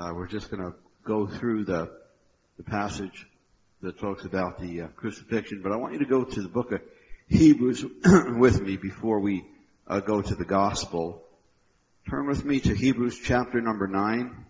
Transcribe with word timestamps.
Uh, 0.00 0.14
we're 0.14 0.26
just 0.26 0.50
going 0.50 0.62
to 0.62 0.74
go 1.04 1.26
through 1.26 1.62
the, 1.62 1.90
the 2.56 2.62
passage 2.62 3.26
that 3.82 3.98
talks 3.98 4.24
about 4.24 4.58
the 4.58 4.80
uh, 4.80 4.86
crucifixion, 4.96 5.60
but 5.62 5.72
I 5.72 5.76
want 5.76 5.92
you 5.92 5.98
to 5.98 6.06
go 6.06 6.24
to 6.24 6.40
the 6.40 6.48
book 6.48 6.72
of 6.72 6.80
Hebrews 7.28 7.84
with 8.38 8.62
me 8.62 8.78
before 8.78 9.20
we 9.20 9.44
uh, 9.86 10.00
go 10.00 10.22
to 10.22 10.34
the 10.34 10.46
gospel. 10.46 11.22
Turn 12.08 12.26
with 12.26 12.42
me 12.46 12.60
to 12.60 12.74
Hebrews 12.74 13.20
chapter 13.22 13.60
number 13.60 13.86
9. 13.86 14.46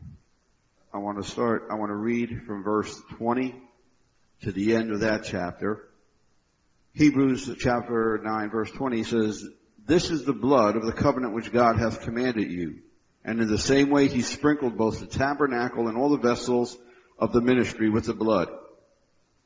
I 0.94 0.98
want 0.98 1.20
to 1.20 1.28
start, 1.28 1.66
I 1.68 1.74
want 1.74 1.90
to 1.90 1.96
read 1.96 2.42
from 2.46 2.62
verse 2.62 3.02
20 3.16 3.52
to 4.42 4.52
the 4.52 4.76
end 4.76 4.92
of 4.92 5.00
that 5.00 5.24
chapter. 5.24 5.88
Hebrews 6.92 7.50
chapter 7.58 8.20
9 8.22 8.50
verse 8.50 8.70
20 8.70 9.02
says, 9.02 9.48
This 9.84 10.10
is 10.10 10.24
the 10.24 10.32
blood 10.32 10.76
of 10.76 10.86
the 10.86 10.92
covenant 10.92 11.34
which 11.34 11.50
God 11.50 11.76
hath 11.76 12.02
commanded 12.02 12.52
you. 12.52 12.82
And 13.24 13.40
in 13.40 13.48
the 13.48 13.58
same 13.58 13.90
way 13.90 14.08
he 14.08 14.22
sprinkled 14.22 14.76
both 14.76 15.00
the 15.00 15.06
tabernacle 15.06 15.88
and 15.88 15.96
all 15.96 16.10
the 16.10 16.16
vessels 16.16 16.76
of 17.18 17.32
the 17.32 17.40
ministry 17.40 17.90
with 17.90 18.06
the 18.06 18.14
blood. 18.14 18.48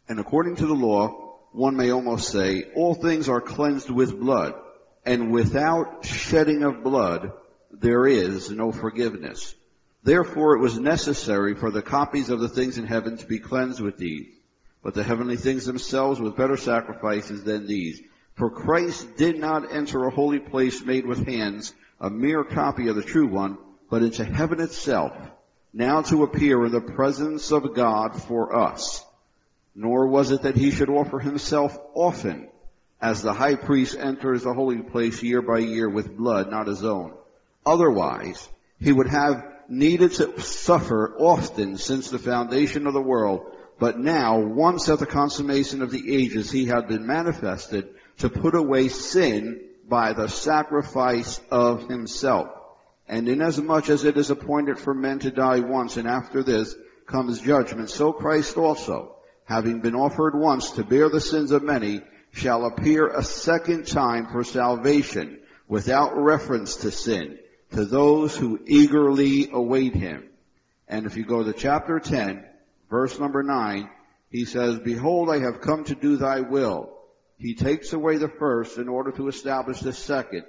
And 0.09 0.21
according 0.21 0.57
to 0.57 0.67
the 0.67 0.75
law, 0.75 1.39
one 1.53 1.77
may 1.77 1.91
almost 1.91 2.31
say, 2.31 2.65
all 2.75 2.95
things 2.95 3.29
are 3.29 3.41
cleansed 3.41 3.91
with 3.91 4.19
blood, 4.19 4.55
and 5.05 5.31
without 5.31 6.05
shedding 6.05 6.63
of 6.63 6.83
blood, 6.83 7.33
there 7.71 8.07
is 8.07 8.51
no 8.51 8.73
forgiveness. 8.73 9.55
Therefore 10.03 10.57
it 10.57 10.61
was 10.61 10.79
necessary 10.79 11.55
for 11.55 11.71
the 11.71 11.83
copies 11.83 12.29
of 12.29 12.41
the 12.41 12.49
things 12.49 12.77
in 12.77 12.87
heaven 12.87 13.17
to 13.17 13.27
be 13.27 13.39
cleansed 13.39 13.81
with 13.81 13.97
these, 13.97 14.27
but 14.83 14.95
the 14.95 15.03
heavenly 15.03 15.37
things 15.37 15.65
themselves 15.65 16.21
with 16.21 16.37
better 16.37 16.57
sacrifices 16.57 17.43
than 17.43 17.67
these. 17.67 18.03
For 18.35 18.51
Christ 18.51 19.17
did 19.17 19.39
not 19.39 19.73
enter 19.73 20.05
a 20.05 20.11
holy 20.11 20.41
place 20.41 20.85
made 20.85 21.07
with 21.07 21.27
hands, 21.27 21.73
a 22.05 22.11
mere 22.11 22.45
copy 22.45 22.89
of 22.89 22.97
the 22.97 23.03
true 23.03 23.27
one, 23.27 23.57
but 23.89 24.03
into 24.03 24.23
heaven 24.23 24.61
itself, 24.61 25.17
now 25.73 26.03
to 26.03 26.23
appear 26.23 26.67
in 26.67 26.71
the 26.71 26.79
presence 26.79 27.51
of 27.51 27.75
God 27.75 28.15
for 28.15 28.55
us. 28.55 29.03
Nor 29.75 30.09
was 30.09 30.31
it 30.31 30.43
that 30.43 30.55
he 30.55 30.71
should 30.71 30.91
offer 30.91 31.19
himself 31.19 31.79
often, 31.95 32.49
as 33.01 33.23
the 33.23 33.33
high 33.33 33.55
priest 33.55 33.97
enters 33.99 34.43
the 34.43 34.53
holy 34.53 34.83
place 34.83 35.23
year 35.23 35.41
by 35.41 35.61
year 35.61 35.89
with 35.89 36.15
blood 36.15 36.51
not 36.51 36.67
his 36.67 36.85
own. 36.85 37.15
Otherwise, 37.65 38.51
he 38.79 38.93
would 38.93 39.09
have 39.09 39.43
needed 39.71 40.13
to 40.13 40.39
suffer 40.43 41.17
often 41.19 41.79
since 41.79 42.11
the 42.11 42.19
foundation 42.19 42.87
of 42.87 42.93
the 42.93 43.01
world, 43.01 43.51
but 43.79 43.99
now, 43.99 44.39
once 44.41 44.91
at 44.91 44.99
the 44.99 45.07
consummation 45.07 45.81
of 45.81 45.91
the 45.91 46.15
ages, 46.15 46.51
he 46.51 46.67
had 46.67 46.87
been 46.87 47.07
manifested 47.07 47.89
to 48.19 48.29
put 48.29 48.55
away 48.55 48.89
sin 48.89 49.71
by 49.89 50.13
the 50.13 50.29
sacrifice 50.29 51.41
of 51.51 51.89
himself. 51.89 52.49
And 53.07 53.29
inasmuch 53.29 53.91
as 53.91 54.05
it 54.05 54.17
is 54.17 54.31
appointed 54.31 54.79
for 54.79 54.95
men 54.95 55.19
to 55.21 55.31
die 55.31 55.61
once, 55.61 55.97
and 55.97 56.09
after 56.09 56.43
this 56.43 56.75
comes 57.07 57.41
judgment, 57.41 57.91
so 57.91 58.13
Christ 58.13 58.57
also, 58.57 59.17
having 59.45 59.81
been 59.81 59.95
offered 59.95 60.35
once 60.35 60.71
to 60.73 60.85
bear 60.85 61.09
the 61.09 61.21
sins 61.21 61.51
of 61.51 61.63
many, 61.63 62.03
shall 62.33 62.65
appear 62.65 63.09
a 63.09 63.23
second 63.23 63.87
time 63.87 64.29
for 64.33 64.43
salvation, 64.43 65.41
without 65.69 66.17
reference 66.17 66.77
to 66.77 66.91
sin, 66.91 67.39
to 67.73 67.85
those 67.85 68.37
who 68.37 68.61
eagerly 68.67 69.51
await 69.53 69.95
him. 69.95 70.29
And 70.89 71.07
if 71.07 71.17
you 71.17 71.25
go 71.25 71.43
to 71.43 71.53
chapter 71.53 72.01
10, 72.01 72.45
verse 72.91 73.19
number 73.19 73.43
9, 73.43 73.89
he 74.31 74.45
says, 74.45 74.79
Behold, 74.79 75.31
I 75.31 75.39
have 75.39 75.61
come 75.61 75.85
to 75.85 75.95
do 75.95 76.17
thy 76.17 76.41
will. 76.41 76.94
He 77.45 77.55
takes 77.55 77.93
away 77.93 78.17
the 78.17 78.31
first 78.31 78.79
in 78.79 78.89
order 78.89 79.13
to 79.13 79.29
establish 79.29 79.81
the 79.81 79.93
second. 79.93 80.45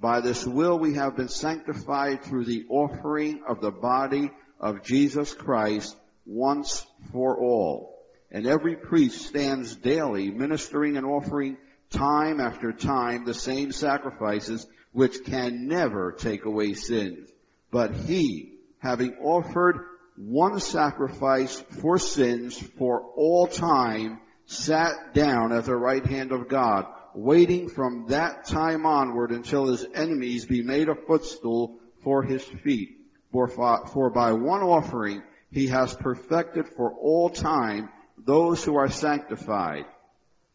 By 0.00 0.20
this 0.20 0.44
will 0.44 0.76
we 0.76 0.94
have 0.94 1.16
been 1.16 1.28
sanctified 1.28 2.24
through 2.24 2.46
the 2.46 2.66
offering 2.68 3.44
of 3.46 3.60
the 3.60 3.70
body 3.70 4.28
of 4.58 4.82
Jesus 4.82 5.32
Christ 5.34 5.96
once 6.26 6.84
for 7.12 7.38
all. 7.40 7.96
And 8.32 8.44
every 8.44 8.74
priest 8.74 9.24
stands 9.24 9.76
daily 9.76 10.32
ministering 10.32 10.96
and 10.96 11.06
offering 11.06 11.58
time 11.90 12.40
after 12.40 12.72
time 12.72 13.24
the 13.24 13.34
same 13.34 13.70
sacrifices 13.70 14.66
which 14.90 15.24
can 15.24 15.68
never 15.68 16.10
take 16.10 16.44
away 16.44 16.74
sins. 16.74 17.30
But 17.70 17.94
he, 17.94 18.58
having 18.80 19.14
offered 19.18 19.76
one 20.16 20.58
sacrifice 20.58 21.60
for 21.80 22.00
sins 22.00 22.58
for 22.58 23.00
all 23.14 23.46
time, 23.46 24.18
sat 24.46 25.14
down 25.14 25.52
at 25.52 25.64
the 25.64 25.76
right 25.76 26.04
hand 26.04 26.32
of 26.32 26.48
God 26.48 26.86
waiting 27.14 27.68
from 27.68 28.06
that 28.08 28.44
time 28.46 28.86
onward 28.86 29.30
until 29.30 29.66
his 29.66 29.86
enemies 29.94 30.46
be 30.46 30.62
made 30.62 30.88
a 30.88 30.94
footstool 30.94 31.78
for 32.02 32.22
his 32.22 32.42
feet. 32.42 32.98
For, 33.30 34.10
by 34.10 34.32
one 34.32 34.62
offering 34.62 35.22
he 35.50 35.68
has 35.68 35.94
perfected 35.94 36.68
for 36.68 36.92
all 36.92 37.30
time 37.30 37.88
those 38.18 38.62
who 38.64 38.76
are 38.76 38.90
sanctified. 38.90 39.86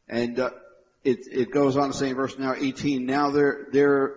And 0.07 0.39
uh, 0.39 0.51
it, 1.03 1.27
it 1.31 1.51
goes 1.51 1.75
on 1.75 1.91
to 1.91 1.97
say 1.97 2.09
in 2.09 2.15
verse 2.15 2.37
now 2.37 2.53
18, 2.55 3.05
now 3.05 3.31
there, 3.31 3.67
there, 3.71 4.15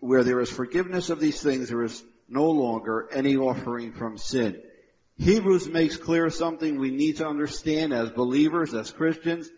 where 0.00 0.24
there 0.24 0.40
is 0.40 0.50
forgiveness 0.50 1.10
of 1.10 1.20
these 1.20 1.40
things, 1.40 1.68
there 1.68 1.82
is 1.82 2.02
no 2.28 2.50
longer 2.50 3.08
any 3.12 3.36
offering 3.36 3.92
from 3.92 4.16
sin. 4.16 4.62
Hebrews 5.22 5.68
makes 5.68 5.96
clear 5.96 6.30
something 6.30 6.80
we 6.80 6.90
need 6.90 7.18
to 7.18 7.28
understand 7.28 7.92
as 7.92 8.10
believers, 8.10 8.74
as 8.74 8.90
Christians, 8.90 9.48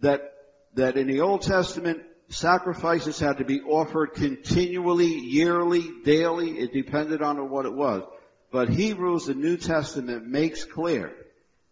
that 0.00 0.32
that 0.74 0.96
in 0.96 1.06
the 1.06 1.20
Old 1.20 1.42
Testament, 1.42 2.02
sacrifices 2.28 3.20
had 3.20 3.38
to 3.38 3.44
be 3.44 3.60
offered 3.60 4.14
continually, 4.14 5.06
yearly, 5.06 5.88
daily. 6.04 6.58
It 6.58 6.72
depended 6.72 7.22
on 7.22 7.50
what 7.50 7.66
it 7.66 7.72
was. 7.72 8.02
But 8.50 8.70
Hebrews, 8.70 9.26
the 9.26 9.34
New 9.34 9.58
Testament, 9.58 10.26
makes 10.26 10.64
clear 10.64 11.12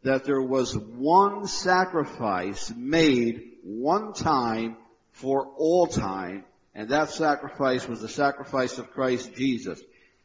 that 0.04 0.24
there 0.24 0.42
was 0.42 0.76
one 0.76 1.48
sacrifice 1.48 2.72
made 2.76 3.42
one 3.64 4.12
time 4.12 4.76
for 5.10 5.46
all 5.56 5.88
time, 5.88 6.44
and 6.74 6.90
that 6.90 7.10
sacrifice 7.10 7.88
was 7.88 8.00
the 8.00 8.08
sacrifice 8.08 8.78
of 8.78 8.92
Christ 8.92 9.34
Jesus. 9.34 9.82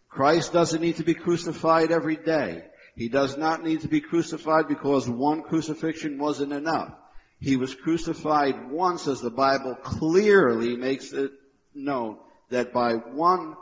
Christ 0.10 0.54
doesn't 0.54 0.82
need 0.82 0.98
to 0.98 1.04
be 1.04 1.16
crucified 1.16 1.92
every 1.92 2.18
day. 2.18 2.66
He 2.96 3.10
does 3.10 3.38
not 3.38 3.64
need 3.64 3.82
to 3.82 3.88
be 3.88 4.02
crucified 4.02 4.68
because 4.68 5.10
one 5.10 5.44
crucifixion 5.44 6.18
wasn't 6.18 6.54
enough. 6.54 6.94
He 7.40 7.58
was 7.58 7.76
crucified 7.76 8.72
once 8.72 9.08
as 9.08 9.20
the 9.20 9.30
Bible 9.30 9.76
clearly 9.76 10.78
makes 10.78 11.12
it 11.12 11.32
known 11.74 12.18
that 12.50 12.72
by 12.72 12.94
one 12.94 13.56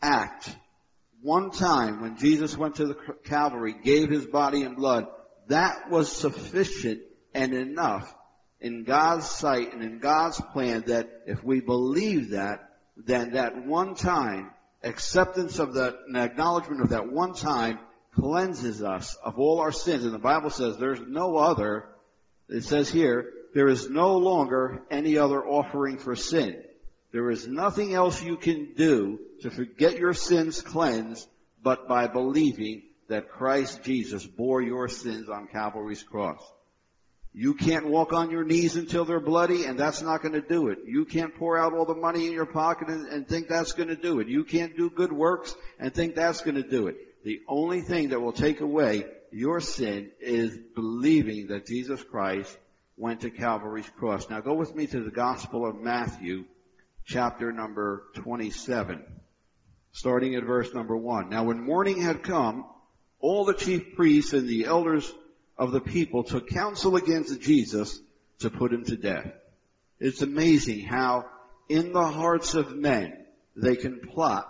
act, 0.00 0.54
one 1.20 1.50
time 1.50 2.00
when 2.00 2.16
Jesus 2.16 2.56
went 2.56 2.76
to 2.76 2.86
the 2.86 2.96
Calvary, 3.24 3.74
gave 3.82 4.10
his 4.10 4.26
body 4.26 4.62
and 4.62 4.76
blood, 4.76 5.06
that 5.48 5.90
was 5.90 6.10
sufficient 6.10 7.00
and 7.34 7.52
enough 7.52 8.14
in 8.60 8.84
God's 8.84 9.28
sight 9.28 9.72
and 9.72 9.82
in 9.82 9.98
God's 9.98 10.40
plan 10.52 10.84
that 10.86 11.10
if 11.26 11.42
we 11.42 11.60
believe 11.60 12.30
that, 12.30 12.70
then 12.96 13.32
that 13.32 13.66
one 13.66 13.96
time, 13.96 14.50
acceptance 14.82 15.58
of 15.58 15.74
that, 15.74 15.96
and 16.06 16.16
acknowledgement 16.16 16.82
of 16.82 16.90
that 16.90 17.10
one 17.10 17.34
time 17.34 17.80
cleanses 18.14 18.82
us 18.82 19.16
of 19.16 19.38
all 19.38 19.60
our 19.60 19.72
sins. 19.72 20.04
And 20.04 20.14
the 20.14 20.18
Bible 20.18 20.50
says 20.50 20.76
there's 20.76 21.00
no 21.00 21.36
other 21.36 21.88
it 22.48 22.64
says 22.64 22.90
here, 22.90 23.32
there 23.54 23.68
is 23.68 23.88
no 23.88 24.16
longer 24.18 24.82
any 24.90 25.16
other 25.16 25.44
offering 25.44 25.98
for 25.98 26.16
sin. 26.16 26.62
There 27.12 27.30
is 27.30 27.46
nothing 27.46 27.94
else 27.94 28.22
you 28.22 28.36
can 28.36 28.74
do 28.76 29.20
to 29.42 29.50
forget 29.50 29.98
your 29.98 30.14
sins 30.14 30.60
cleansed 30.60 31.28
but 31.62 31.88
by 31.88 32.08
believing 32.08 32.82
that 33.08 33.30
Christ 33.30 33.82
Jesus 33.84 34.26
bore 34.26 34.60
your 34.60 34.88
sins 34.88 35.28
on 35.28 35.46
Calvary's 35.46 36.02
cross. 36.02 36.42
You 37.32 37.54
can't 37.54 37.86
walk 37.86 38.12
on 38.12 38.30
your 38.30 38.44
knees 38.44 38.76
until 38.76 39.04
they're 39.04 39.20
bloody 39.20 39.64
and 39.64 39.78
that's 39.78 40.02
not 40.02 40.22
going 40.22 40.34
to 40.34 40.40
do 40.40 40.68
it. 40.68 40.78
You 40.86 41.04
can't 41.04 41.34
pour 41.34 41.58
out 41.58 41.72
all 41.72 41.86
the 41.86 41.94
money 41.94 42.26
in 42.26 42.32
your 42.32 42.46
pocket 42.46 42.88
and, 42.88 43.06
and 43.06 43.26
think 43.26 43.48
that's 43.48 43.72
going 43.72 43.88
to 43.88 43.96
do 43.96 44.20
it. 44.20 44.28
You 44.28 44.44
can't 44.44 44.76
do 44.76 44.90
good 44.90 45.12
works 45.12 45.54
and 45.78 45.92
think 45.94 46.14
that's 46.14 46.42
going 46.42 46.56
to 46.56 46.68
do 46.68 46.88
it. 46.88 46.96
The 47.24 47.40
only 47.48 47.80
thing 47.80 48.10
that 48.10 48.20
will 48.20 48.32
take 48.32 48.60
away 48.60 49.06
your 49.32 49.58
sin 49.60 50.10
is 50.20 50.58
believing 50.74 51.46
that 51.46 51.66
Jesus 51.66 52.04
Christ 52.04 52.54
went 52.98 53.22
to 53.22 53.30
Calvary's 53.30 53.88
cross. 53.98 54.28
Now 54.28 54.42
go 54.42 54.52
with 54.52 54.74
me 54.74 54.86
to 54.88 55.00
the 55.00 55.10
Gospel 55.10 55.66
of 55.66 55.80
Matthew, 55.80 56.44
chapter 57.06 57.50
number 57.50 58.04
27, 58.16 59.02
starting 59.92 60.34
at 60.34 60.44
verse 60.44 60.74
number 60.74 60.94
1. 60.94 61.30
Now 61.30 61.44
when 61.44 61.64
morning 61.64 61.98
had 62.02 62.22
come, 62.22 62.66
all 63.18 63.46
the 63.46 63.54
chief 63.54 63.94
priests 63.96 64.34
and 64.34 64.46
the 64.46 64.66
elders 64.66 65.10
of 65.56 65.72
the 65.72 65.80
people 65.80 66.24
took 66.24 66.48
counsel 66.48 66.96
against 66.96 67.40
Jesus 67.40 67.98
to 68.40 68.50
put 68.50 68.70
him 68.70 68.84
to 68.84 68.96
death. 68.96 69.32
It's 69.98 70.20
amazing 70.20 70.80
how 70.80 71.24
in 71.70 71.94
the 71.94 72.06
hearts 72.06 72.54
of 72.54 72.76
men 72.76 73.16
they 73.56 73.76
can 73.76 74.00
plot 74.00 74.46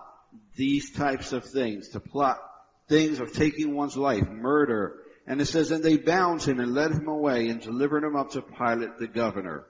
these 0.57 0.91
types 0.91 1.33
of 1.33 1.45
things, 1.45 1.91
to 1.91 2.01
plot 2.01 2.41
things 2.89 3.21
of 3.21 3.33
taking 3.33 3.75
one's 3.75 3.97
life, 3.97 4.29
murder. 4.29 5.01
And 5.27 5.41
it 5.41 5.47
says, 5.47 5.71
and 5.71 5.83
they 5.83 5.97
bound 5.97 6.43
him 6.43 6.61
and 6.61 6.75
led 6.75 6.91
him 6.91 7.09
away 7.09 7.49
and 7.49 7.61
delivered 7.61 8.05
him 8.05 8.17
up 8.17 8.33
to 8.33 8.43
Pilate 8.43 8.99
the 8.99 9.07
governor. 9.07 9.67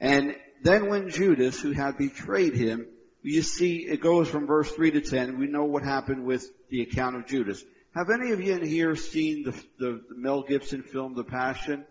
And 0.00 0.34
then 0.62 0.88
when 0.88 1.10
Judas, 1.10 1.60
who 1.60 1.72
had 1.72 1.98
betrayed 1.98 2.54
him, 2.54 2.86
you 3.22 3.42
see, 3.42 3.86
it 3.86 4.00
goes 4.00 4.28
from 4.28 4.46
verse 4.46 4.70
3 4.72 4.92
to 4.92 5.00
10. 5.00 5.38
We 5.38 5.46
know 5.46 5.64
what 5.64 5.84
happened 5.84 6.24
with 6.24 6.44
the 6.70 6.82
account 6.82 7.16
of 7.16 7.26
Judas. 7.26 7.62
Have 7.94 8.10
any 8.10 8.32
of 8.32 8.40
you 8.40 8.54
in 8.54 8.66
here 8.66 8.96
seen 8.96 9.44
the, 9.44 9.52
the 9.78 10.02
Mel 10.10 10.42
Gibson 10.42 10.82
film, 10.82 11.14
The 11.14 11.24
Passion? 11.24 11.84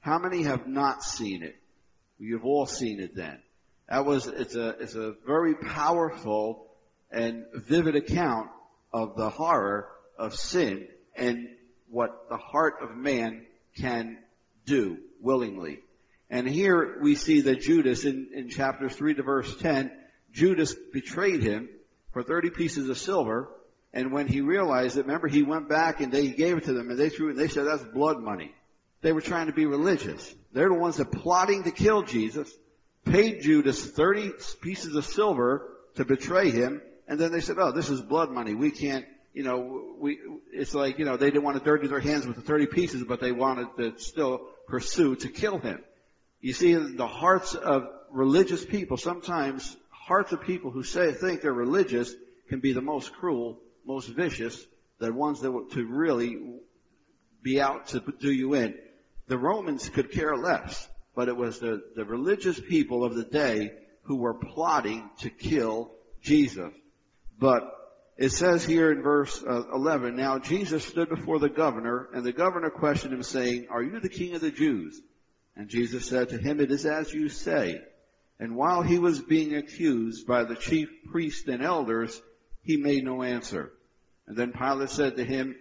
How 0.00 0.18
many 0.18 0.42
have 0.42 0.66
not 0.66 1.04
seen 1.04 1.42
it? 1.42 1.56
You've 2.18 2.44
all 2.44 2.66
seen 2.66 2.98
it 2.98 3.14
then. 3.14 3.38
That 3.88 4.06
was, 4.06 4.26
it's 4.26 4.56
a, 4.56 4.70
it's 4.80 4.94
a 4.94 5.14
very 5.26 5.54
powerful 5.54 6.66
and 7.10 7.44
vivid 7.54 7.94
account 7.94 8.48
of 8.92 9.16
the 9.16 9.30
horror 9.30 9.88
of 10.18 10.34
sin 10.34 10.88
and 11.16 11.48
what 11.88 12.28
the 12.28 12.36
heart 12.36 12.76
of 12.82 12.96
man 12.96 13.46
can 13.76 14.18
do 14.66 14.98
willingly. 15.20 15.80
And 16.30 16.48
here 16.48 16.98
we 17.00 17.14
see 17.14 17.42
that 17.42 17.60
Judas 17.60 18.04
in, 18.04 18.30
in 18.34 18.48
chapter 18.48 18.88
3 18.88 19.14
to 19.14 19.22
verse 19.22 19.54
10, 19.56 19.92
Judas 20.32 20.74
betrayed 20.92 21.42
him 21.42 21.68
for 22.12 22.22
30 22.22 22.50
pieces 22.50 22.88
of 22.88 22.96
silver. 22.96 23.50
And 23.92 24.12
when 24.12 24.26
he 24.26 24.40
realized 24.40 24.96
it, 24.96 25.02
remember 25.02 25.28
he 25.28 25.42
went 25.42 25.68
back 25.68 26.00
and 26.00 26.10
they 26.10 26.28
gave 26.28 26.56
it 26.56 26.64
to 26.64 26.72
them 26.72 26.88
and 26.88 26.98
they 26.98 27.10
threw 27.10 27.28
it 27.28 27.32
and 27.32 27.38
they 27.38 27.48
said 27.48 27.66
that's 27.66 27.84
blood 27.84 28.18
money. 28.20 28.54
They 29.02 29.12
were 29.12 29.20
trying 29.20 29.48
to 29.48 29.52
be 29.52 29.66
religious. 29.66 30.34
They're 30.52 30.68
the 30.68 30.74
ones 30.74 30.96
that 30.96 31.12
plotting 31.12 31.64
to 31.64 31.70
kill 31.70 32.02
Jesus, 32.02 32.50
paid 33.04 33.42
Judas 33.42 33.84
30 33.84 34.32
pieces 34.62 34.94
of 34.94 35.04
silver 35.04 35.68
to 35.96 36.04
betray 36.04 36.50
him. 36.50 36.80
And 37.08 37.18
then 37.18 37.32
they 37.32 37.40
said, 37.40 37.56
oh, 37.58 37.72
this 37.72 37.90
is 37.90 38.00
blood 38.00 38.30
money. 38.30 38.54
We 38.54 38.70
can't, 38.70 39.04
you 39.34 39.42
know, 39.42 39.94
we, 39.98 40.18
it's 40.52 40.74
like, 40.74 40.98
you 40.98 41.04
know, 41.04 41.16
they 41.16 41.30
didn't 41.30 41.42
want 41.42 41.58
to 41.58 41.64
dirty 41.64 41.88
their 41.88 42.00
hands 42.00 42.26
with 42.26 42.36
the 42.36 42.42
30 42.42 42.66
pieces, 42.66 43.04
but 43.04 43.20
they 43.20 43.32
wanted 43.32 43.68
to 43.78 43.98
still 43.98 44.48
pursue 44.68 45.16
to 45.16 45.28
kill 45.28 45.58
him. 45.58 45.82
You 46.40 46.52
see, 46.52 46.74
the 46.74 47.06
hearts 47.06 47.54
of 47.54 47.88
religious 48.10 48.64
people, 48.64 48.96
sometimes 48.96 49.76
hearts 49.90 50.32
of 50.32 50.42
people 50.42 50.70
who 50.70 50.82
say, 50.82 51.12
think 51.12 51.40
they're 51.40 51.52
religious 51.52 52.12
can 52.48 52.60
be 52.60 52.72
the 52.72 52.82
most 52.82 53.12
cruel, 53.12 53.60
most 53.86 54.08
vicious, 54.08 54.64
the 54.98 55.12
ones 55.12 55.40
that 55.40 55.50
were 55.50 55.64
to 55.72 55.86
really 55.86 56.38
be 57.42 57.60
out 57.60 57.88
to 57.88 58.00
do 58.20 58.30
you 58.30 58.54
in. 58.54 58.74
The 59.28 59.38
Romans 59.38 59.88
could 59.88 60.12
care 60.12 60.36
less, 60.36 60.88
but 61.14 61.28
it 61.28 61.36
was 61.36 61.58
the, 61.58 61.82
the 61.96 62.04
religious 62.04 62.60
people 62.60 63.04
of 63.04 63.14
the 63.14 63.24
day 63.24 63.72
who 64.02 64.16
were 64.16 64.34
plotting 64.34 65.08
to 65.20 65.30
kill 65.30 65.92
Jesus. 66.20 66.72
But 67.38 67.62
it 68.16 68.30
says 68.30 68.64
here 68.64 68.92
in 68.92 69.02
verse 69.02 69.42
uh, 69.42 69.62
11, 69.72 70.16
now 70.16 70.38
Jesus 70.38 70.84
stood 70.84 71.08
before 71.08 71.38
the 71.38 71.48
governor, 71.48 72.08
and 72.14 72.24
the 72.24 72.32
governor 72.32 72.70
questioned 72.70 73.14
him 73.14 73.22
saying, 73.22 73.66
are 73.70 73.82
you 73.82 74.00
the 74.00 74.08
king 74.08 74.34
of 74.34 74.40
the 74.40 74.50
Jews? 74.50 75.00
And 75.56 75.68
Jesus 75.68 76.06
said 76.06 76.30
to 76.30 76.38
him, 76.38 76.60
it 76.60 76.70
is 76.70 76.86
as 76.86 77.12
you 77.12 77.28
say. 77.28 77.80
And 78.38 78.56
while 78.56 78.82
he 78.82 78.98
was 78.98 79.20
being 79.20 79.54
accused 79.54 80.26
by 80.26 80.44
the 80.44 80.56
chief 80.56 80.88
priests 81.10 81.48
and 81.48 81.62
elders, 81.62 82.20
he 82.62 82.76
made 82.76 83.04
no 83.04 83.22
answer. 83.22 83.72
And 84.26 84.36
then 84.36 84.52
Pilate 84.52 84.90
said 84.90 85.16
to 85.16 85.24
him, 85.24 85.56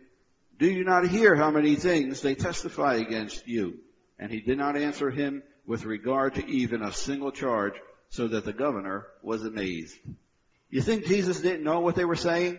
do 0.58 0.70
you 0.70 0.84
not 0.84 1.08
hear 1.08 1.36
how 1.36 1.50
many 1.50 1.76
things 1.76 2.22
they 2.22 2.36
testify 2.36 2.96
against 2.96 3.48
you? 3.48 3.80
And 4.20 4.32
he 4.32 4.42
did 4.42 4.60
not 4.60 4.78
answer 4.78 5.10
him 5.10 5.42
with 5.66 5.86
regard 5.86 6.36
to 6.36 6.48
even 6.48 6.84
a 6.84 6.92
single 6.92 7.32
charge, 7.32 7.74
so 8.10 8.28
that 8.28 8.46
the 8.46 8.54
governor 8.54 9.08
was 9.24 9.44
amazed. 9.44 9.96
You 10.72 10.82
think 10.82 11.06
Jesus 11.06 11.42
didn't 11.42 11.64
know 11.64 11.82
what 11.82 11.96
they 11.96 12.06
were 12.06 12.16
saying? 12.16 12.58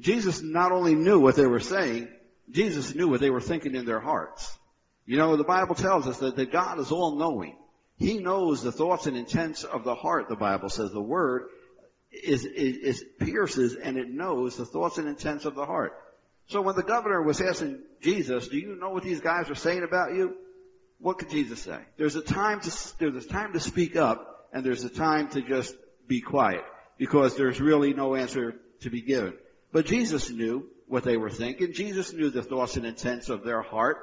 Jesus 0.00 0.40
not 0.40 0.72
only 0.72 0.94
knew 0.94 1.20
what 1.20 1.36
they 1.36 1.46
were 1.46 1.60
saying, 1.60 2.08
Jesus 2.50 2.94
knew 2.94 3.08
what 3.08 3.20
they 3.20 3.30
were 3.30 3.42
thinking 3.42 3.74
in 3.74 3.84
their 3.84 4.00
hearts. 4.00 4.56
You 5.04 5.18
know, 5.18 5.36
the 5.36 5.44
Bible 5.44 5.74
tells 5.74 6.08
us 6.08 6.18
that, 6.18 6.36
that 6.36 6.50
God 6.50 6.80
is 6.80 6.90
all 6.90 7.16
knowing. 7.16 7.56
He 7.98 8.18
knows 8.18 8.62
the 8.62 8.72
thoughts 8.72 9.06
and 9.06 9.18
intents 9.18 9.64
of 9.64 9.84
the 9.84 9.94
heart, 9.94 10.28
the 10.28 10.34
Bible 10.34 10.70
says. 10.70 10.92
The 10.92 11.02
word 11.02 11.48
is, 12.10 12.46
is, 12.46 12.76
is 12.78 13.04
pierces 13.20 13.76
and 13.76 13.98
it 13.98 14.08
knows 14.08 14.56
the 14.56 14.64
thoughts 14.64 14.96
and 14.96 15.06
intents 15.06 15.44
of 15.44 15.54
the 15.54 15.66
heart. 15.66 15.92
So 16.46 16.62
when 16.62 16.74
the 16.74 16.82
governor 16.82 17.22
was 17.22 17.42
asking 17.42 17.80
Jesus, 18.00 18.48
do 18.48 18.56
you 18.56 18.76
know 18.76 18.90
what 18.90 19.02
these 19.02 19.20
guys 19.20 19.50
are 19.50 19.54
saying 19.54 19.82
about 19.82 20.14
you? 20.14 20.36
What 20.98 21.18
could 21.18 21.30
Jesus 21.30 21.60
say? 21.60 21.78
There's 21.98 22.16
a 22.16 22.22
time 22.22 22.60
to, 22.60 22.98
there's 22.98 23.26
a 23.26 23.28
time 23.28 23.52
to 23.52 23.60
speak 23.60 23.94
up 23.96 24.48
and 24.54 24.64
there's 24.64 24.84
a 24.84 24.90
time 24.90 25.28
to 25.30 25.42
just 25.42 25.74
be 26.08 26.22
quiet 26.22 26.64
because 26.98 27.36
there's 27.36 27.60
really 27.60 27.94
no 27.94 28.14
answer 28.14 28.54
to 28.80 28.90
be 28.90 29.02
given. 29.02 29.34
But 29.72 29.86
Jesus 29.86 30.30
knew 30.30 30.66
what 30.86 31.04
they 31.04 31.16
were 31.16 31.30
thinking. 31.30 31.72
Jesus 31.72 32.12
knew 32.12 32.30
the 32.30 32.42
thoughts 32.42 32.76
and 32.76 32.84
intents 32.84 33.28
of 33.28 33.44
their 33.44 33.62
heart. 33.62 33.98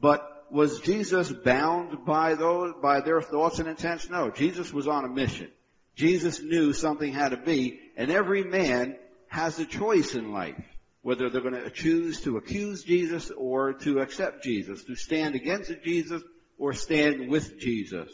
But 0.00 0.46
was 0.50 0.80
Jesus 0.80 1.32
bound 1.32 2.04
by 2.04 2.34
those, 2.34 2.74
by 2.82 3.00
their 3.00 3.22
thoughts 3.22 3.58
and 3.58 3.68
intents? 3.68 4.08
No. 4.08 4.30
Jesus 4.30 4.72
was 4.72 4.86
on 4.86 5.04
a 5.04 5.08
mission. 5.08 5.50
Jesus 5.96 6.40
knew 6.40 6.72
something 6.72 7.12
had 7.12 7.30
to 7.30 7.36
be, 7.36 7.80
and 7.96 8.10
every 8.10 8.44
man 8.44 8.96
has 9.28 9.58
a 9.58 9.66
choice 9.66 10.14
in 10.14 10.32
life. 10.32 10.62
Whether 11.02 11.30
they're 11.30 11.40
going 11.40 11.54
to 11.54 11.70
choose 11.70 12.20
to 12.22 12.36
accuse 12.36 12.84
Jesus 12.84 13.30
or 13.30 13.72
to 13.72 14.00
accept 14.00 14.44
Jesus, 14.44 14.84
to 14.84 14.96
stand 14.96 15.34
against 15.34 15.72
Jesus 15.84 16.22
or 16.58 16.72
stand 16.72 17.28
with 17.28 17.58
Jesus. 17.58 18.10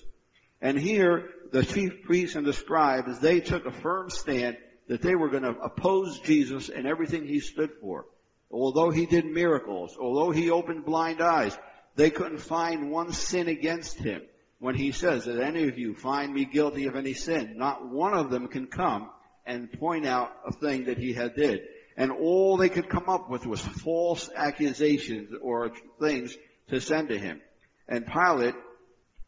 And 0.65 0.79
here, 0.79 1.29
the 1.53 1.63
chief 1.63 2.05
priests 2.05 2.37
and 2.37 2.47
the 2.47 2.55
scribes, 2.55 3.19
they 3.21 3.41
took 3.41 3.67
a 3.67 3.71
firm 3.71 4.09
stand 4.09 4.57
that 4.89 5.03
they 5.03 5.15
were 5.15 5.29
going 5.29 5.43
to 5.43 5.51
oppose 5.51 6.19
Jesus 6.21 6.71
and 6.71 6.87
everything 6.87 7.27
he 7.27 7.41
stood 7.41 7.71
for. 7.83 8.07
Although 8.51 8.89
he 8.89 9.05
did 9.05 9.27
miracles, 9.27 9.95
although 10.01 10.31
he 10.31 10.51
opened 10.51 10.87
blind 10.87 11.21
eyes, 11.21 11.55
they 11.97 12.09
couldn't 12.09 12.39
find 12.39 12.91
one 12.91 13.13
sin 13.13 13.49
against 13.49 13.99
him. 13.99 14.23
When 14.59 14.75
he 14.75 14.93
says 14.93 15.27
that 15.27 15.39
any 15.39 15.69
of 15.69 15.79
you 15.79 15.95
find 15.95 16.33
me 16.33 16.47
guilty 16.47 16.87
of 16.87 16.97
any 16.97 17.13
sin, 17.13 17.59
not 17.59 17.87
one 17.87 18.15
of 18.15 18.31
them 18.31 18.49
can 18.49 18.67
come 18.67 19.11
and 19.45 19.71
point 19.71 20.07
out 20.07 20.33
a 20.47 20.53
thing 20.53 20.85
that 20.85 20.97
he 20.97 21.13
had 21.13 21.35
did. 21.35 21.61
And 21.99 22.11
all 22.11 22.57
they 22.57 22.71
could 22.71 22.89
come 22.89 23.11
up 23.11 23.29
with 23.29 23.45
was 23.45 23.61
false 23.61 24.31
accusations 24.35 25.31
or 25.43 25.73
things 26.01 26.35
to 26.71 26.81
send 26.81 27.11
to 27.11 27.19
him. 27.19 27.43
And 27.87 28.07
Pilate 28.07 28.55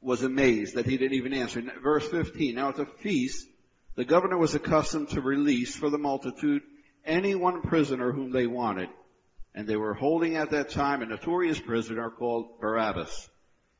was 0.01 0.23
amazed 0.23 0.75
that 0.75 0.87
he 0.87 0.97
didn't 0.97 1.17
even 1.17 1.33
answer. 1.33 1.63
Verse 1.83 2.09
15, 2.09 2.55
now 2.55 2.69
at 2.69 2.77
the 2.77 2.87
feast, 2.87 3.47
the 3.95 4.05
governor 4.05 4.37
was 4.37 4.55
accustomed 4.55 5.11
to 5.11 5.21
release 5.21 5.75
for 5.75 5.91
the 5.91 5.99
multitude 5.99 6.63
any 7.05 7.35
one 7.35 7.63
prisoner 7.63 8.13
whom 8.13 8.31
they 8.31 8.47
wanted. 8.47 8.89
And 9.55 9.67
they 9.67 9.77
were 9.77 9.95
holding 9.95 10.37
at 10.37 10.51
that 10.51 10.71
time 10.71 11.01
a 11.01 11.07
notorious 11.07 11.59
prisoner 11.59 12.11
called 12.11 12.61
Barabbas. 12.61 13.29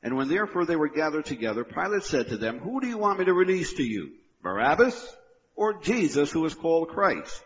And 0.03 0.17
when 0.17 0.29
therefore 0.29 0.65
they 0.65 0.77
were 0.77 0.89
gathered 0.89 1.27
together, 1.27 1.65
Pilate 1.65 2.05
said 2.05 2.29
to 2.29 2.39
them, 2.39 2.61
Who 2.61 2.81
do 2.81 2.87
you 2.87 2.97
want 2.97 3.19
me 3.19 3.27
to 3.27 3.35
release 3.35 3.75
to 3.75 3.83
you? 3.83 4.13
Barabbas 4.43 5.17
or 5.55 5.81
Jesus 5.81 6.31
who 6.31 6.45
is 6.47 6.55
called 6.55 6.89
Christ? 6.89 7.43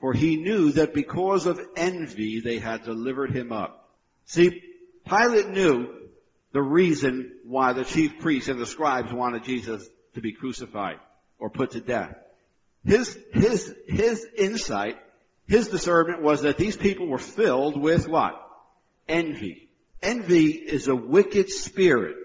For 0.00 0.12
he 0.12 0.36
knew 0.36 0.72
that 0.72 0.94
because 0.94 1.46
of 1.46 1.60
envy 1.76 2.40
they 2.40 2.58
had 2.58 2.84
delivered 2.84 3.30
him 3.30 3.52
up. 3.52 3.88
See, 4.26 4.62
Pilate 5.08 5.48
knew 5.48 5.88
the 6.52 6.62
reason 6.62 7.32
why 7.44 7.72
the 7.72 7.84
chief 7.84 8.18
priests 8.20 8.48
and 8.48 8.60
the 8.60 8.66
scribes 8.66 9.12
wanted 9.12 9.44
Jesus 9.44 9.86
to 10.14 10.20
be 10.20 10.32
crucified 10.32 10.98
or 11.38 11.50
put 11.50 11.72
to 11.72 11.80
death. 11.80 12.14
His, 12.84 13.18
his, 13.32 13.74
his 13.86 14.26
insight, 14.36 14.98
his 15.46 15.68
discernment 15.68 16.22
was 16.22 16.42
that 16.42 16.58
these 16.58 16.76
people 16.76 17.06
were 17.06 17.18
filled 17.18 17.80
with 17.80 18.06
what? 18.08 18.40
Envy. 19.08 19.68
Envy 20.02 20.50
is 20.50 20.88
a 20.88 20.96
wicked 20.96 21.48
spirit. 21.48 22.16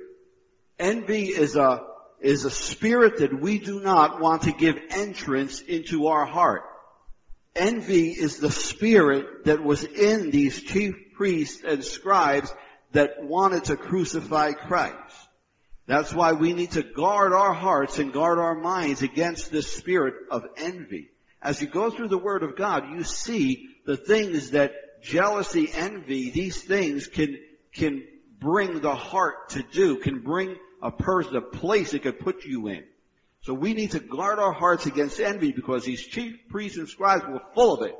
Envy 0.79 1.25
is 1.25 1.55
a, 1.55 1.85
is 2.19 2.45
a 2.45 2.51
spirit 2.51 3.19
that 3.19 3.39
we 3.39 3.59
do 3.59 3.79
not 3.79 4.19
want 4.19 4.43
to 4.43 4.51
give 4.51 4.79
entrance 4.89 5.61
into 5.61 6.07
our 6.07 6.25
heart. 6.25 6.63
Envy 7.55 8.09
is 8.09 8.37
the 8.37 8.51
spirit 8.51 9.45
that 9.45 9.63
was 9.63 9.83
in 9.83 10.31
these 10.31 10.61
chief 10.61 10.95
priests 11.15 11.63
and 11.63 11.83
scribes 11.83 12.53
that 12.91 13.23
wanted 13.23 13.65
to 13.65 13.77
crucify 13.77 14.53
Christ. 14.53 15.27
That's 15.87 16.13
why 16.13 16.33
we 16.33 16.53
need 16.53 16.71
to 16.71 16.83
guard 16.83 17.33
our 17.33 17.53
hearts 17.53 17.97
and 17.97 18.11
guard 18.11 18.39
our 18.39 18.55
minds 18.55 19.01
against 19.01 19.51
this 19.51 19.71
spirit 19.71 20.15
of 20.29 20.45
envy. 20.57 21.09
As 21.41 21.61
you 21.61 21.67
go 21.67 21.89
through 21.89 22.09
the 22.09 22.17
Word 22.17 22.43
of 22.43 22.57
God, 22.57 22.89
you 22.91 23.03
see 23.03 23.69
the 23.85 23.95
things 23.95 24.51
that 24.51 25.01
jealousy, 25.01 25.69
envy, 25.73 26.29
these 26.29 26.61
things 26.61 27.07
can, 27.07 27.39
can 27.73 28.03
bring 28.39 28.81
the 28.81 28.95
heart 28.95 29.49
to 29.49 29.63
do, 29.63 29.97
can 29.97 30.19
bring 30.19 30.57
a 30.81 30.91
person, 30.91 31.37
a 31.37 31.41
place 31.41 31.93
it 31.93 32.03
could 32.03 32.19
put 32.19 32.43
you 32.43 32.67
in. 32.67 32.83
So 33.41 33.53
we 33.53 33.73
need 33.73 33.91
to 33.91 33.99
guard 33.99 34.39
our 34.39 34.51
hearts 34.51 34.87
against 34.87 35.21
envy 35.21 35.53
because 35.53 35.85
these 35.85 36.05
chief 36.05 36.35
priests 36.49 36.77
and 36.77 36.89
scribes 36.89 37.23
were 37.25 37.41
full 37.53 37.75
of 37.75 37.87
it. 37.87 37.95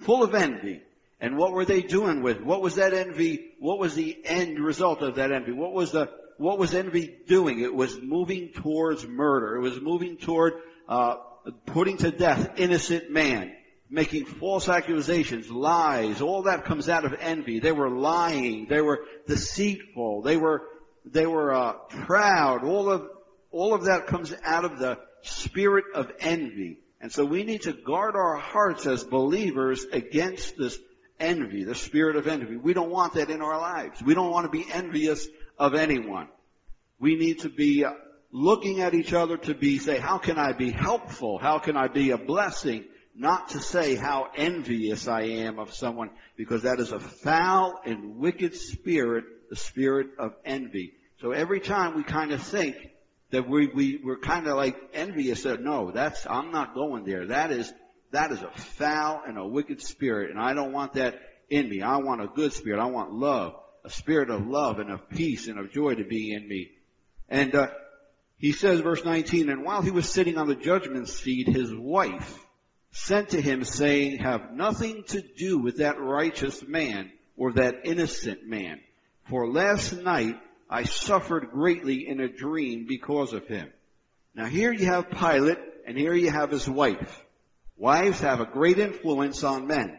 Full 0.00 0.24
of 0.24 0.34
envy. 0.34 0.82
And 1.22 1.36
what 1.36 1.52
were 1.52 1.64
they 1.64 1.82
doing 1.82 2.20
with? 2.20 2.40
What 2.40 2.62
was 2.62 2.74
that 2.74 2.92
envy? 2.92 3.52
What 3.60 3.78
was 3.78 3.94
the 3.94 4.18
end 4.24 4.58
result 4.58 5.02
of 5.02 5.14
that 5.14 5.30
envy? 5.30 5.52
What 5.52 5.72
was 5.72 5.92
the, 5.92 6.10
what 6.36 6.58
was 6.58 6.74
envy 6.74 7.14
doing? 7.28 7.60
It 7.60 7.72
was 7.72 7.96
moving 8.02 8.50
towards 8.52 9.06
murder. 9.06 9.54
It 9.54 9.60
was 9.60 9.80
moving 9.80 10.16
toward, 10.16 10.54
uh, 10.88 11.18
putting 11.66 11.98
to 11.98 12.10
death 12.10 12.58
innocent 12.58 13.12
man. 13.12 13.52
Making 13.88 14.24
false 14.24 14.68
accusations, 14.68 15.50
lies, 15.50 16.22
all 16.22 16.44
that 16.44 16.64
comes 16.64 16.88
out 16.88 17.04
of 17.04 17.14
envy. 17.20 17.60
They 17.60 17.72
were 17.72 17.90
lying. 17.90 18.66
They 18.68 18.80
were 18.80 19.04
deceitful. 19.28 20.22
They 20.22 20.38
were, 20.38 20.62
they 21.04 21.26
were, 21.26 21.54
uh, 21.54 21.72
proud. 22.06 22.64
All 22.64 22.90
of, 22.90 23.06
all 23.52 23.74
of 23.74 23.84
that 23.84 24.06
comes 24.06 24.34
out 24.42 24.64
of 24.64 24.78
the 24.78 24.98
spirit 25.20 25.84
of 25.94 26.10
envy. 26.18 26.78
And 27.00 27.12
so 27.12 27.24
we 27.24 27.44
need 27.44 27.62
to 27.62 27.74
guard 27.74 28.16
our 28.16 28.36
hearts 28.36 28.86
as 28.86 29.04
believers 29.04 29.84
against 29.92 30.56
this 30.56 30.78
envy, 31.22 31.64
the 31.64 31.74
spirit 31.74 32.16
of 32.16 32.26
envy. 32.26 32.56
We 32.56 32.74
don't 32.74 32.90
want 32.90 33.14
that 33.14 33.30
in 33.30 33.40
our 33.40 33.58
lives. 33.58 34.02
We 34.02 34.14
don't 34.14 34.30
want 34.30 34.44
to 34.44 34.50
be 34.50 34.66
envious 34.70 35.26
of 35.58 35.74
anyone. 35.74 36.28
We 36.98 37.16
need 37.16 37.40
to 37.40 37.48
be 37.48 37.84
looking 38.32 38.80
at 38.80 38.94
each 38.94 39.12
other 39.12 39.36
to 39.36 39.54
be, 39.54 39.78
say, 39.78 39.98
how 39.98 40.18
can 40.18 40.38
I 40.38 40.52
be 40.52 40.70
helpful? 40.70 41.38
How 41.38 41.58
can 41.58 41.76
I 41.76 41.88
be 41.88 42.10
a 42.10 42.18
blessing? 42.18 42.84
Not 43.14 43.50
to 43.50 43.60
say 43.60 43.94
how 43.94 44.28
envious 44.36 45.06
I 45.06 45.22
am 45.22 45.58
of 45.58 45.74
someone, 45.74 46.10
because 46.36 46.62
that 46.62 46.80
is 46.80 46.92
a 46.92 47.00
foul 47.00 47.80
and 47.84 48.16
wicked 48.16 48.56
spirit, 48.56 49.24
the 49.50 49.56
spirit 49.56 50.08
of 50.18 50.34
envy. 50.44 50.94
So 51.20 51.32
every 51.32 51.60
time 51.60 51.94
we 51.94 52.02
kind 52.02 52.32
of 52.32 52.42
think 52.42 52.76
that 53.30 53.48
we, 53.48 53.66
we, 53.66 54.00
we're 54.02 54.18
kind 54.18 54.46
of 54.46 54.56
like 54.56 54.76
envious 54.94 55.44
no, 55.44 55.90
that's, 55.90 56.26
I'm 56.28 56.52
not 56.52 56.74
going 56.74 57.04
there. 57.04 57.26
That 57.26 57.52
is, 57.52 57.72
that 58.12 58.32
is 58.32 58.42
a 58.42 58.50
foul 58.50 59.22
and 59.26 59.38
a 59.38 59.46
wicked 59.46 59.82
spirit 59.82 60.30
and 60.30 60.40
I 60.40 60.54
don't 60.54 60.72
want 60.72 60.94
that 60.94 61.20
in 61.50 61.68
me. 61.68 61.82
I 61.82 61.98
want 61.98 62.22
a 62.22 62.28
good 62.28 62.52
spirit. 62.52 62.80
I 62.80 62.86
want 62.86 63.12
love, 63.12 63.54
a 63.84 63.90
spirit 63.90 64.30
of 64.30 64.46
love 64.46 64.78
and 64.78 64.90
of 64.90 65.08
peace 65.10 65.48
and 65.48 65.58
of 65.58 65.70
joy 65.70 65.94
to 65.94 66.04
be 66.04 66.32
in 66.32 66.48
me. 66.48 66.70
And, 67.28 67.54
uh, 67.54 67.68
he 68.38 68.50
says, 68.50 68.80
verse 68.80 69.04
19, 69.04 69.50
and 69.50 69.62
while 69.64 69.82
he 69.82 69.92
was 69.92 70.08
sitting 70.08 70.36
on 70.36 70.48
the 70.48 70.56
judgment 70.56 71.08
seat, 71.08 71.46
his 71.46 71.72
wife 71.72 72.44
sent 72.90 73.28
to 73.30 73.40
him 73.40 73.64
saying, 73.64 74.18
have 74.18 74.50
nothing 74.52 75.04
to 75.08 75.22
do 75.22 75.58
with 75.58 75.76
that 75.76 76.00
righteous 76.00 76.66
man 76.66 77.12
or 77.36 77.52
that 77.52 77.82
innocent 77.84 78.44
man. 78.44 78.80
For 79.30 79.48
last 79.48 79.92
night 79.92 80.40
I 80.68 80.84
suffered 80.84 81.50
greatly 81.52 82.08
in 82.08 82.18
a 82.18 82.28
dream 82.28 82.86
because 82.88 83.32
of 83.32 83.46
him. 83.46 83.70
Now 84.34 84.46
here 84.46 84.72
you 84.72 84.86
have 84.86 85.10
Pilate 85.10 85.58
and 85.86 85.96
here 85.96 86.14
you 86.14 86.30
have 86.30 86.50
his 86.50 86.68
wife. 86.68 87.24
Wives 87.76 88.20
have 88.20 88.40
a 88.40 88.46
great 88.46 88.78
influence 88.78 89.42
on 89.42 89.66
men. 89.66 89.98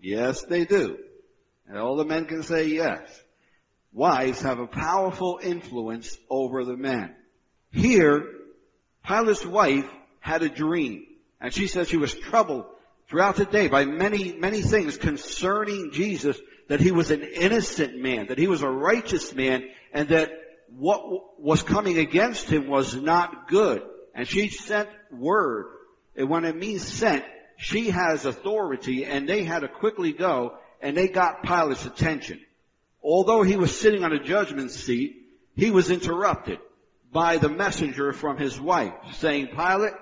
Yes, 0.00 0.42
they 0.42 0.64
do. 0.64 0.98
And 1.68 1.78
all 1.78 1.96
the 1.96 2.04
men 2.04 2.26
can 2.26 2.42
say 2.42 2.68
yes. 2.68 3.00
Wives 3.92 4.42
have 4.42 4.58
a 4.58 4.66
powerful 4.66 5.40
influence 5.42 6.16
over 6.28 6.64
the 6.64 6.76
men. 6.76 7.14
Here, 7.72 8.24
Pilate's 9.04 9.46
wife 9.46 9.88
had 10.20 10.42
a 10.42 10.48
dream. 10.48 11.06
And 11.40 11.52
she 11.52 11.66
said 11.66 11.88
she 11.88 11.96
was 11.96 12.14
troubled 12.14 12.66
throughout 13.08 13.36
the 13.36 13.44
day 13.44 13.68
by 13.68 13.84
many, 13.84 14.32
many 14.32 14.62
things 14.62 14.96
concerning 14.96 15.90
Jesus 15.92 16.38
that 16.68 16.80
he 16.80 16.92
was 16.92 17.10
an 17.10 17.22
innocent 17.22 17.98
man, 17.98 18.26
that 18.28 18.38
he 18.38 18.46
was 18.46 18.62
a 18.62 18.70
righteous 18.70 19.34
man, 19.34 19.64
and 19.92 20.10
that 20.10 20.30
what 20.68 21.40
was 21.40 21.62
coming 21.62 21.98
against 21.98 22.48
him 22.48 22.68
was 22.68 22.94
not 22.94 23.48
good. 23.48 23.82
And 24.14 24.28
she 24.28 24.48
sent 24.48 24.88
word. 25.10 25.66
And 26.20 26.28
when 26.28 26.44
it 26.44 26.54
means 26.54 26.82
sent, 26.86 27.24
she 27.56 27.88
has 27.88 28.26
authority 28.26 29.06
and 29.06 29.26
they 29.26 29.42
had 29.42 29.60
to 29.60 29.68
quickly 29.68 30.12
go 30.12 30.58
and 30.82 30.94
they 30.94 31.08
got 31.08 31.42
Pilate's 31.42 31.86
attention. 31.86 32.38
Although 33.02 33.42
he 33.42 33.56
was 33.56 33.74
sitting 33.74 34.04
on 34.04 34.12
a 34.12 34.22
judgment 34.22 34.70
seat, 34.70 35.16
he 35.56 35.70
was 35.70 35.90
interrupted 35.90 36.58
by 37.10 37.38
the 37.38 37.48
messenger 37.48 38.12
from 38.12 38.36
his 38.36 38.60
wife 38.60 38.92
saying, 39.14 39.46
Pilate, 39.46 39.94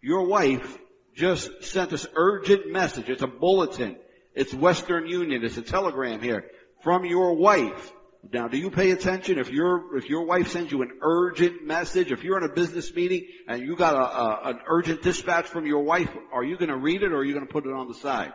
your 0.00 0.26
wife 0.26 0.78
just 1.14 1.62
sent 1.62 1.90
this 1.90 2.08
urgent 2.16 2.72
message. 2.72 3.08
It's 3.08 3.22
a 3.22 3.28
bulletin. 3.28 3.98
It's 4.34 4.52
Western 4.52 5.06
Union. 5.06 5.44
It's 5.44 5.58
a 5.58 5.62
telegram 5.62 6.20
here 6.20 6.46
from 6.80 7.04
your 7.04 7.34
wife. 7.34 7.92
Now, 8.30 8.46
do 8.46 8.56
you 8.56 8.70
pay 8.70 8.92
attention 8.92 9.38
if 9.38 9.50
your 9.50 9.96
if 9.96 10.08
your 10.08 10.24
wife 10.24 10.48
sends 10.48 10.70
you 10.70 10.82
an 10.82 10.92
urgent 11.00 11.66
message? 11.66 12.12
If 12.12 12.22
you're 12.22 12.38
in 12.38 12.44
a 12.48 12.52
business 12.52 12.94
meeting 12.94 13.26
and 13.48 13.62
you 13.62 13.74
got 13.74 13.94
a, 13.94 13.98
a 13.98 14.50
an 14.50 14.60
urgent 14.66 15.02
dispatch 15.02 15.46
from 15.46 15.66
your 15.66 15.82
wife, 15.82 16.10
are 16.32 16.44
you 16.44 16.56
going 16.56 16.68
to 16.68 16.76
read 16.76 17.02
it 17.02 17.12
or 17.12 17.16
are 17.16 17.24
you 17.24 17.34
going 17.34 17.46
to 17.46 17.52
put 17.52 17.66
it 17.66 17.72
on 17.72 17.88
the 17.88 17.94
side? 17.94 18.32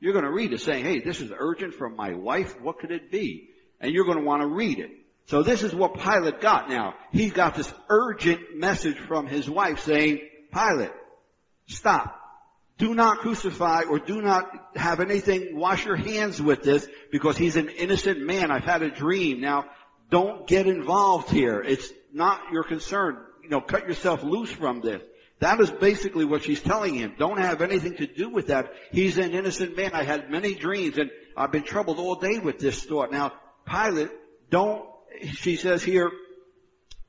You're 0.00 0.14
going 0.14 0.24
to 0.24 0.32
read 0.32 0.52
it, 0.52 0.60
saying, 0.60 0.84
"Hey, 0.84 1.00
this 1.00 1.20
is 1.20 1.30
urgent 1.36 1.74
from 1.74 1.96
my 1.96 2.14
wife. 2.14 2.58
What 2.60 2.78
could 2.78 2.90
it 2.90 3.10
be?" 3.10 3.50
And 3.78 3.92
you're 3.92 4.06
going 4.06 4.18
to 4.18 4.24
want 4.24 4.40
to 4.40 4.46
read 4.46 4.78
it. 4.78 4.90
So 5.26 5.42
this 5.42 5.62
is 5.62 5.74
what 5.74 5.94
Pilate 5.94 6.40
got 6.40 6.70
now. 6.70 6.94
He's 7.12 7.32
got 7.32 7.54
this 7.54 7.72
urgent 7.90 8.56
message 8.56 8.98
from 8.98 9.26
his 9.26 9.50
wife 9.50 9.80
saying, 9.80 10.20
"Pilate, 10.52 10.92
stop. 11.66 12.25
Do 12.78 12.94
not 12.94 13.18
crucify 13.18 13.84
or 13.88 13.98
do 13.98 14.20
not 14.20 14.50
have 14.76 15.00
anything, 15.00 15.56
wash 15.56 15.86
your 15.86 15.96
hands 15.96 16.40
with 16.42 16.62
this 16.62 16.86
because 17.10 17.36
he's 17.36 17.56
an 17.56 17.70
innocent 17.70 18.20
man. 18.20 18.50
I've 18.50 18.64
had 18.64 18.82
a 18.82 18.90
dream. 18.90 19.40
Now, 19.40 19.64
don't 20.10 20.46
get 20.46 20.66
involved 20.66 21.30
here. 21.30 21.62
It's 21.62 21.90
not 22.12 22.40
your 22.52 22.64
concern. 22.64 23.18
You 23.42 23.48
know, 23.48 23.60
cut 23.62 23.88
yourself 23.88 24.22
loose 24.22 24.50
from 24.50 24.82
this. 24.82 25.02
That 25.38 25.60
is 25.60 25.70
basically 25.70 26.24
what 26.24 26.44
she's 26.44 26.60
telling 26.60 26.94
him. 26.94 27.14
Don't 27.18 27.38
have 27.38 27.62
anything 27.62 27.96
to 27.96 28.06
do 28.06 28.28
with 28.28 28.48
that. 28.48 28.72
He's 28.92 29.16
an 29.18 29.32
innocent 29.32 29.76
man. 29.76 29.92
I 29.92 30.02
had 30.02 30.30
many 30.30 30.54
dreams 30.54 30.98
and 30.98 31.10
I've 31.36 31.52
been 31.52 31.62
troubled 31.62 31.98
all 31.98 32.16
day 32.16 32.38
with 32.38 32.58
this 32.58 32.84
thought. 32.84 33.10
Now, 33.10 33.32
Pilate, 33.66 34.10
don't, 34.50 34.86
she 35.32 35.56
says 35.56 35.82
here, 35.82 36.10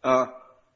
uh, 0.04 0.28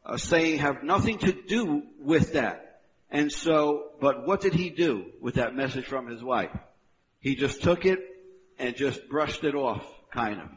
uh, 0.06 0.18
saying 0.18 0.60
have 0.60 0.84
nothing 0.84 1.18
to 1.20 1.32
do 1.32 1.84
with 2.00 2.34
that. 2.34 2.71
And 3.12 3.32
so, 3.32 3.90
but 4.00 4.26
what 4.26 4.40
did 4.40 4.54
he 4.54 4.70
do 4.70 5.06
with 5.20 5.36
that 5.36 5.54
message 5.54 5.86
from 5.86 6.08
his 6.08 6.24
wife? 6.24 6.52
He 7.20 7.36
just 7.36 7.62
took 7.62 7.86
it 7.86 8.00
and 8.58 8.76
just 8.76 9.10
brushed 9.10 9.44
it 9.44 9.54
off, 9.54 9.86
kind 10.12 10.40
of. 10.40 10.48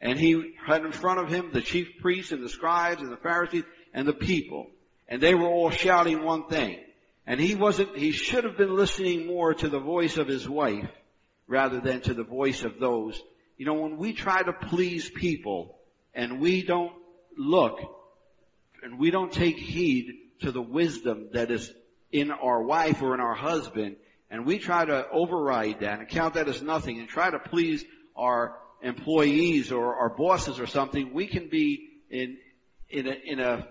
And 0.00 0.18
he 0.18 0.54
had 0.66 0.82
in 0.84 0.92
front 0.92 1.20
of 1.20 1.28
him 1.28 1.50
the 1.52 1.60
chief 1.60 1.98
priests 2.00 2.32
and 2.32 2.42
the 2.42 2.48
scribes 2.48 3.02
and 3.02 3.12
the 3.12 3.18
Pharisees 3.18 3.64
and 3.92 4.08
the 4.08 4.14
people. 4.14 4.68
And 5.08 5.20
they 5.20 5.34
were 5.34 5.46
all 5.46 5.70
shouting 5.70 6.24
one 6.24 6.46
thing. 6.46 6.78
And 7.26 7.38
he 7.38 7.54
wasn't, 7.54 7.96
he 7.96 8.12
should 8.12 8.44
have 8.44 8.56
been 8.56 8.74
listening 8.74 9.26
more 9.26 9.52
to 9.52 9.68
the 9.68 9.78
voice 9.78 10.16
of 10.16 10.26
his 10.26 10.48
wife 10.48 10.88
rather 11.46 11.80
than 11.80 12.00
to 12.02 12.14
the 12.14 12.24
voice 12.24 12.62
of 12.64 12.80
those. 12.80 13.20
You 13.58 13.66
know, 13.66 13.74
when 13.74 13.98
we 13.98 14.14
try 14.14 14.42
to 14.42 14.52
please 14.54 15.10
people 15.10 15.76
and 16.14 16.40
we 16.40 16.62
don't 16.62 16.94
look 17.36 17.78
and 18.82 18.98
we 18.98 19.10
don't 19.10 19.32
take 19.32 19.58
heed 19.58 20.14
to 20.40 20.50
the 20.50 20.62
wisdom 20.62 21.28
that 21.34 21.50
is 21.50 21.70
in 22.12 22.30
our 22.30 22.62
wife 22.62 23.02
or 23.02 23.14
in 23.14 23.20
our 23.20 23.34
husband, 23.34 23.96
and 24.30 24.46
we 24.46 24.58
try 24.58 24.84
to 24.84 25.08
override 25.10 25.80
that 25.80 25.98
and 25.98 26.08
count 26.08 26.34
that 26.34 26.48
as 26.48 26.62
nothing 26.62 26.98
and 26.98 27.08
try 27.08 27.30
to 27.30 27.38
please 27.38 27.84
our 28.16 28.56
employees 28.82 29.72
or 29.72 29.96
our 29.96 30.10
bosses 30.10 30.58
or 30.58 30.66
something, 30.66 31.12
we 31.12 31.26
can 31.26 31.48
be 31.48 31.88
in, 32.10 32.36
in 32.88 33.06
a, 33.06 33.16
in 33.24 33.40
a, 33.40 33.68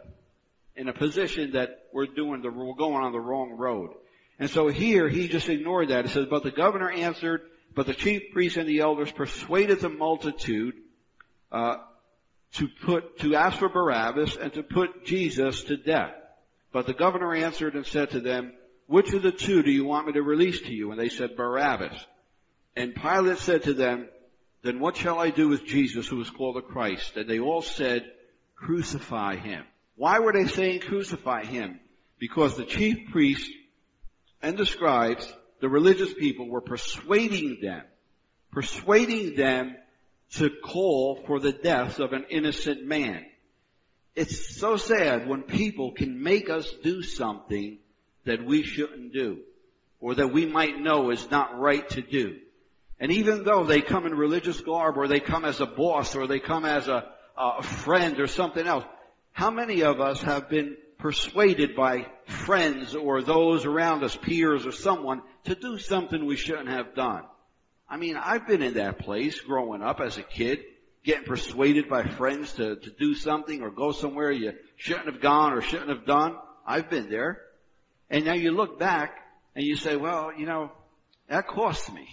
in 0.75 0.87
a 0.87 0.93
position 0.93 1.51
that 1.53 1.87
we're 1.93 2.07
doing 2.07 2.41
the, 2.41 2.49
we're 2.51 2.73
going 2.75 3.03
on 3.03 3.11
the 3.11 3.19
wrong 3.19 3.51
road. 3.51 3.91
And 4.37 4.49
so 4.49 4.67
here, 4.69 5.09
he 5.09 5.27
just 5.27 5.49
ignored 5.49 5.89
that. 5.89 6.05
It 6.05 6.09
says, 6.09 6.27
but 6.29 6.43
the 6.43 6.51
governor 6.51 6.89
answered, 6.89 7.41
but 7.75 7.85
the 7.85 7.93
chief 7.93 8.31
priests 8.31 8.57
and 8.57 8.67
the 8.67 8.79
elders 8.79 9.11
persuaded 9.11 9.81
the 9.81 9.89
multitude, 9.89 10.75
uh, 11.51 11.77
to 12.53 12.67
put, 12.67 13.19
to 13.19 13.35
ask 13.35 13.59
for 13.59 13.69
Barabbas 13.69 14.35
and 14.35 14.53
to 14.53 14.63
put 14.63 15.05
Jesus 15.05 15.63
to 15.65 15.77
death. 15.77 16.13
But 16.71 16.85
the 16.85 16.93
governor 16.93 17.33
answered 17.33 17.75
and 17.75 17.85
said 17.85 18.11
to 18.11 18.19
them, 18.19 18.53
which 18.87 19.13
of 19.13 19.21
the 19.21 19.31
two 19.31 19.63
do 19.63 19.71
you 19.71 19.85
want 19.85 20.07
me 20.07 20.13
to 20.13 20.23
release 20.23 20.61
to 20.61 20.73
you? 20.73 20.91
And 20.91 20.99
they 20.99 21.09
said, 21.09 21.35
Barabbas. 21.35 21.93
And 22.75 22.95
Pilate 22.95 23.37
said 23.37 23.63
to 23.63 23.73
them, 23.73 24.09
then 24.63 24.79
what 24.79 24.97
shall 24.97 25.19
I 25.19 25.29
do 25.29 25.47
with 25.47 25.65
Jesus 25.65 26.07
who 26.07 26.19
is 26.21 26.29
called 26.29 26.55
the 26.55 26.61
Christ? 26.61 27.15
And 27.15 27.29
they 27.29 27.39
all 27.39 27.61
said, 27.61 28.11
crucify 28.55 29.35
him. 29.37 29.63
Why 29.95 30.19
were 30.19 30.33
they 30.33 30.47
saying 30.47 30.79
crucify 30.81 31.45
him? 31.45 31.79
Because 32.19 32.57
the 32.57 32.65
chief 32.65 33.11
priests 33.11 33.49
and 34.41 34.57
the 34.57 34.65
scribes, 34.65 35.31
the 35.61 35.69
religious 35.69 36.13
people 36.13 36.49
were 36.49 36.61
persuading 36.61 37.59
them, 37.61 37.83
persuading 38.51 39.35
them 39.35 39.75
to 40.31 40.49
call 40.63 41.23
for 41.25 41.39
the 41.39 41.51
death 41.51 41.99
of 41.99 42.13
an 42.13 42.25
innocent 42.29 42.85
man. 42.85 43.25
It's 44.19 44.57
so 44.57 44.75
sad 44.75 45.29
when 45.29 45.43
people 45.43 45.93
can 45.93 46.21
make 46.21 46.49
us 46.49 46.69
do 46.83 47.03
something 47.03 47.77
that 48.25 48.43
we 48.43 48.63
shouldn't 48.63 49.13
do 49.13 49.39
or 50.01 50.15
that 50.15 50.33
we 50.33 50.45
might 50.45 50.77
know 50.77 51.09
is 51.09 51.31
not 51.31 51.57
right 51.57 51.87
to 51.91 52.01
do. 52.01 52.37
And 52.99 53.13
even 53.13 53.45
though 53.45 53.63
they 53.63 53.79
come 53.79 54.05
in 54.05 54.13
religious 54.13 54.59
garb 54.59 54.97
or 54.97 55.07
they 55.07 55.21
come 55.21 55.45
as 55.45 55.61
a 55.61 55.65
boss 55.65 56.17
or 56.17 56.27
they 56.27 56.39
come 56.39 56.65
as 56.65 56.89
a, 56.89 57.05
a 57.37 57.63
friend 57.63 58.19
or 58.19 58.27
something 58.27 58.67
else, 58.67 58.83
how 59.31 59.51
many 59.51 59.83
of 59.83 60.01
us 60.01 60.21
have 60.21 60.49
been 60.49 60.75
persuaded 60.97 61.73
by 61.73 62.05
friends 62.25 62.95
or 62.95 63.21
those 63.21 63.63
around 63.63 64.03
us, 64.03 64.17
peers 64.17 64.65
or 64.65 64.73
someone, 64.73 65.21
to 65.45 65.55
do 65.55 65.77
something 65.77 66.25
we 66.25 66.35
shouldn't 66.35 66.67
have 66.67 66.93
done? 66.93 67.23
I 67.87 67.95
mean, 67.95 68.17
I've 68.17 68.45
been 68.45 68.63
in 68.63 68.73
that 68.73 68.99
place 68.99 69.39
growing 69.39 69.81
up 69.81 70.01
as 70.01 70.17
a 70.17 70.23
kid 70.23 70.59
getting 71.03 71.25
persuaded 71.25 71.89
by 71.89 72.03
friends 72.03 72.53
to, 72.53 72.75
to 72.75 72.89
do 72.91 73.15
something 73.15 73.61
or 73.61 73.69
go 73.69 73.91
somewhere 73.91 74.31
you 74.31 74.53
shouldn't 74.77 75.05
have 75.05 75.21
gone 75.21 75.53
or 75.53 75.61
shouldn't 75.61 75.89
have 75.89 76.05
done. 76.05 76.35
I've 76.65 76.89
been 76.89 77.09
there. 77.09 77.41
And 78.09 78.25
now 78.25 78.33
you 78.33 78.51
look 78.51 78.79
back 78.79 79.17
and 79.55 79.65
you 79.65 79.75
say, 79.75 79.95
well, 79.95 80.31
you 80.37 80.45
know, 80.45 80.71
that 81.29 81.47
cost 81.47 81.93
me. 81.93 82.07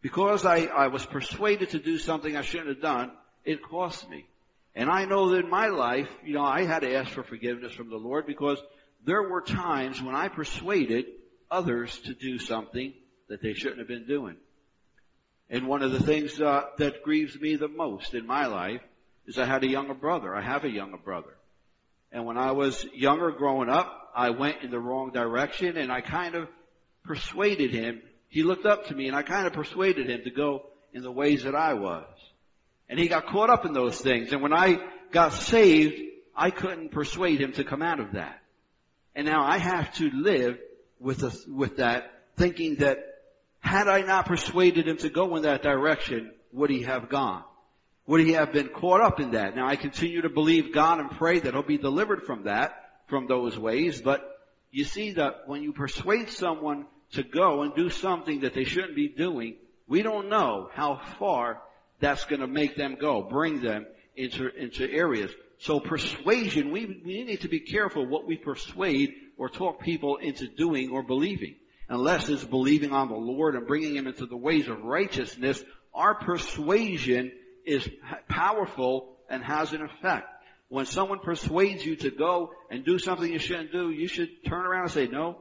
Because 0.00 0.44
I, 0.44 0.66
I 0.66 0.88
was 0.88 1.04
persuaded 1.04 1.70
to 1.70 1.78
do 1.78 1.98
something 1.98 2.36
I 2.36 2.42
shouldn't 2.42 2.68
have 2.68 2.82
done, 2.82 3.12
it 3.44 3.62
cost 3.62 4.08
me. 4.08 4.26
And 4.74 4.90
I 4.90 5.04
know 5.04 5.30
that 5.30 5.44
in 5.44 5.50
my 5.50 5.68
life, 5.68 6.08
you 6.24 6.34
know, 6.34 6.44
I 6.44 6.64
had 6.64 6.80
to 6.80 6.94
ask 6.94 7.10
for 7.10 7.22
forgiveness 7.22 7.72
from 7.72 7.90
the 7.90 7.96
Lord 7.96 8.26
because 8.26 8.58
there 9.06 9.22
were 9.22 9.40
times 9.40 10.02
when 10.02 10.14
I 10.14 10.28
persuaded 10.28 11.06
others 11.50 11.98
to 12.00 12.14
do 12.14 12.38
something 12.38 12.92
that 13.28 13.40
they 13.40 13.54
shouldn't 13.54 13.78
have 13.78 13.88
been 13.88 14.06
doing. 14.06 14.36
And 15.50 15.66
one 15.66 15.82
of 15.82 15.92
the 15.92 16.02
things 16.02 16.40
uh, 16.40 16.64
that 16.78 17.02
grieves 17.02 17.38
me 17.38 17.56
the 17.56 17.68
most 17.68 18.14
in 18.14 18.26
my 18.26 18.46
life 18.46 18.80
is 19.26 19.38
I 19.38 19.44
had 19.44 19.64
a 19.64 19.68
younger 19.68 19.94
brother. 19.94 20.34
I 20.34 20.40
have 20.40 20.64
a 20.64 20.70
younger 20.70 20.96
brother. 20.96 21.36
And 22.12 22.24
when 22.24 22.38
I 22.38 22.52
was 22.52 22.84
younger 22.94 23.30
growing 23.32 23.68
up, 23.68 24.10
I 24.14 24.30
went 24.30 24.62
in 24.62 24.70
the 24.70 24.78
wrong 24.78 25.10
direction 25.10 25.76
and 25.76 25.90
I 25.90 26.00
kind 26.00 26.34
of 26.34 26.48
persuaded 27.04 27.72
him. 27.72 28.00
He 28.28 28.42
looked 28.42 28.66
up 28.66 28.86
to 28.86 28.94
me 28.94 29.08
and 29.08 29.16
I 29.16 29.22
kind 29.22 29.46
of 29.46 29.52
persuaded 29.52 30.08
him 30.08 30.22
to 30.24 30.30
go 30.30 30.66
in 30.92 31.02
the 31.02 31.10
ways 31.10 31.44
that 31.44 31.54
I 31.54 31.74
was. 31.74 32.06
And 32.88 32.98
he 32.98 33.08
got 33.08 33.26
caught 33.26 33.50
up 33.50 33.64
in 33.64 33.72
those 33.72 34.00
things. 34.00 34.32
And 34.32 34.42
when 34.42 34.52
I 34.52 34.78
got 35.10 35.32
saved, 35.32 36.00
I 36.36 36.50
couldn't 36.50 36.90
persuade 36.90 37.40
him 37.40 37.52
to 37.52 37.64
come 37.64 37.82
out 37.82 38.00
of 38.00 38.12
that. 38.12 38.40
And 39.14 39.26
now 39.26 39.44
I 39.44 39.58
have 39.58 39.94
to 39.96 40.10
live 40.10 40.58
with, 40.98 41.22
a, 41.22 41.32
with 41.48 41.76
that 41.78 42.10
thinking 42.36 42.76
that 42.76 42.98
had 43.64 43.88
I 43.88 44.02
not 44.02 44.26
persuaded 44.26 44.86
him 44.86 44.98
to 44.98 45.08
go 45.08 45.36
in 45.36 45.44
that 45.44 45.62
direction, 45.62 46.32
would 46.52 46.68
he 46.68 46.82
have 46.82 47.08
gone? 47.08 47.42
Would 48.06 48.20
he 48.20 48.32
have 48.32 48.52
been 48.52 48.68
caught 48.68 49.00
up 49.00 49.20
in 49.20 49.30
that? 49.30 49.56
Now 49.56 49.66
I 49.66 49.76
continue 49.76 50.20
to 50.20 50.28
believe 50.28 50.74
God 50.74 51.00
and 51.00 51.10
pray 51.10 51.40
that 51.40 51.54
he'll 51.54 51.62
be 51.62 51.78
delivered 51.78 52.24
from 52.24 52.44
that, 52.44 52.74
from 53.08 53.26
those 53.26 53.58
ways, 53.58 54.02
but 54.02 54.22
you 54.70 54.84
see 54.84 55.12
that 55.12 55.48
when 55.48 55.62
you 55.62 55.72
persuade 55.72 56.28
someone 56.28 56.84
to 57.12 57.22
go 57.22 57.62
and 57.62 57.74
do 57.74 57.88
something 57.88 58.40
that 58.40 58.52
they 58.52 58.64
shouldn't 58.64 58.94
be 58.94 59.08
doing, 59.08 59.56
we 59.88 60.02
don't 60.02 60.28
know 60.28 60.68
how 60.74 61.00
far 61.18 61.62
that's 62.00 62.26
going 62.26 62.40
to 62.40 62.46
make 62.46 62.76
them 62.76 62.98
go, 63.00 63.22
bring 63.22 63.62
them 63.62 63.86
into, 64.14 64.54
into 64.54 64.90
areas. 64.90 65.30
So 65.56 65.80
persuasion, 65.80 66.70
we, 66.70 67.00
we 67.02 67.24
need 67.24 67.40
to 67.40 67.48
be 67.48 67.60
careful 67.60 68.06
what 68.06 68.26
we 68.26 68.36
persuade 68.36 69.14
or 69.38 69.48
talk 69.48 69.80
people 69.80 70.18
into 70.18 70.48
doing 70.48 70.90
or 70.90 71.02
believing. 71.02 71.54
Unless 71.88 72.28
it's 72.28 72.44
believing 72.44 72.92
on 72.92 73.08
the 73.08 73.14
Lord 73.14 73.54
and 73.54 73.66
bringing 73.66 73.96
him 73.96 74.06
into 74.06 74.26
the 74.26 74.36
ways 74.36 74.68
of 74.68 74.82
righteousness, 74.82 75.62
our 75.94 76.14
persuasion 76.14 77.30
is 77.66 77.88
powerful 78.28 79.16
and 79.28 79.42
has 79.42 79.72
an 79.72 79.82
effect. 79.82 80.28
When 80.68 80.86
someone 80.86 81.18
persuades 81.20 81.84
you 81.84 81.96
to 81.96 82.10
go 82.10 82.52
and 82.70 82.84
do 82.84 82.98
something 82.98 83.30
you 83.30 83.38
shouldn't 83.38 83.72
do, 83.72 83.90
you 83.90 84.08
should 84.08 84.30
turn 84.46 84.66
around 84.66 84.84
and 84.84 84.92
say, 84.92 85.06
no, 85.06 85.38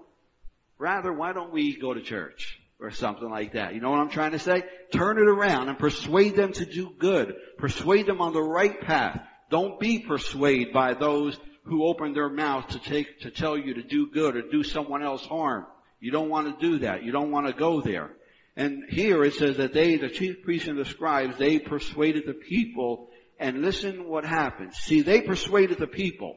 rather, 0.77 1.13
why 1.13 1.33
don't 1.33 1.53
we 1.53 1.75
go 1.75 1.93
to 1.93 2.01
church? 2.01 2.59
Or 2.79 2.91
something 2.91 3.29
like 3.29 3.53
that. 3.53 3.73
You 3.73 3.79
know 3.79 3.91
what 3.91 4.01
I'm 4.01 4.09
trying 4.09 4.31
to 4.31 4.39
say? 4.39 4.63
Turn 4.91 5.17
it 5.17 5.27
around 5.27 5.69
and 5.69 5.79
persuade 5.79 6.35
them 6.35 6.51
to 6.51 6.65
do 6.65 6.91
good. 6.99 7.33
Persuade 7.57 8.07
them 8.07 8.19
on 8.19 8.33
the 8.33 8.41
right 8.41 8.81
path. 8.81 9.21
Don't 9.49 9.79
be 9.79 9.99
persuaded 9.99 10.73
by 10.73 10.93
those 10.93 11.39
who 11.63 11.85
open 11.85 12.13
their 12.13 12.27
mouth 12.27 12.67
to 12.69 12.79
take, 12.79 13.21
to 13.21 13.31
tell 13.31 13.57
you 13.57 13.75
to 13.75 13.83
do 13.83 14.09
good 14.11 14.35
or 14.35 14.41
do 14.41 14.63
someone 14.63 15.01
else 15.01 15.25
harm. 15.25 15.65
You 16.03 16.11
don't 16.11 16.27
want 16.27 16.59
to 16.59 16.69
do 16.69 16.79
that. 16.79 17.03
You 17.03 17.13
don't 17.13 17.31
want 17.31 17.47
to 17.47 17.53
go 17.53 17.79
there. 17.79 18.09
And 18.57 18.83
here 18.89 19.23
it 19.23 19.35
says 19.35 19.55
that 19.55 19.73
they, 19.73 19.95
the 19.95 20.09
chief 20.09 20.43
priests 20.43 20.67
and 20.67 20.77
the 20.77 20.83
scribes, 20.83 21.37
they 21.37 21.59
persuaded 21.59 22.25
the 22.27 22.33
people 22.33 23.07
and 23.39 23.61
listen 23.61 24.09
what 24.09 24.25
happens. 24.25 24.75
See, 24.75 25.01
they 25.01 25.21
persuaded 25.21 25.77
the 25.77 25.87
people. 25.87 26.35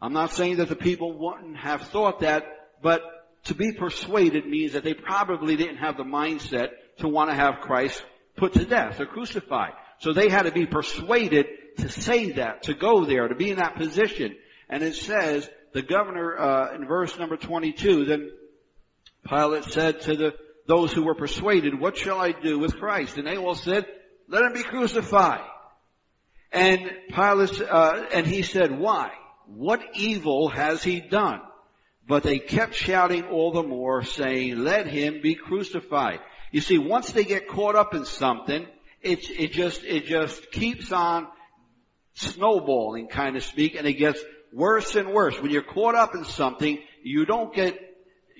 I'm 0.00 0.12
not 0.12 0.30
saying 0.30 0.58
that 0.58 0.68
the 0.68 0.76
people 0.76 1.18
wouldn't 1.18 1.56
have 1.56 1.82
thought 1.88 2.20
that, 2.20 2.44
but 2.80 3.02
to 3.46 3.56
be 3.56 3.72
persuaded 3.72 4.46
means 4.46 4.74
that 4.74 4.84
they 4.84 4.94
probably 4.94 5.56
didn't 5.56 5.78
have 5.78 5.96
the 5.96 6.04
mindset 6.04 6.68
to 6.98 7.08
want 7.08 7.28
to 7.28 7.34
have 7.34 7.60
Christ 7.60 8.04
put 8.36 8.52
to 8.52 8.64
death 8.64 9.00
or 9.00 9.06
crucified. 9.06 9.72
So 9.98 10.12
they 10.12 10.28
had 10.28 10.42
to 10.42 10.52
be 10.52 10.66
persuaded 10.66 11.46
to 11.78 11.88
say 11.88 12.30
that, 12.34 12.62
to 12.64 12.74
go 12.74 13.04
there, 13.04 13.26
to 13.26 13.34
be 13.34 13.50
in 13.50 13.56
that 13.56 13.74
position. 13.74 14.36
And 14.68 14.84
it 14.84 14.94
says, 14.94 15.50
the 15.72 15.82
governor, 15.82 16.38
uh, 16.38 16.74
in 16.76 16.86
verse 16.86 17.18
number 17.18 17.36
22, 17.36 18.04
then 18.04 18.30
Pilate 19.28 19.64
said 19.64 20.00
to 20.02 20.16
the 20.16 20.34
those 20.66 20.92
who 20.92 21.02
were 21.02 21.14
persuaded, 21.14 21.78
what 21.78 21.96
shall 21.96 22.20
I 22.20 22.32
do 22.32 22.58
with 22.58 22.78
Christ? 22.78 23.18
And 23.18 23.26
they 23.26 23.36
all 23.36 23.54
said, 23.54 23.84
let 24.28 24.44
him 24.44 24.52
be 24.52 24.62
crucified. 24.62 25.44
And 26.52 26.90
Pilate, 27.12 27.60
uh, 27.62 28.04
and 28.14 28.26
he 28.26 28.42
said, 28.42 28.78
why? 28.78 29.10
What 29.46 29.82
evil 29.94 30.48
has 30.48 30.82
he 30.82 31.00
done? 31.00 31.40
But 32.06 32.22
they 32.22 32.38
kept 32.38 32.74
shouting 32.74 33.24
all 33.24 33.52
the 33.52 33.62
more, 33.62 34.02
saying, 34.02 34.58
let 34.58 34.86
him 34.86 35.20
be 35.22 35.34
crucified. 35.34 36.20
You 36.50 36.60
see, 36.60 36.78
once 36.78 37.12
they 37.12 37.24
get 37.24 37.48
caught 37.48 37.74
up 37.74 37.94
in 37.94 38.04
something, 38.04 38.66
it, 39.00 39.30
it 39.30 39.52
just, 39.52 39.82
it 39.84 40.04
just 40.04 40.52
keeps 40.52 40.92
on 40.92 41.26
snowballing, 42.14 43.08
kind 43.08 43.36
of 43.36 43.42
speak, 43.42 43.74
and 43.74 43.86
it 43.86 43.94
gets 43.94 44.20
worse 44.52 44.94
and 44.94 45.12
worse. 45.12 45.40
When 45.40 45.50
you're 45.50 45.62
caught 45.62 45.94
up 45.94 46.14
in 46.14 46.24
something, 46.24 46.78
you 47.02 47.24
don't 47.24 47.54
get, 47.54 47.78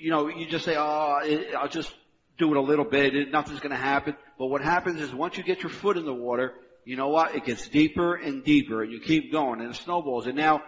you 0.03 0.11
know, 0.11 0.29
you 0.29 0.47
just 0.47 0.65
say, 0.65 0.75
oh, 0.77 1.21
I'll 1.59 1.69
just 1.69 1.95
do 2.39 2.51
it 2.51 2.57
a 2.57 2.61
little 2.61 2.85
bit, 2.85 3.31
nothing's 3.31 3.61
gonna 3.61 3.77
happen. 3.77 4.17
But 4.39 4.47
what 4.47 4.63
happens 4.63 5.01
is 5.01 5.15
once 5.15 5.37
you 5.37 5.45
get 5.45 5.63
your 5.63 5.71
foot 5.71 5.97
in 5.97 6.05
the 6.05 6.13
water, 6.13 6.55
you 6.85 6.97
know 6.97 7.09
what? 7.09 7.37
It 7.37 7.45
gets 7.45 7.69
deeper 7.69 8.17
and 8.17 8.43
deeper 8.43 8.83
and 8.83 8.91
you 8.91 9.01
keep 9.01 9.31
going 9.31 9.61
and 9.61 9.71
it 9.71 9.77
snowballs. 9.77 10.27
And 10.27 10.37
now, 10.37 10.63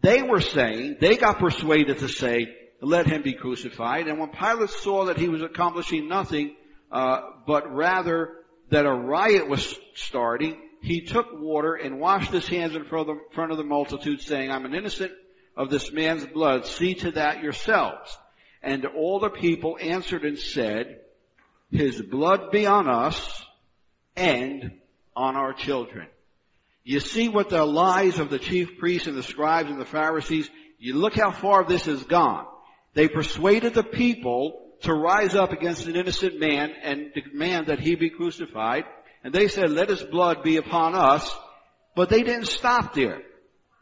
they 0.00 0.22
were 0.22 0.40
saying, 0.40 0.98
they 1.00 1.16
got 1.16 1.38
persuaded 1.38 1.98
to 1.98 2.08
say, 2.08 2.46
let 2.80 3.06
him 3.06 3.22
be 3.22 3.34
crucified. 3.34 4.06
And 4.08 4.18
when 4.18 4.30
Pilate 4.30 4.70
saw 4.70 5.06
that 5.06 5.18
he 5.18 5.28
was 5.28 5.42
accomplishing 5.42 6.08
nothing, 6.08 6.54
uh, 6.90 7.20
but 7.46 7.72
rather 7.72 8.34
that 8.70 8.86
a 8.86 8.92
riot 8.92 9.48
was 9.48 9.76
starting, 9.94 10.60
he 10.82 11.02
took 11.02 11.28
water 11.32 11.74
and 11.74 12.00
washed 12.00 12.32
his 12.32 12.46
hands 12.46 12.74
in 12.74 12.84
front 12.84 13.08
of, 13.08 13.16
the, 13.16 13.34
front 13.34 13.52
of 13.52 13.58
the 13.58 13.64
multitude 13.64 14.20
saying, 14.20 14.50
I'm 14.50 14.64
an 14.64 14.74
innocent 14.74 15.12
of 15.56 15.70
this 15.70 15.92
man's 15.92 16.26
blood. 16.26 16.66
See 16.66 16.94
to 16.94 17.12
that 17.12 17.42
yourselves. 17.42 18.16
And 18.62 18.86
all 18.86 19.18
the 19.18 19.30
people 19.30 19.76
answered 19.80 20.24
and 20.24 20.38
said, 20.38 21.00
His 21.70 22.00
blood 22.00 22.50
be 22.50 22.66
on 22.66 22.88
us 22.88 23.44
and 24.16 24.72
on 25.16 25.36
our 25.36 25.52
children. 25.52 26.06
You 26.84 27.00
see 27.00 27.28
what 27.28 27.48
the 27.48 27.64
lies 27.64 28.18
of 28.18 28.30
the 28.30 28.38
chief 28.38 28.78
priests 28.78 29.06
and 29.06 29.16
the 29.16 29.22
scribes 29.22 29.70
and 29.70 29.80
the 29.80 29.84
Pharisees, 29.84 30.50
you 30.78 30.94
look 30.94 31.14
how 31.14 31.30
far 31.30 31.64
this 31.64 31.86
has 31.86 32.02
gone. 32.04 32.46
They 32.94 33.08
persuaded 33.08 33.74
the 33.74 33.84
people 33.84 34.72
to 34.82 34.92
rise 34.92 35.34
up 35.34 35.52
against 35.52 35.86
an 35.86 35.96
innocent 35.96 36.40
man 36.40 36.72
and 36.82 37.12
demand 37.14 37.68
that 37.68 37.78
he 37.78 37.94
be 37.94 38.10
crucified. 38.10 38.84
And 39.22 39.32
they 39.32 39.48
said, 39.48 39.70
let 39.70 39.88
his 39.88 40.02
blood 40.02 40.42
be 40.42 40.56
upon 40.56 40.94
us. 40.94 41.34
But 41.94 42.08
they 42.08 42.22
didn't 42.22 42.46
stop 42.46 42.94
there. 42.94 43.22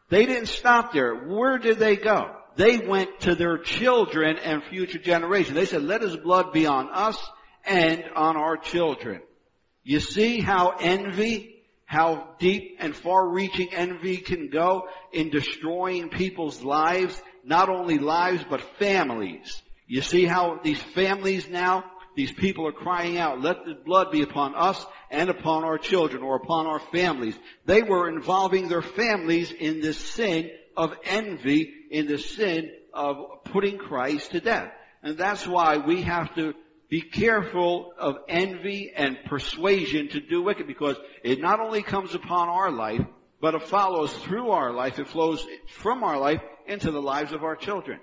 They 0.09 0.25
didn't 0.25 0.47
stop 0.47 0.93
there. 0.93 1.15
Where 1.15 1.57
did 1.57 1.79
they 1.79 1.95
go? 1.95 2.35
They 2.55 2.79
went 2.79 3.21
to 3.21 3.35
their 3.35 3.57
children 3.57 4.37
and 4.37 4.63
future 4.63 4.99
generations. 4.99 5.55
They 5.55 5.65
said, 5.65 5.83
let 5.83 6.01
his 6.01 6.17
blood 6.17 6.51
be 6.51 6.65
on 6.65 6.89
us 6.89 7.17
and 7.65 8.03
on 8.15 8.37
our 8.37 8.57
children. 8.57 9.21
You 9.83 9.99
see 9.99 10.39
how 10.39 10.75
envy, 10.79 11.63
how 11.85 12.35
deep 12.39 12.77
and 12.79 12.95
far 12.95 13.27
reaching 13.27 13.73
envy 13.73 14.17
can 14.17 14.49
go 14.49 14.87
in 15.11 15.29
destroying 15.29 16.09
people's 16.09 16.61
lives, 16.61 17.21
not 17.43 17.69
only 17.69 17.97
lives, 17.97 18.43
but 18.49 18.61
families. 18.77 19.61
You 19.87 20.01
see 20.01 20.25
how 20.25 20.59
these 20.63 20.81
families 20.81 21.49
now, 21.49 21.83
these 22.15 22.31
people 22.31 22.67
are 22.67 22.73
crying 22.73 23.17
out, 23.17 23.41
let 23.41 23.65
the 23.65 23.73
blood 23.73 24.11
be 24.11 24.21
upon 24.21 24.53
us 24.55 24.85
and 25.09 25.29
upon 25.29 25.63
our 25.63 25.77
children 25.77 26.23
or 26.23 26.35
upon 26.35 26.67
our 26.67 26.79
families. 26.79 27.37
They 27.65 27.81
were 27.81 28.09
involving 28.09 28.67
their 28.67 28.81
families 28.81 29.51
in 29.51 29.81
this 29.81 29.97
sin 29.97 30.49
of 30.75 30.93
envy 31.03 31.73
in 31.91 32.07
the 32.07 32.17
sin 32.17 32.71
of 32.93 33.43
putting 33.43 33.77
Christ 33.77 34.31
to 34.31 34.39
death. 34.39 34.71
And 35.03 35.17
that's 35.17 35.45
why 35.45 35.77
we 35.77 36.01
have 36.01 36.33
to 36.35 36.53
be 36.89 37.01
careful 37.01 37.93
of 37.97 38.17
envy 38.27 38.91
and 38.95 39.17
persuasion 39.25 40.09
to 40.09 40.19
do 40.19 40.41
wicked 40.41 40.67
because 40.67 40.97
it 41.23 41.39
not 41.39 41.59
only 41.59 41.83
comes 41.83 42.15
upon 42.15 42.49
our 42.49 42.71
life, 42.71 43.01
but 43.39 43.55
it 43.55 43.63
follows 43.63 44.13
through 44.13 44.51
our 44.51 44.71
life. 44.71 44.99
It 44.99 45.07
flows 45.07 45.45
from 45.67 46.03
our 46.03 46.17
life 46.17 46.41
into 46.67 46.91
the 46.91 47.01
lives 47.01 47.33
of 47.33 47.43
our 47.43 47.55
children. 47.55 47.99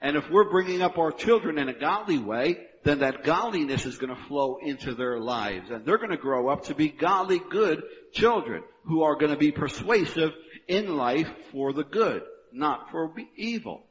And 0.00 0.16
if 0.16 0.30
we're 0.30 0.50
bringing 0.50 0.82
up 0.82 0.98
our 0.98 1.12
children 1.12 1.58
in 1.58 1.68
a 1.68 1.78
godly 1.78 2.18
way, 2.18 2.58
then 2.84 3.00
that 3.00 3.24
godliness 3.24 3.84
is 3.84 3.98
going 3.98 4.14
to 4.14 4.22
flow 4.28 4.58
into 4.62 4.94
their 4.94 5.18
lives. 5.18 5.70
And 5.70 5.84
they're 5.84 5.98
going 5.98 6.10
to 6.10 6.16
grow 6.16 6.48
up 6.48 6.64
to 6.64 6.74
be 6.74 6.88
godly, 6.88 7.40
good 7.50 7.82
children 8.12 8.62
who 8.84 9.02
are 9.02 9.16
going 9.16 9.32
to 9.32 9.38
be 9.38 9.50
persuasive 9.50 10.32
in 10.68 10.96
life 10.96 11.28
for 11.52 11.72
the 11.72 11.84
good, 11.84 12.22
not 12.56 12.90
for 12.90 13.12
evil. 13.36 13.84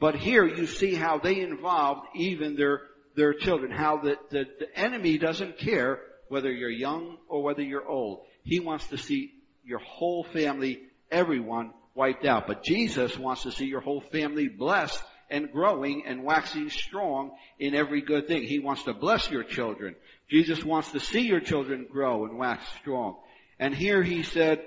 But 0.00 0.16
here 0.16 0.46
you 0.46 0.66
see 0.66 0.94
how 0.94 1.18
they 1.18 1.40
involved 1.40 2.06
even 2.14 2.56
their, 2.56 2.82
their 3.16 3.34
children, 3.34 3.70
how 3.70 3.98
the, 3.98 4.16
the, 4.30 4.44
the 4.58 4.78
enemy 4.78 5.18
doesn't 5.18 5.58
care 5.58 6.00
whether 6.28 6.52
you're 6.52 6.70
young 6.70 7.16
or 7.28 7.42
whether 7.42 7.62
you're 7.62 7.88
old. 7.88 8.24
He 8.44 8.60
wants 8.60 8.86
to 8.88 8.98
see 8.98 9.34
your 9.64 9.80
whole 9.80 10.24
family, 10.24 10.80
everyone 11.10 11.72
wiped 11.94 12.24
out. 12.24 12.46
But 12.46 12.62
Jesus 12.62 13.18
wants 13.18 13.42
to 13.42 13.52
see 13.52 13.66
your 13.66 13.80
whole 13.80 14.00
family 14.00 14.48
blessed 14.48 15.02
and 15.30 15.52
growing 15.52 16.04
and 16.06 16.24
waxing 16.24 16.70
strong 16.70 17.32
in 17.58 17.74
every 17.74 18.00
good 18.00 18.28
thing. 18.28 18.44
He 18.44 18.60
wants 18.60 18.84
to 18.84 18.94
bless 18.94 19.30
your 19.30 19.42
children. 19.42 19.94
Jesus 20.30 20.64
wants 20.64 20.92
to 20.92 21.00
see 21.00 21.20
your 21.20 21.40
children 21.40 21.86
grow 21.90 22.24
and 22.24 22.38
wax 22.38 22.64
strong. 22.80 23.16
And 23.58 23.74
here 23.74 24.02
he 24.02 24.22
said, 24.22 24.62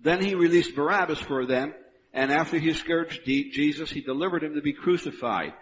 then 0.00 0.22
he 0.22 0.34
released 0.34 0.76
Barabbas 0.76 1.18
for 1.18 1.44
them, 1.44 1.74
and 2.12 2.32
after 2.32 2.58
he 2.58 2.72
scourged 2.72 3.24
Jesus, 3.24 3.90
he 3.90 4.00
delivered 4.00 4.42
him 4.42 4.54
to 4.54 4.62
be 4.62 4.72
crucified. 4.72 5.52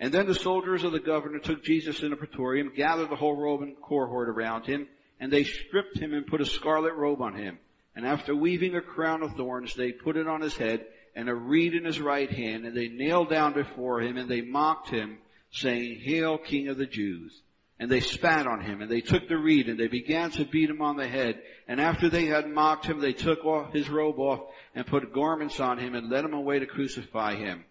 And 0.00 0.12
then 0.12 0.26
the 0.26 0.34
soldiers 0.34 0.82
of 0.82 0.92
the 0.92 1.00
governor 1.00 1.38
took 1.38 1.62
Jesus 1.62 2.02
in 2.02 2.10
the 2.10 2.16
praetorium, 2.16 2.72
gathered 2.74 3.10
the 3.10 3.16
whole 3.16 3.36
Roman 3.36 3.76
cohort 3.80 4.28
around 4.28 4.66
him, 4.66 4.88
and 5.20 5.32
they 5.32 5.44
stripped 5.44 5.98
him 5.98 6.12
and 6.12 6.26
put 6.26 6.40
a 6.40 6.46
scarlet 6.46 6.94
robe 6.94 7.22
on 7.22 7.36
him. 7.36 7.58
And 7.94 8.06
after 8.06 8.34
weaving 8.34 8.74
a 8.74 8.80
crown 8.80 9.22
of 9.22 9.36
thorns, 9.36 9.74
they 9.74 9.92
put 9.92 10.16
it 10.16 10.26
on 10.26 10.40
his 10.40 10.56
head 10.56 10.84
and 11.14 11.28
a 11.28 11.34
reed 11.34 11.74
in 11.74 11.84
his 11.84 12.00
right 12.00 12.30
hand, 12.30 12.64
and 12.64 12.76
they 12.76 12.88
kneeled 12.88 13.30
down 13.30 13.52
before 13.52 14.00
him 14.00 14.16
and 14.16 14.28
they 14.28 14.40
mocked 14.40 14.88
him, 14.88 15.18
saying, 15.52 16.00
Hail, 16.00 16.38
King 16.38 16.68
of 16.68 16.78
the 16.78 16.86
Jews. 16.86 17.38
And 17.82 17.90
they 17.90 17.98
spat 17.98 18.46
on 18.46 18.60
him, 18.60 18.80
and 18.80 18.88
they 18.88 19.00
took 19.00 19.26
the 19.26 19.36
reed, 19.36 19.68
and 19.68 19.76
they 19.76 19.88
began 19.88 20.30
to 20.30 20.44
beat 20.44 20.70
him 20.70 20.80
on 20.80 20.96
the 20.96 21.08
head. 21.08 21.42
And 21.66 21.80
after 21.80 22.08
they 22.08 22.26
had 22.26 22.48
mocked 22.48 22.86
him, 22.86 23.00
they 23.00 23.12
took 23.12 23.44
off 23.44 23.72
his 23.72 23.90
robe 23.90 24.20
off, 24.20 24.42
and 24.72 24.86
put 24.86 25.12
garments 25.12 25.58
on 25.58 25.78
him, 25.78 25.96
and 25.96 26.08
led 26.08 26.24
him 26.24 26.32
away 26.32 26.60
to 26.60 26.66
crucify 26.66 27.34
him. 27.34 27.64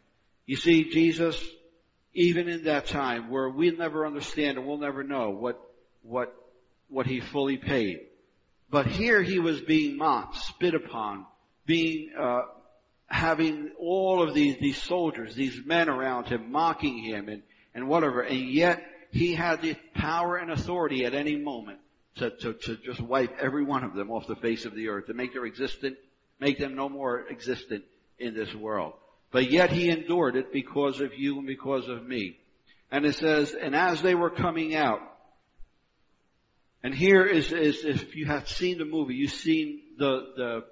You 0.45 0.58
see, 0.58 0.91
Jesus, 0.91 1.41
even 2.13 2.50
in 2.50 2.65
that 2.65 2.88
time, 2.88 3.30
where 3.30 3.47
we'll 3.47 3.78
never 3.78 4.06
understand 4.06 4.58
and 4.58 4.67
we'll 4.67 4.80
never 4.80 5.02
know 5.02 5.30
what, 5.30 5.62
what, 6.04 6.36
what 6.89 7.08
he 7.08 7.21
fully 7.21 7.56
paid. 7.56 8.02
But 8.69 8.88
here 8.88 9.21
he 9.21 9.39
was 9.39 9.62
being 9.62 9.95
mocked, 9.95 10.36
spit 10.39 10.74
upon, 10.74 11.26
being, 11.65 12.12
uh, 12.19 12.41
having 13.08 13.71
all 13.80 14.21
of 14.21 14.34
these, 14.34 14.58
these 14.60 14.82
soldiers, 14.82 15.36
these 15.36 15.62
men 15.65 15.88
around 15.88 16.28
him, 16.28 16.52
mocking 16.52 16.97
him 16.97 17.30
and, 17.30 17.43
and 17.74 17.88
whatever, 17.88 18.19
and 18.19 18.50
yet 18.50 18.84
he 19.12 19.36
had 19.36 19.62
the 19.62 19.76
power 19.93 20.38
and 20.38 20.52
authority 20.52 21.06
at 21.06 21.13
any 21.13 21.36
moment 21.36 21.80
to, 22.15 22.30
to, 22.30 22.54
to 22.54 22.78
just 22.78 23.02
wipe 23.02 23.38
every 23.39 23.63
one 23.63 23.84
of 23.84 23.93
them 23.93 24.10
off 24.10 24.28
the 24.28 24.36
face 24.36 24.65
of 24.65 24.74
the 24.74 24.89
earth, 24.89 25.08
to 25.08 25.13
make 25.13 25.34
their 25.34 25.45
existent, 25.45 25.97
make 26.39 26.58
them 26.58 26.76
no 26.76 26.89
more 26.89 27.28
existent 27.30 27.84
in 28.19 28.34
this 28.34 28.54
world. 28.54 28.93
But 29.32 29.52
yet 29.52 29.71
he 29.71 29.89
endured 29.89 30.36
it 30.36 30.52
because 30.52 31.00
of 31.02 31.13
you 31.17 31.38
and 31.38 31.47
because 31.47 31.88
of 31.88 32.06
me. 32.06 32.38
And 32.91 33.06
it 33.06 33.15
says, 33.15 33.54
and 33.54 33.76
as 33.76 34.02
they 34.02 34.15
were 34.15 34.30
coming 34.30 34.76
out, 34.76 35.00
and 36.84 36.93
here 36.93 37.26
is, 37.26 37.52
is 37.52 37.86
if 37.86 38.15
you 38.15 38.26
have 38.26 38.50
seen 38.50 38.78
the 38.78 38.86
movie, 38.86 39.15
you've 39.15 39.32
seen 39.32 39.82
the, 39.97 40.34
the, 40.36 40.63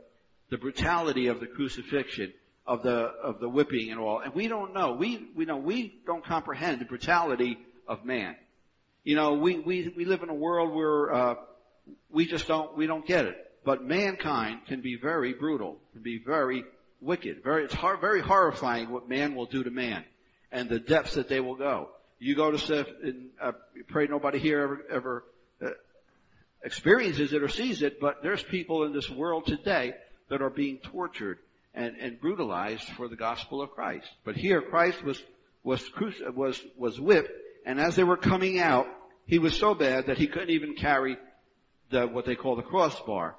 the 0.50 0.58
brutality 0.58 1.28
of 1.28 1.40
the 1.40 1.46
crucifixion, 1.46 2.34
of 2.66 2.84
the, 2.84 2.92
of 2.92 3.40
the 3.40 3.48
whipping 3.48 3.92
and 3.92 4.00
all. 4.00 4.20
And 4.20 4.34
we 4.34 4.48
don't 4.48 4.74
know. 4.74 4.94
We, 4.94 5.30
we 5.36 5.46
know, 5.46 5.58
we 5.58 6.02
don't 6.06 6.26
comprehend 6.26 6.82
the 6.82 6.86
brutality 6.86 7.58
of 7.90 8.06
man. 8.06 8.36
You 9.04 9.16
know, 9.16 9.34
we, 9.34 9.60
we, 9.60 9.92
we 9.98 10.06
live 10.06 10.24
in 10.24 10.30
a 10.30 10.34
world 10.34 10.74
where, 10.74 11.14
uh, 11.14 11.36
we 12.12 12.26
just 12.26 12.48
don't, 12.48 12.78
we 12.78 12.88
don't 12.88 13.06
get 13.06 13.26
it. 13.26 13.36
But 13.66 13.84
mankind 13.84 14.62
can 14.68 14.82
be 14.82 14.96
very 14.96 15.34
brutal, 15.34 15.78
can 15.94 16.02
be 16.02 16.22
very 16.26 16.64
wicked. 17.02 17.44
Very, 17.44 17.66
it's 17.66 17.74
hor- 17.74 17.98
very 17.98 18.22
horrifying 18.22 18.90
what 18.90 19.10
man 19.10 19.36
will 19.36 19.48
do 19.48 19.64
to 19.64 19.72
man 19.72 20.06
and 20.52 20.70
the 20.70 20.80
depths 20.80 21.16
that 21.16 21.28
they 21.28 21.40
will 21.40 21.56
go. 21.56 21.90
You 22.20 22.36
go 22.36 22.52
to 22.52 22.86
and 23.04 23.30
uh, 23.42 23.54
pray 23.88 24.08
nobody 24.08 24.40
here 24.40 24.62
ever, 24.62 24.86
ever 24.92 25.24
uh, 25.66 25.70
experiences 26.64 27.34
it 27.34 27.42
or 27.42 27.48
sees 27.48 27.82
it, 27.82 28.00
but 28.00 28.22
there's 28.22 28.44
people 28.44 28.84
in 28.84 28.94
this 28.94 29.10
world 29.10 29.46
today 29.46 29.94
that 30.30 30.42
are 30.42 30.50
being 30.50 30.78
tortured 30.78 31.40
and, 31.74 31.96
and 31.98 32.20
brutalized 32.20 32.88
for 32.90 33.08
the 33.08 33.16
gospel 33.16 33.62
of 33.62 33.72
Christ. 33.72 34.08
But 34.26 34.36
here 34.36 34.62
Christ 34.62 35.04
was, 35.04 35.22
was, 35.64 35.84
was, 36.36 36.62
was 36.78 37.00
whipped 37.00 37.32
and 37.70 37.80
as 37.80 37.96
they 37.96 38.04
were 38.04 38.18
coming 38.18 38.60
out, 38.60 38.88
he 39.28 39.38
was 39.38 39.56
so 39.56 39.76
bad 39.76 40.08
that 40.08 40.18
he 40.18 40.26
couldn't 40.26 40.50
even 40.50 40.74
carry 40.74 41.18
the, 41.92 42.08
what 42.08 42.26
they 42.26 42.34
call 42.34 42.56
the 42.56 42.64
crossbar. 42.64 43.36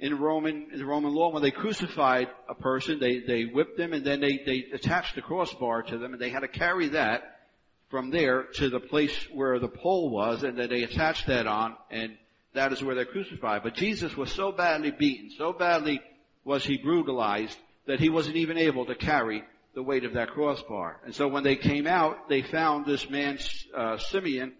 In 0.00 0.18
Roman, 0.18 0.70
in 0.72 0.78
the 0.80 0.84
Roman 0.84 1.14
law, 1.14 1.30
when 1.30 1.44
they 1.44 1.52
crucified 1.52 2.26
a 2.48 2.54
person, 2.56 2.98
they, 2.98 3.20
they 3.20 3.44
whipped 3.44 3.76
them 3.76 3.92
and 3.92 4.04
then 4.04 4.20
they, 4.20 4.40
they 4.44 4.64
attached 4.74 5.14
the 5.14 5.22
crossbar 5.22 5.84
to 5.84 5.98
them 5.98 6.12
and 6.12 6.20
they 6.20 6.30
had 6.30 6.40
to 6.40 6.48
carry 6.48 6.88
that 6.88 7.22
from 7.90 8.10
there 8.10 8.46
to 8.54 8.70
the 8.70 8.80
place 8.80 9.16
where 9.32 9.60
the 9.60 9.68
pole 9.68 10.10
was 10.10 10.42
and 10.42 10.58
then 10.58 10.68
they 10.68 10.82
attached 10.82 11.28
that 11.28 11.46
on 11.46 11.76
and 11.92 12.16
that 12.54 12.72
is 12.72 12.82
where 12.82 12.96
they're 12.96 13.04
crucified. 13.04 13.62
But 13.62 13.74
Jesus 13.74 14.16
was 14.16 14.32
so 14.32 14.50
badly 14.50 14.90
beaten, 14.90 15.30
so 15.38 15.52
badly 15.52 16.00
was 16.44 16.64
he 16.64 16.76
brutalized 16.76 17.56
that 17.86 18.00
he 18.00 18.10
wasn't 18.10 18.34
even 18.34 18.58
able 18.58 18.86
to 18.86 18.96
carry 18.96 19.44
the 19.74 19.82
weight 19.82 20.04
of 20.04 20.14
that 20.14 20.30
crossbar. 20.30 21.00
And 21.04 21.14
so 21.14 21.28
when 21.28 21.44
they 21.44 21.56
came 21.56 21.86
out, 21.86 22.28
they 22.28 22.42
found 22.42 22.86
this 22.86 23.08
man, 23.08 23.38
uh, 23.74 23.98
Simeon, 23.98 24.52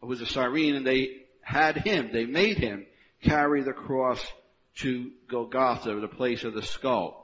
who 0.00 0.08
was 0.08 0.20
a 0.20 0.26
Cyrene, 0.26 0.74
and 0.74 0.86
they 0.86 1.22
had 1.40 1.76
him, 1.76 2.10
they 2.12 2.26
made 2.26 2.58
him 2.58 2.86
carry 3.22 3.62
the 3.62 3.72
cross 3.72 4.24
to 4.76 5.10
Golgotha, 5.28 5.94
the 6.00 6.08
place 6.08 6.44
of 6.44 6.54
the 6.54 6.62
skull. 6.62 7.22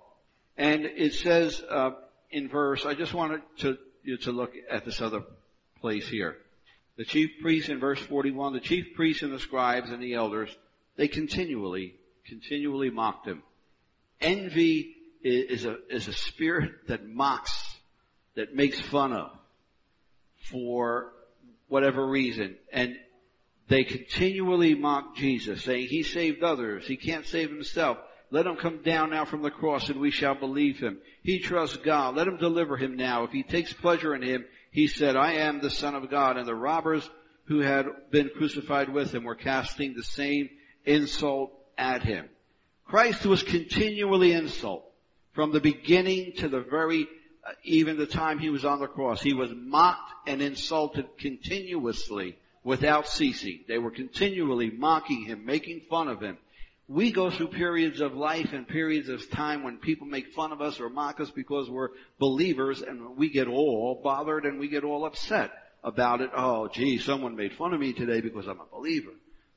And 0.56 0.84
it 0.84 1.14
says 1.14 1.62
uh, 1.68 1.92
in 2.30 2.48
verse, 2.48 2.86
I 2.86 2.94
just 2.94 3.14
wanted 3.14 3.42
to, 3.58 3.78
you 4.02 4.16
to 4.18 4.32
look 4.32 4.52
at 4.70 4.84
this 4.84 5.00
other 5.00 5.22
place 5.80 6.08
here. 6.08 6.36
The 6.96 7.04
chief 7.04 7.30
priests 7.40 7.68
in 7.68 7.80
verse 7.80 7.98
41, 8.00 8.52
the 8.52 8.60
chief 8.60 8.94
priests 8.94 9.22
and 9.22 9.32
the 9.32 9.38
scribes 9.38 9.90
and 9.90 10.02
the 10.02 10.14
elders, 10.14 10.50
they 10.96 11.08
continually, 11.08 11.96
continually 12.26 12.90
mocked 12.90 13.26
him. 13.26 13.42
Envy 14.20 14.91
is 15.22 15.64
a, 15.64 15.76
is 15.88 16.08
a 16.08 16.12
spirit 16.12 16.88
that 16.88 17.06
mocks, 17.06 17.76
that 18.34 18.54
makes 18.54 18.80
fun 18.80 19.12
of 19.12 19.30
for 20.50 21.12
whatever 21.68 22.06
reason. 22.06 22.56
And 22.72 22.96
they 23.68 23.84
continually 23.84 24.74
mock 24.74 25.16
Jesus, 25.16 25.62
saying, 25.62 25.88
He 25.88 26.02
saved 26.02 26.42
others. 26.42 26.86
He 26.86 26.96
can't 26.96 27.26
save 27.26 27.48
himself. 27.48 27.98
Let 28.30 28.46
him 28.46 28.56
come 28.56 28.82
down 28.82 29.10
now 29.10 29.26
from 29.26 29.42
the 29.42 29.50
cross 29.50 29.90
and 29.90 30.00
we 30.00 30.10
shall 30.10 30.34
believe 30.34 30.78
him. 30.78 30.98
He 31.22 31.38
trusts 31.38 31.76
God. 31.76 32.16
Let 32.16 32.26
him 32.26 32.38
deliver 32.38 32.78
him 32.78 32.96
now. 32.96 33.24
If 33.24 33.30
he 33.30 33.42
takes 33.42 33.74
pleasure 33.74 34.14
in 34.14 34.22
him, 34.22 34.46
he 34.70 34.86
said, 34.86 35.16
I 35.16 35.34
am 35.34 35.60
the 35.60 35.68
son 35.68 35.94
of 35.94 36.10
God. 36.10 36.38
And 36.38 36.48
the 36.48 36.54
robbers 36.54 37.08
who 37.44 37.60
had 37.60 37.86
been 38.10 38.30
crucified 38.34 38.88
with 38.88 39.14
him 39.14 39.24
were 39.24 39.34
casting 39.34 39.92
the 39.94 40.02
same 40.02 40.48
insult 40.86 41.52
at 41.76 42.02
him. 42.02 42.28
Christ 42.86 43.26
was 43.26 43.42
continually 43.42 44.32
insult 44.32 44.91
from 45.32 45.52
the 45.52 45.60
beginning 45.60 46.32
to 46.38 46.48
the 46.48 46.60
very, 46.60 47.06
uh, 47.46 47.52
even 47.64 47.96
the 47.96 48.06
time 48.06 48.38
he 48.38 48.50
was 48.50 48.64
on 48.64 48.80
the 48.80 48.86
cross. 48.86 49.22
He 49.22 49.34
was 49.34 49.50
mocked 49.54 50.12
and 50.26 50.42
insulted 50.42 51.06
continuously 51.18 52.36
without 52.64 53.08
ceasing. 53.08 53.64
They 53.66 53.78
were 53.78 53.90
continually 53.90 54.70
mocking 54.70 55.24
him, 55.24 55.44
making 55.44 55.82
fun 55.90 56.08
of 56.08 56.20
him. 56.20 56.38
We 56.88 57.12
go 57.12 57.30
through 57.30 57.48
periods 57.48 58.00
of 58.00 58.14
life 58.14 58.52
and 58.52 58.68
periods 58.68 59.08
of 59.08 59.30
time 59.30 59.62
when 59.62 59.78
people 59.78 60.06
make 60.06 60.34
fun 60.34 60.52
of 60.52 60.60
us 60.60 60.80
or 60.80 60.90
mock 60.90 61.20
us 61.20 61.30
because 61.30 61.70
we're 61.70 61.90
believers 62.18 62.82
and 62.82 63.16
we 63.16 63.30
get 63.30 63.48
all 63.48 64.00
bothered 64.02 64.44
and 64.44 64.58
we 64.58 64.68
get 64.68 64.84
all 64.84 65.06
upset 65.06 65.50
about 65.82 66.20
it. 66.20 66.30
Oh, 66.36 66.68
gee, 66.68 66.98
someone 66.98 67.36
made 67.36 67.54
fun 67.54 67.72
of 67.72 67.80
me 67.80 67.92
today 67.92 68.20
because 68.20 68.46
I'm 68.46 68.60
a 68.60 68.66
believer. 68.76 69.12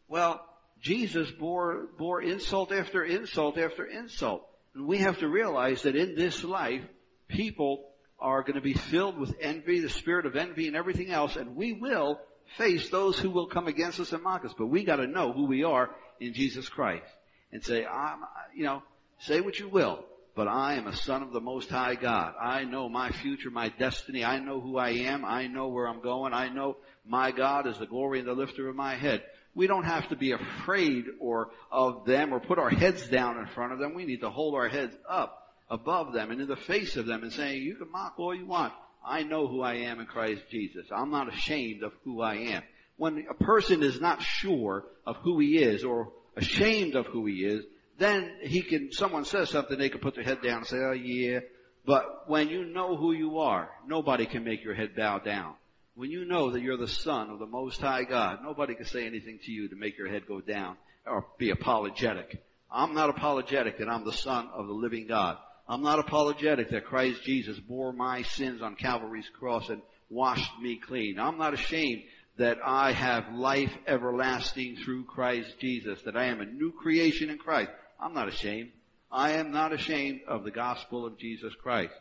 Well, 0.08 0.46
Jesus 0.82 1.30
bore, 1.32 1.88
bore 1.98 2.22
insult 2.22 2.72
after 2.72 3.04
insult 3.04 3.58
after 3.58 3.86
insult. 3.86 4.48
We 4.76 5.00
have 5.00 5.20
to 5.20 5.28
realize 5.28 5.84
that 5.84 5.96
in 5.96 6.16
this 6.16 6.44
life, 6.44 6.82
people 7.28 7.86
are 8.20 8.42
going 8.42 8.56
to 8.56 8.62
be 8.62 8.74
filled 8.74 9.18
with 9.18 9.36
envy, 9.40 9.80
the 9.80 9.90
spirit 9.90 10.26
of 10.26 10.36
envy 10.36 10.68
and 10.68 10.76
everything 10.76 11.12
else, 11.12 11.36
and 11.36 11.56
we 11.56 11.74
will 11.74 12.20
face 12.58 12.90
those 12.90 13.18
who 13.18 13.30
will 13.30 13.48
come 13.48 13.68
against 13.68 14.00
us 14.00 14.14
and 14.14 14.24
mock 14.24 14.46
us. 14.46 14.54
But 14.58 14.68
we 14.68 14.84
got 14.84 14.98
to 14.98 15.08
know 15.08 15.32
who 15.32 15.46
we 15.46 15.64
are 15.64 15.90
in 16.20 16.34
Jesus 16.34 16.70
Christ 16.70 17.06
and 17.52 17.64
say, 17.64 17.86
I'm, 17.86 18.20
you 18.56 18.64
know, 18.64 18.84
say 19.20 19.42
what 19.42 19.60
you 19.60 19.70
will, 19.70 20.04
but 20.36 20.48
I 20.48 20.76
am 20.76 20.88
a 20.88 20.96
son 20.96 21.24
of 21.24 21.32
the 21.32 21.42
Most 21.42 21.70
High 21.70 21.96
God. 21.96 22.34
I 22.42 22.64
know 22.64 22.90
my 22.90 23.12
future, 23.12 23.50
my 23.50 23.70
destiny. 23.70 24.24
I 24.24 24.40
know 24.40 24.60
who 24.60 24.78
I 24.78 24.90
am. 24.90 25.24
I 25.24 25.48
know 25.48 25.70
where 25.70 25.88
I'm 25.88 26.02
going. 26.02 26.34
I 26.34 26.50
know 26.50 26.78
my 27.06 27.32
God 27.32 27.68
is 27.68 27.78
the 27.78 27.86
glory 27.86 28.20
and 28.20 28.28
the 28.28 28.34
lifter 28.34 28.68
of 28.68 28.76
my 28.76 28.96
head. 28.96 29.24
We 29.56 29.68
don't 29.68 29.86
have 29.86 30.10
to 30.10 30.16
be 30.16 30.34
afraid 30.34 31.06
or 31.20 31.50
of 31.72 32.06
them 32.06 32.34
or 32.34 32.40
put 32.40 32.60
our 32.60 32.70
heads 32.70 33.08
down 33.08 33.38
in 33.38 33.48
front 33.48 33.72
of 33.72 33.80
them. 33.80 33.96
We 33.96 34.06
need 34.06 34.22
to 34.22 34.30
hold 34.30 34.54
our 34.54 34.68
heads 34.68 34.96
up 35.10 35.42
above 35.70 36.14
them 36.14 36.30
and 36.30 36.42
in 36.42 36.48
the 36.48 36.56
face 36.56 36.98
of 36.98 37.06
them 37.06 37.24
and 37.24 37.32
saying, 37.32 37.64
you 37.64 37.76
can 37.76 37.92
mock 37.92 38.16
all 38.18 38.36
you 38.36 38.46
want. 38.46 38.74
I 39.04 39.24
know 39.24 39.48
who 39.48 39.62
I 39.62 39.76
am 39.76 40.00
in 40.00 40.08
Christ 40.08 40.42
Jesus. 40.52 40.86
I'm 40.92 41.12
not 41.12 41.34
ashamed 41.34 41.84
of 41.84 41.94
who 42.04 42.22
I 42.22 42.36
am. 42.36 42.64
When 42.98 43.26
a 43.30 43.34
person 43.34 43.82
is 43.82 44.02
not 44.02 44.22
sure 44.22 44.86
of 45.06 45.18
who 45.18 45.40
he 45.40 45.58
is 45.58 45.84
or 45.84 46.12
ashamed 46.36 46.96
of 46.96 47.06
who 47.08 47.26
he 47.26 47.46
is, 47.46 47.64
then 47.98 48.30
he 48.42 48.62
can, 48.62 48.92
someone 48.92 49.26
says 49.26 49.50
something, 49.50 49.78
they 49.78 49.90
can 49.90 50.02
put 50.02 50.16
their 50.16 50.24
head 50.24 50.42
down 50.42 50.60
and 50.60 50.68
say, 50.68 50.78
oh 50.78 50.92
yeah. 50.92 51.40
But 51.86 52.28
when 52.28 52.50
you 52.50 52.66
know 52.66 52.98
who 52.98 53.14
you 53.14 53.40
are, 53.40 53.70
nobody 53.88 54.26
can 54.26 54.44
make 54.44 54.64
your 54.64 54.74
head 54.74 54.96
bow 54.96 55.20
down. 55.20 55.54
When 55.96 56.12
you 56.12 56.26
know 56.26 56.52
that 56.52 56.62
you're 56.62 56.76
the 56.76 56.90
son 56.90 57.30
of 57.30 57.40
the 57.40 57.46
Most 57.46 57.80
High 57.80 58.04
God, 58.04 58.40
nobody 58.44 58.76
can 58.76 58.86
say 58.86 59.06
anything 59.06 59.40
to 59.46 59.52
you 59.52 59.70
to 59.70 59.78
make 59.78 59.98
your 59.98 60.10
head 60.10 60.28
go 60.28 60.42
down 60.42 60.76
or 61.08 61.26
be 61.38 61.52
apologetic. 61.52 62.44
I'm 62.70 62.94
not 62.94 63.10
apologetic 63.10 63.78
that 63.78 63.88
I'm 63.88 64.04
the 64.04 64.12
son 64.12 64.50
of 64.54 64.68
the 64.68 64.74
living 64.74 65.08
God. 65.08 65.38
I'm 65.70 65.84
not 65.84 66.00
apologetic 66.00 66.70
that 66.72 66.86
Christ 66.86 67.24
Jesus 67.24 67.58
bore 67.60 67.94
my 67.94 68.24
sins 68.24 68.62
on 68.62 68.76
Calvary's 68.76 69.30
cross 69.40 69.70
and 69.70 69.82
washed 70.10 70.52
me 70.62 70.82
clean. 70.86 71.18
I'm 71.18 71.38
not 71.38 71.54
ashamed 71.54 72.04
that 72.38 72.58
I 72.66 72.92
have 72.92 73.34
life 73.34 73.72
everlasting 73.88 74.76
through 74.84 75.06
Christ 75.06 75.58
Jesus, 75.62 76.02
that 76.04 76.18
I 76.18 76.26
am 76.26 76.42
a 76.42 76.46
new 76.46 76.74
creation 76.74 77.30
in 77.30 77.38
Christ. 77.38 77.72
I'm 78.02 78.14
not 78.14 78.28
ashamed. 78.28 78.72
I 79.10 79.32
am 79.34 79.52
not 79.52 79.72
ashamed 79.72 80.24
of 80.28 80.44
the 80.44 80.52
gospel 80.52 81.06
of 81.06 81.18
Jesus 81.18 81.54
Christ. 81.64 81.94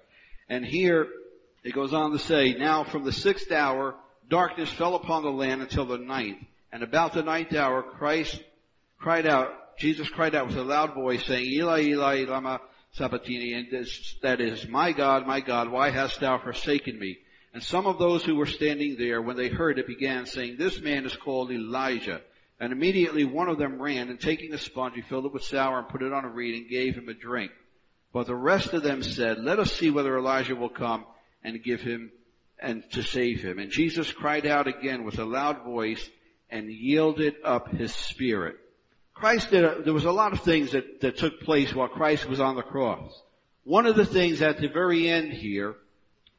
And 0.48 0.64
here 0.64 1.06
It 1.64 1.74
goes 1.74 1.94
on 1.94 2.12
to 2.12 2.18
say, 2.18 2.52
now 2.52 2.84
from 2.84 3.04
the 3.04 3.12
sixth 3.12 3.50
hour, 3.50 3.94
darkness 4.28 4.70
fell 4.70 4.96
upon 4.96 5.22
the 5.22 5.30
land 5.30 5.62
until 5.62 5.86
the 5.86 5.96
ninth. 5.96 6.44
And 6.70 6.82
about 6.82 7.14
the 7.14 7.22
ninth 7.22 7.54
hour, 7.54 7.82
Christ 7.82 8.38
cried 8.98 9.26
out, 9.26 9.78
Jesus 9.78 10.08
cried 10.10 10.34
out 10.34 10.46
with 10.46 10.58
a 10.58 10.62
loud 10.62 10.94
voice 10.94 11.24
saying, 11.24 11.46
Eli, 11.46 11.80
Eli, 11.82 12.24
lama 12.28 12.60
sabachthani, 12.92 13.54
and 13.54 13.70
this, 13.70 14.16
that 14.22 14.42
is, 14.42 14.68
my 14.68 14.92
God, 14.92 15.26
my 15.26 15.40
God, 15.40 15.70
why 15.70 15.90
hast 15.90 16.20
thou 16.20 16.38
forsaken 16.38 16.98
me? 16.98 17.18
And 17.54 17.62
some 17.62 17.86
of 17.86 17.98
those 17.98 18.24
who 18.24 18.36
were 18.36 18.46
standing 18.46 18.96
there, 18.98 19.22
when 19.22 19.36
they 19.36 19.48
heard 19.48 19.78
it, 19.78 19.86
began 19.86 20.26
saying, 20.26 20.56
this 20.58 20.80
man 20.80 21.06
is 21.06 21.16
called 21.16 21.50
Elijah. 21.50 22.20
And 22.60 22.72
immediately 22.72 23.24
one 23.24 23.48
of 23.48 23.58
them 23.58 23.80
ran, 23.80 24.10
and 24.10 24.20
taking 24.20 24.52
a 24.52 24.58
sponge, 24.58 24.94
he 24.96 25.02
filled 25.02 25.24
it 25.24 25.32
with 25.32 25.44
sour 25.44 25.78
and 25.78 25.88
put 25.88 26.02
it 26.02 26.12
on 26.12 26.24
a 26.24 26.28
reed 26.28 26.56
and 26.56 26.68
gave 26.68 26.94
him 26.94 27.08
a 27.08 27.14
drink. 27.14 27.52
But 28.12 28.26
the 28.26 28.34
rest 28.34 28.74
of 28.74 28.82
them 28.82 29.02
said, 29.02 29.42
let 29.42 29.58
us 29.58 29.72
see 29.72 29.90
whether 29.90 30.16
Elijah 30.16 30.54
will 30.54 30.68
come 30.68 31.04
and 31.44 31.62
give 31.62 31.80
him 31.80 32.10
and 32.58 32.82
to 32.92 33.02
save 33.02 33.42
him. 33.42 33.58
And 33.58 33.70
Jesus 33.70 34.10
cried 34.10 34.46
out 34.46 34.66
again 34.66 35.04
with 35.04 35.18
a 35.18 35.24
loud 35.24 35.62
voice 35.64 36.08
and 36.50 36.70
yielded 36.70 37.34
up 37.44 37.68
his 37.68 37.94
spirit. 37.94 38.56
Christ 39.12 39.50
did, 39.50 39.64
a, 39.64 39.82
there 39.82 39.92
was 39.92 40.04
a 40.04 40.12
lot 40.12 40.32
of 40.32 40.40
things 40.40 40.72
that, 40.72 41.00
that 41.02 41.18
took 41.18 41.40
place 41.40 41.74
while 41.74 41.88
Christ 41.88 42.26
was 42.28 42.40
on 42.40 42.56
the 42.56 42.62
cross. 42.62 43.12
One 43.62 43.86
of 43.86 43.96
the 43.96 44.06
things 44.06 44.42
at 44.42 44.60
the 44.60 44.68
very 44.68 45.08
end 45.08 45.32
here, 45.32 45.76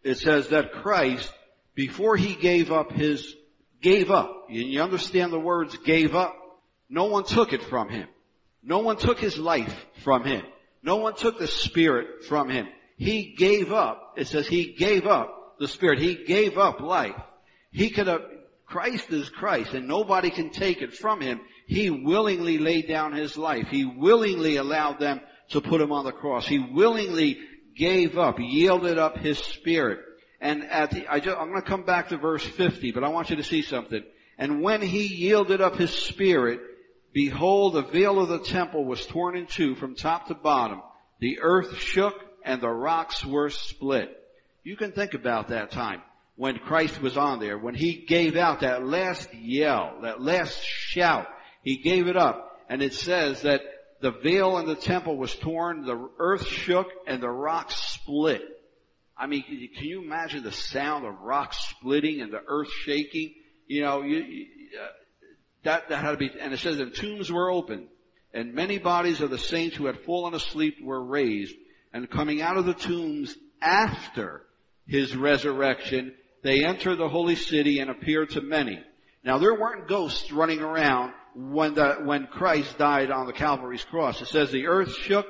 it 0.03 0.15
says 0.15 0.49
that 0.49 0.71
Christ, 0.71 1.31
before 1.73 2.17
he 2.17 2.35
gave 2.35 2.71
up 2.71 2.91
his, 2.91 3.33
gave 3.81 4.11
up, 4.11 4.47
and 4.49 4.57
you 4.57 4.81
understand 4.81 5.31
the 5.31 5.39
words 5.39 5.77
gave 5.77 6.15
up, 6.15 6.35
no 6.89 7.05
one 7.05 7.23
took 7.23 7.53
it 7.53 7.63
from 7.63 7.89
him. 7.89 8.07
No 8.61 8.79
one 8.79 8.97
took 8.97 9.19
his 9.19 9.37
life 9.37 9.85
from 10.03 10.23
him. 10.23 10.43
No 10.83 10.97
one 10.97 11.15
took 11.15 11.39
the 11.39 11.47
Spirit 11.47 12.25
from 12.25 12.49
him. 12.49 12.67
He 12.97 13.36
gave 13.38 13.71
up, 13.71 14.13
it 14.17 14.27
says 14.27 14.47
he 14.47 14.73
gave 14.73 15.05
up 15.05 15.58
the 15.60 15.67
Spirit. 15.67 15.99
He 15.99 16.23
gave 16.23 16.58
up 16.58 16.79
life. 16.79 17.15
He 17.71 17.89
could 17.89 18.08
have, 18.08 18.21
Christ 18.65 19.12
is 19.12 19.29
Christ 19.29 19.73
and 19.73 19.88
nobody 19.88 20.29
can 20.29 20.49
take 20.49 20.81
it 20.81 20.93
from 20.93 21.21
him. 21.21 21.41
He 21.67 21.89
willingly 21.89 22.58
laid 22.58 22.88
down 22.88 23.13
his 23.13 23.38
life. 23.38 23.67
He 23.69 23.86
willingly 23.86 24.55
allowed 24.58 24.99
them 24.99 25.21
to 25.49 25.62
put 25.62 25.81
him 25.81 25.91
on 25.91 26.05
the 26.05 26.12
cross. 26.12 26.47
He 26.47 26.60
willingly 26.60 27.39
gave 27.75 28.17
up, 28.17 28.38
yielded 28.39 28.97
up 28.97 29.17
his 29.17 29.38
spirit. 29.38 29.99
And 30.39 30.63
at 30.63 30.91
the, 30.91 31.08
I 31.08 31.15
I'm 31.15 31.49
going 31.49 31.62
to 31.62 31.67
come 31.67 31.84
back 31.84 32.10
to 32.10 32.17
verse 32.17 32.43
50, 32.43 32.91
but 32.91 33.03
I 33.03 33.10
want 33.10 33.29
you 33.29 33.36
to 33.38 33.43
see 33.43 33.62
something. 33.62 34.03
And 34.38 34.62
when 34.62 34.81
he 34.81 35.05
yielded 35.08 35.62
up 35.62 35.75
his 35.75 35.91
spirit, 35.91 36.60
behold, 37.13 37.73
the 37.73 37.84
veil 37.84 38.19
of 38.19 38.29
the 38.29 38.39
temple 38.39 38.86
was 38.86 39.05
torn 39.05 39.36
in 39.38 39.47
two 39.47 39.75
from 39.75 39.95
top 39.95 40.27
to 40.27 40.36
bottom. 40.36 40.81
The 41.19 41.39
earth 41.41 41.77
shook 41.77 42.13
and 42.45 42.62
the 42.62 42.69
rocks 42.69 43.25
were 43.25 43.49
split. 43.49 44.15
You 44.63 44.77
can 44.77 44.93
think 44.93 45.13
about 45.13 45.49
that 45.49 45.71
time 45.71 46.01
when 46.36 46.58
Christ 46.60 47.01
was 47.01 47.17
on 47.17 47.39
there, 47.39 47.58
when 47.58 47.75
he 47.75 48.05
gave 48.05 48.36
out 48.36 48.60
that 48.60 48.86
last 48.86 49.34
yell, 49.34 49.99
that 50.01 50.21
last 50.21 50.62
shout, 50.63 51.27
he 51.63 51.77
gave 51.77 52.08
it 52.08 52.17
up. 52.17 52.60
And 52.69 52.81
it 52.81 52.93
says 52.93 53.43
that 53.43 53.62
the 54.01 54.12
veil 54.12 54.58
in 54.58 54.65
the 54.65 54.75
temple 54.75 55.17
was 55.17 55.34
torn, 55.36 55.86
the 55.86 56.10
earth 56.19 56.47
shook, 56.47 56.88
and 57.08 57.21
the 57.21 57.29
rocks 57.29 57.75
split. 57.75 58.41
I 59.17 59.27
mean, 59.27 59.43
can 59.43 59.86
you 59.86 60.01
imagine 60.01 60.43
the 60.43 60.51
sound 60.51 61.05
of 61.05 61.21
rocks 61.21 61.58
splitting 61.69 62.21
and 62.21 62.34
the 62.34 62.41
earth 62.45 62.69
shaking? 62.84 63.34
You 63.67 63.84
know, 63.84 64.01
you, 64.01 64.45
uh, 64.77 64.88
that, 65.63 65.89
that 65.89 66.03
had 66.03 66.12
to 66.12 66.17
be, 66.17 66.29
and 66.39 66.53
it 66.53 66.60
says, 66.60 66.79
and 66.79 66.93
tombs 66.93 67.31
were 67.31 67.49
opened, 67.49 67.88
and 68.34 68.53
many 68.53 68.77
bodies 68.77 69.21
of 69.21 69.29
the 69.29 69.38
saints 69.38 69.77
who 69.77 69.86
had 69.86 70.01
fallen 70.01 70.34
asleep 70.34 70.75
were 70.84 71.01
raised, 71.01 71.55
and 71.95 72.12
coming 72.12 72.41
out 72.41 72.58
of 72.58 72.65
the 72.65 72.73
tombs 72.73 73.38
after 73.62 74.41
his 74.86 75.15
resurrection, 75.15 76.13
they 76.43 76.65
entered 76.65 76.97
the 76.97 77.08
holy 77.08 77.38
city 77.38 77.79
and 77.79 77.89
appeared 77.89 78.31
to 78.31 78.41
many. 78.41 78.84
Now 79.23 79.38
there 79.38 79.55
weren't 79.55 79.88
ghosts 79.88 80.29
running 80.29 80.60
around 80.60 81.13
when 81.34 81.73
the, 81.75 81.93
when 82.03 82.27
Christ 82.27 82.77
died 82.77 83.12
on 83.12 83.27
the 83.27 83.34
Calvary's 83.34 83.86
cross. 83.86 84.21
It 84.21 84.27
says 84.27 84.51
the 84.51 84.67
earth 84.67 84.93
shook 84.93 85.25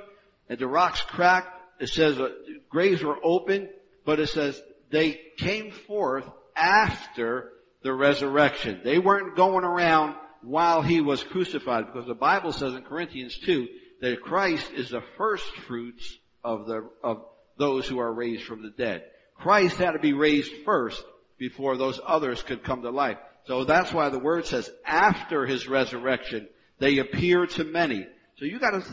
and 0.50 0.58
the 0.58 0.66
rocks 0.66 1.04
cracked. 1.04 1.50
It 1.80 1.90
says 1.90 2.18
uh, 2.18 2.30
graves 2.68 3.04
were 3.04 3.24
open, 3.24 3.70
but 4.04 4.20
it 4.20 4.30
says 4.30 4.60
they 4.90 5.22
came 5.38 5.70
forth 5.70 6.26
after 6.56 7.52
the 7.84 7.94
resurrection. 7.94 8.82
They 8.84 8.98
weren't 8.98 9.36
going 9.36 9.66
around 9.66 10.16
while 10.42 10.82
he 10.82 11.00
was 11.00 11.22
crucified 11.22 11.86
because 11.86 12.08
the 12.08 12.16
Bible 12.16 12.54
says 12.54 12.74
in 12.74 12.82
Corinthians 12.82 13.38
2 13.38 13.68
that 14.02 14.24
Christ 14.24 14.72
is 14.74 14.90
the 14.90 15.04
first 15.16 15.46
fruits 15.68 16.18
of 16.46 16.68
the, 16.68 16.88
of 17.04 17.26
those 17.58 17.88
who 17.88 18.00
are 18.00 18.14
raised 18.14 18.44
from 18.44 18.62
the 18.62 18.70
dead. 18.70 19.04
Christ 19.36 19.78
had 19.78 19.92
to 19.92 20.00
be 20.00 20.14
raised 20.14 20.52
first 20.64 21.04
before 21.38 21.76
those 21.76 22.00
others 22.06 22.42
could 22.44 22.64
come 22.64 22.84
to 22.84 22.92
life. 22.92 23.18
So 23.48 23.66
that's 23.66 23.92
why 23.92 24.10
the 24.10 24.20
word 24.20 24.46
says 24.46 24.70
after 24.86 25.46
his 25.46 25.68
resurrection, 25.68 26.48
they 26.80 27.00
appear 27.00 27.48
to 27.48 27.64
many. 27.64 28.08
So 28.38 28.46
you 28.46 28.60
gotta, 28.60 28.84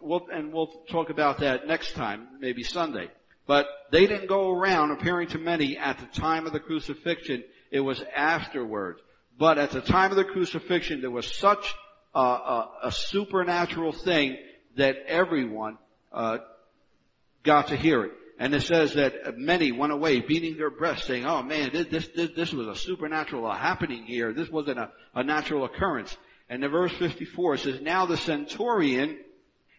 we'll, 0.00 0.26
and 0.32 0.52
we'll 0.52 0.72
talk 0.90 1.10
about 1.10 1.40
that 1.40 1.66
next 1.66 1.92
time, 1.92 2.28
maybe 2.40 2.62
Sunday. 2.62 3.08
But 3.46 3.66
they 3.90 4.06
didn't 4.06 4.28
go 4.28 4.50
around 4.50 4.90
appearing 4.90 5.28
to 5.28 5.38
many 5.38 5.76
at 5.76 5.98
the 5.98 6.20
time 6.20 6.46
of 6.46 6.52
the 6.52 6.60
crucifixion. 6.60 7.44
It 7.70 7.80
was 7.80 8.02
afterwards. 8.14 9.00
But 9.38 9.58
at 9.58 9.70
the 9.70 9.80
time 9.80 10.10
of 10.10 10.16
the 10.16 10.24
crucifixion, 10.24 11.00
there 11.00 11.10
was 11.10 11.26
such 11.26 11.74
a, 12.14 12.20
a, 12.20 12.70
a 12.84 12.92
supernatural 12.92 13.92
thing 13.92 14.36
that 14.76 14.96
everyone 15.06 15.78
uh, 16.12 16.38
got 17.42 17.68
to 17.68 17.76
hear 17.76 18.04
it. 18.04 18.12
And 18.38 18.54
it 18.54 18.62
says 18.62 18.94
that 18.94 19.38
many 19.38 19.70
went 19.70 19.92
away 19.92 20.20
beating 20.20 20.56
their 20.56 20.70
breasts 20.70 21.06
saying, 21.06 21.24
oh 21.26 21.42
man, 21.42 21.70
this, 21.72 22.08
this, 22.08 22.30
this 22.34 22.52
was 22.52 22.66
a 22.66 22.74
supernatural 22.74 23.46
uh, 23.46 23.56
happening 23.56 24.04
here. 24.04 24.32
This 24.32 24.48
wasn't 24.48 24.78
a, 24.78 24.90
a 25.14 25.22
natural 25.22 25.64
occurrence. 25.64 26.16
And 26.48 26.64
in 26.64 26.70
verse 26.70 26.92
54 26.98 27.54
it 27.54 27.58
says, 27.60 27.80
now 27.80 28.06
the 28.06 28.16
centurion 28.16 29.18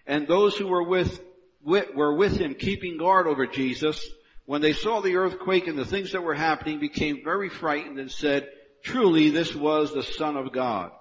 and 0.07 0.27
those 0.27 0.55
who 0.55 0.67
were 0.67 0.83
with, 0.83 1.19
with, 1.61 1.93
were 1.93 2.15
with 2.15 2.37
him 2.37 2.55
keeping 2.55 2.97
guard 2.97 3.27
over 3.27 3.45
Jesus, 3.47 4.01
when 4.45 4.61
they 4.61 4.73
saw 4.73 5.01
the 5.01 5.15
earthquake 5.15 5.67
and 5.67 5.77
the 5.77 5.85
things 5.85 6.11
that 6.11 6.23
were 6.23 6.33
happening 6.33 6.79
became 6.79 7.23
very 7.23 7.49
frightened 7.49 7.99
and 7.99 8.11
said, 8.11 8.47
truly 8.83 9.29
this 9.29 9.55
was 9.55 9.93
the 9.93 10.03
Son 10.03 10.37
of 10.37 10.53
God. 10.53 10.91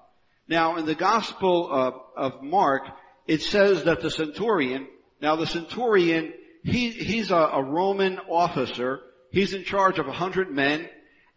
Now 0.49 0.77
in 0.77 0.87
the 0.87 0.95
Gospel 0.95 1.71
of, 1.71 1.95
of 2.17 2.43
Mark, 2.43 2.83
it 3.27 3.43
says 3.43 3.85
that 3.85 4.01
the 4.01 4.11
centurion, 4.11 4.89
now 5.21 5.37
the 5.37 5.47
centurion 5.47 6.33
he, 6.63 6.91
he's 6.91 7.31
a, 7.31 7.37
a 7.37 7.63
Roman 7.63 8.19
officer. 8.29 9.01
He's 9.31 9.55
in 9.55 9.65
charge 9.65 9.99
of 9.99 10.09
a 10.09 10.13
hundred 10.13 10.51
men 10.51 10.89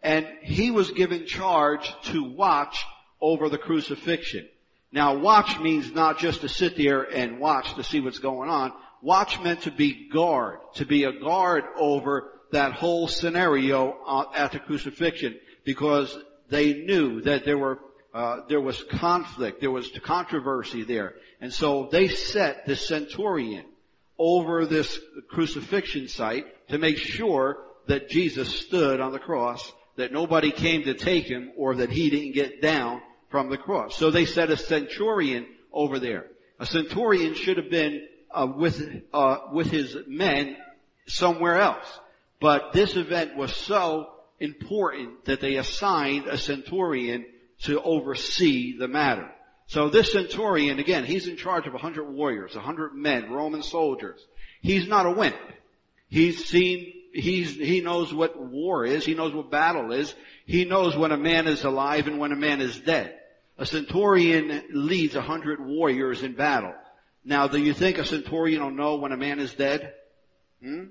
and 0.02 0.26
he 0.42 0.70
was 0.70 0.92
given 0.92 1.26
charge 1.26 1.92
to 2.04 2.22
watch 2.22 2.84
over 3.20 3.48
the 3.48 3.58
crucifixion. 3.58 4.48
Now 4.92 5.18
watch 5.18 5.58
means 5.58 5.92
not 5.92 6.18
just 6.18 6.42
to 6.42 6.48
sit 6.48 6.76
there 6.76 7.02
and 7.02 7.40
watch 7.40 7.74
to 7.74 7.82
see 7.82 8.00
what's 8.00 8.20
going 8.20 8.48
on. 8.48 8.72
Watch 9.02 9.40
meant 9.40 9.62
to 9.62 9.70
be 9.70 10.08
guard, 10.08 10.58
to 10.74 10.86
be 10.86 11.04
a 11.04 11.18
guard 11.18 11.64
over 11.76 12.32
that 12.52 12.72
whole 12.72 13.08
scenario 13.08 13.96
uh, 14.06 14.24
at 14.34 14.52
the 14.52 14.60
crucifixion 14.60 15.38
because 15.64 16.16
they 16.48 16.74
knew 16.74 17.20
that 17.22 17.44
there 17.44 17.58
were 17.58 17.80
uh, 18.14 18.40
there 18.48 18.60
was 18.60 18.82
conflict, 18.84 19.60
there 19.60 19.70
was 19.70 19.90
controversy 20.02 20.84
there, 20.84 21.14
and 21.40 21.52
so 21.52 21.88
they 21.92 22.08
set 22.08 22.64
the 22.64 22.76
centurion 22.76 23.66
over 24.18 24.66
this 24.66 24.98
crucifixion 25.28 26.08
site 26.08 26.46
to 26.68 26.78
make 26.78 26.98
sure 26.98 27.58
that 27.86 28.08
Jesus 28.08 28.60
stood 28.60 29.00
on 29.00 29.12
the 29.12 29.18
cross, 29.18 29.72
that 29.96 30.12
nobody 30.12 30.50
came 30.50 30.84
to 30.84 30.94
take 30.94 31.26
him 31.26 31.52
or 31.56 31.76
that 31.76 31.90
he 31.90 32.10
didn't 32.10 32.32
get 32.32 32.60
down 32.60 33.00
from 33.30 33.50
the 33.50 33.58
cross. 33.58 33.96
So 33.96 34.10
they 34.10 34.24
set 34.24 34.50
a 34.50 34.56
centurion 34.56 35.46
over 35.72 35.98
there. 35.98 36.26
A 36.58 36.66
centurion 36.66 37.34
should 37.34 37.58
have 37.58 37.70
been 37.70 38.06
uh, 38.30 38.46
with 38.54 39.02
uh, 39.12 39.38
with 39.52 39.70
his 39.70 39.96
men 40.06 40.56
somewhere 41.06 41.60
else, 41.60 41.86
but 42.40 42.72
this 42.72 42.96
event 42.96 43.36
was 43.36 43.54
so 43.54 44.10
important 44.40 45.24
that 45.26 45.40
they 45.40 45.56
assigned 45.56 46.26
a 46.26 46.38
centurion 46.38 47.26
to 47.62 47.80
oversee 47.80 48.76
the 48.76 48.88
matter. 48.88 49.30
So 49.68 49.88
this 49.88 50.12
centurion, 50.12 50.78
again, 50.78 51.04
he's 51.04 51.26
in 51.26 51.36
charge 51.36 51.66
of 51.66 51.74
a 51.74 51.78
hundred 51.78 52.04
warriors, 52.04 52.54
a 52.54 52.60
hundred 52.60 52.94
men, 52.94 53.30
Roman 53.30 53.62
soldiers. 53.62 54.24
He's 54.60 54.86
not 54.86 55.06
a 55.06 55.10
wimp. 55.10 55.36
He's 56.08 56.44
seen, 56.44 56.92
he's, 57.12 57.56
he 57.56 57.80
knows 57.80 58.14
what 58.14 58.40
war 58.40 58.84
is. 58.84 59.04
He 59.04 59.14
knows 59.14 59.34
what 59.34 59.50
battle 59.50 59.92
is. 59.92 60.14
He 60.46 60.64
knows 60.64 60.96
when 60.96 61.10
a 61.10 61.16
man 61.16 61.48
is 61.48 61.64
alive 61.64 62.06
and 62.06 62.20
when 62.20 62.30
a 62.30 62.36
man 62.36 62.60
is 62.60 62.78
dead. 62.78 63.18
A 63.58 63.66
centurion 63.66 64.62
leads 64.70 65.16
a 65.16 65.22
hundred 65.22 65.60
warriors 65.60 66.22
in 66.22 66.34
battle. 66.34 66.74
Now, 67.24 67.48
do 67.48 67.58
you 67.58 67.74
think 67.74 67.98
a 67.98 68.04
centurion 68.04 68.62
will 68.62 68.70
know 68.70 68.96
when 68.96 69.10
a 69.10 69.16
man 69.16 69.40
is 69.40 69.52
dead? 69.54 69.94
Hmm? 70.62 70.84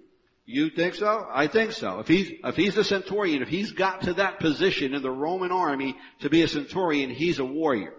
You 0.45 0.69
think 0.69 0.95
so? 0.95 1.25
I 1.31 1.47
think 1.47 1.71
so. 1.71 1.99
If 1.99 2.09
he's, 2.09 2.29
if 2.43 2.55
he's 2.57 2.75
a 2.75 2.83
centurion, 2.83 3.41
if 3.41 3.47
he's 3.47 3.71
got 3.71 4.01
to 4.01 4.15
that 4.15 4.39
position 4.39 4.93
in 4.93 5.01
the 5.01 5.09
Roman 5.09 5.51
army 5.51 5.95
to 6.19 6.29
be 6.29 6.41
a 6.41 6.47
centurion, 6.47 7.09
he's 7.09 7.39
a 7.39 7.45
warrior 7.45 7.93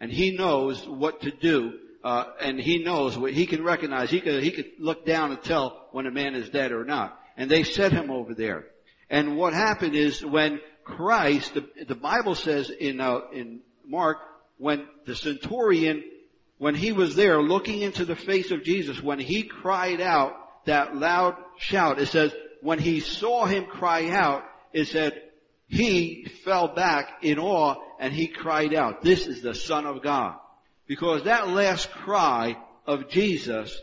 and 0.00 0.10
he 0.10 0.36
knows 0.36 0.86
what 0.88 1.22
to 1.22 1.30
do, 1.30 1.74
uh, 2.02 2.24
and 2.40 2.58
he 2.58 2.82
knows 2.82 3.16
what 3.18 3.32
he 3.32 3.46
can 3.46 3.62
recognize. 3.62 4.10
He 4.10 4.20
could 4.20 4.42
he 4.42 4.50
could 4.50 4.72
look 4.78 5.04
down 5.04 5.30
and 5.30 5.42
tell 5.42 5.88
when 5.92 6.06
a 6.06 6.10
man 6.10 6.34
is 6.34 6.48
dead 6.48 6.72
or 6.72 6.84
not. 6.84 7.18
And 7.36 7.50
they 7.50 7.62
set 7.62 7.92
him 7.92 8.10
over 8.10 8.34
there. 8.34 8.66
And 9.08 9.36
what 9.36 9.52
happened 9.52 9.94
is 9.94 10.24
when 10.24 10.60
Christ, 10.84 11.54
the, 11.54 11.66
the 11.86 11.94
Bible 11.94 12.34
says 12.34 12.70
in, 12.70 13.00
uh, 13.00 13.20
in 13.32 13.60
Mark, 13.86 14.18
when 14.58 14.86
the 15.06 15.14
centurion, 15.14 16.04
when 16.58 16.74
he 16.74 16.92
was 16.92 17.16
there 17.16 17.40
looking 17.40 17.80
into 17.80 18.04
the 18.04 18.16
face 18.16 18.50
of 18.50 18.62
Jesus, 18.62 19.02
when 19.02 19.18
he 19.18 19.42
cried 19.42 20.00
out 20.00 20.34
that 20.66 20.96
loud 20.96 21.36
shout, 21.58 22.00
it 22.00 22.06
says, 22.06 22.32
when 22.60 22.78
he 22.78 23.00
saw 23.00 23.46
him 23.46 23.64
cry 23.64 24.10
out, 24.10 24.44
it 24.72 24.86
said, 24.88 25.20
he 25.70 26.26
fell 26.44 26.74
back 26.74 27.22
in 27.22 27.38
awe 27.38 27.76
and 28.00 28.12
he 28.12 28.26
cried 28.26 28.74
out, 28.74 29.02
this 29.02 29.28
is 29.28 29.40
the 29.40 29.54
Son 29.54 29.86
of 29.86 30.02
God. 30.02 30.34
Because 30.88 31.24
that 31.24 31.48
last 31.48 31.92
cry 31.92 32.56
of 32.86 33.08
Jesus, 33.08 33.80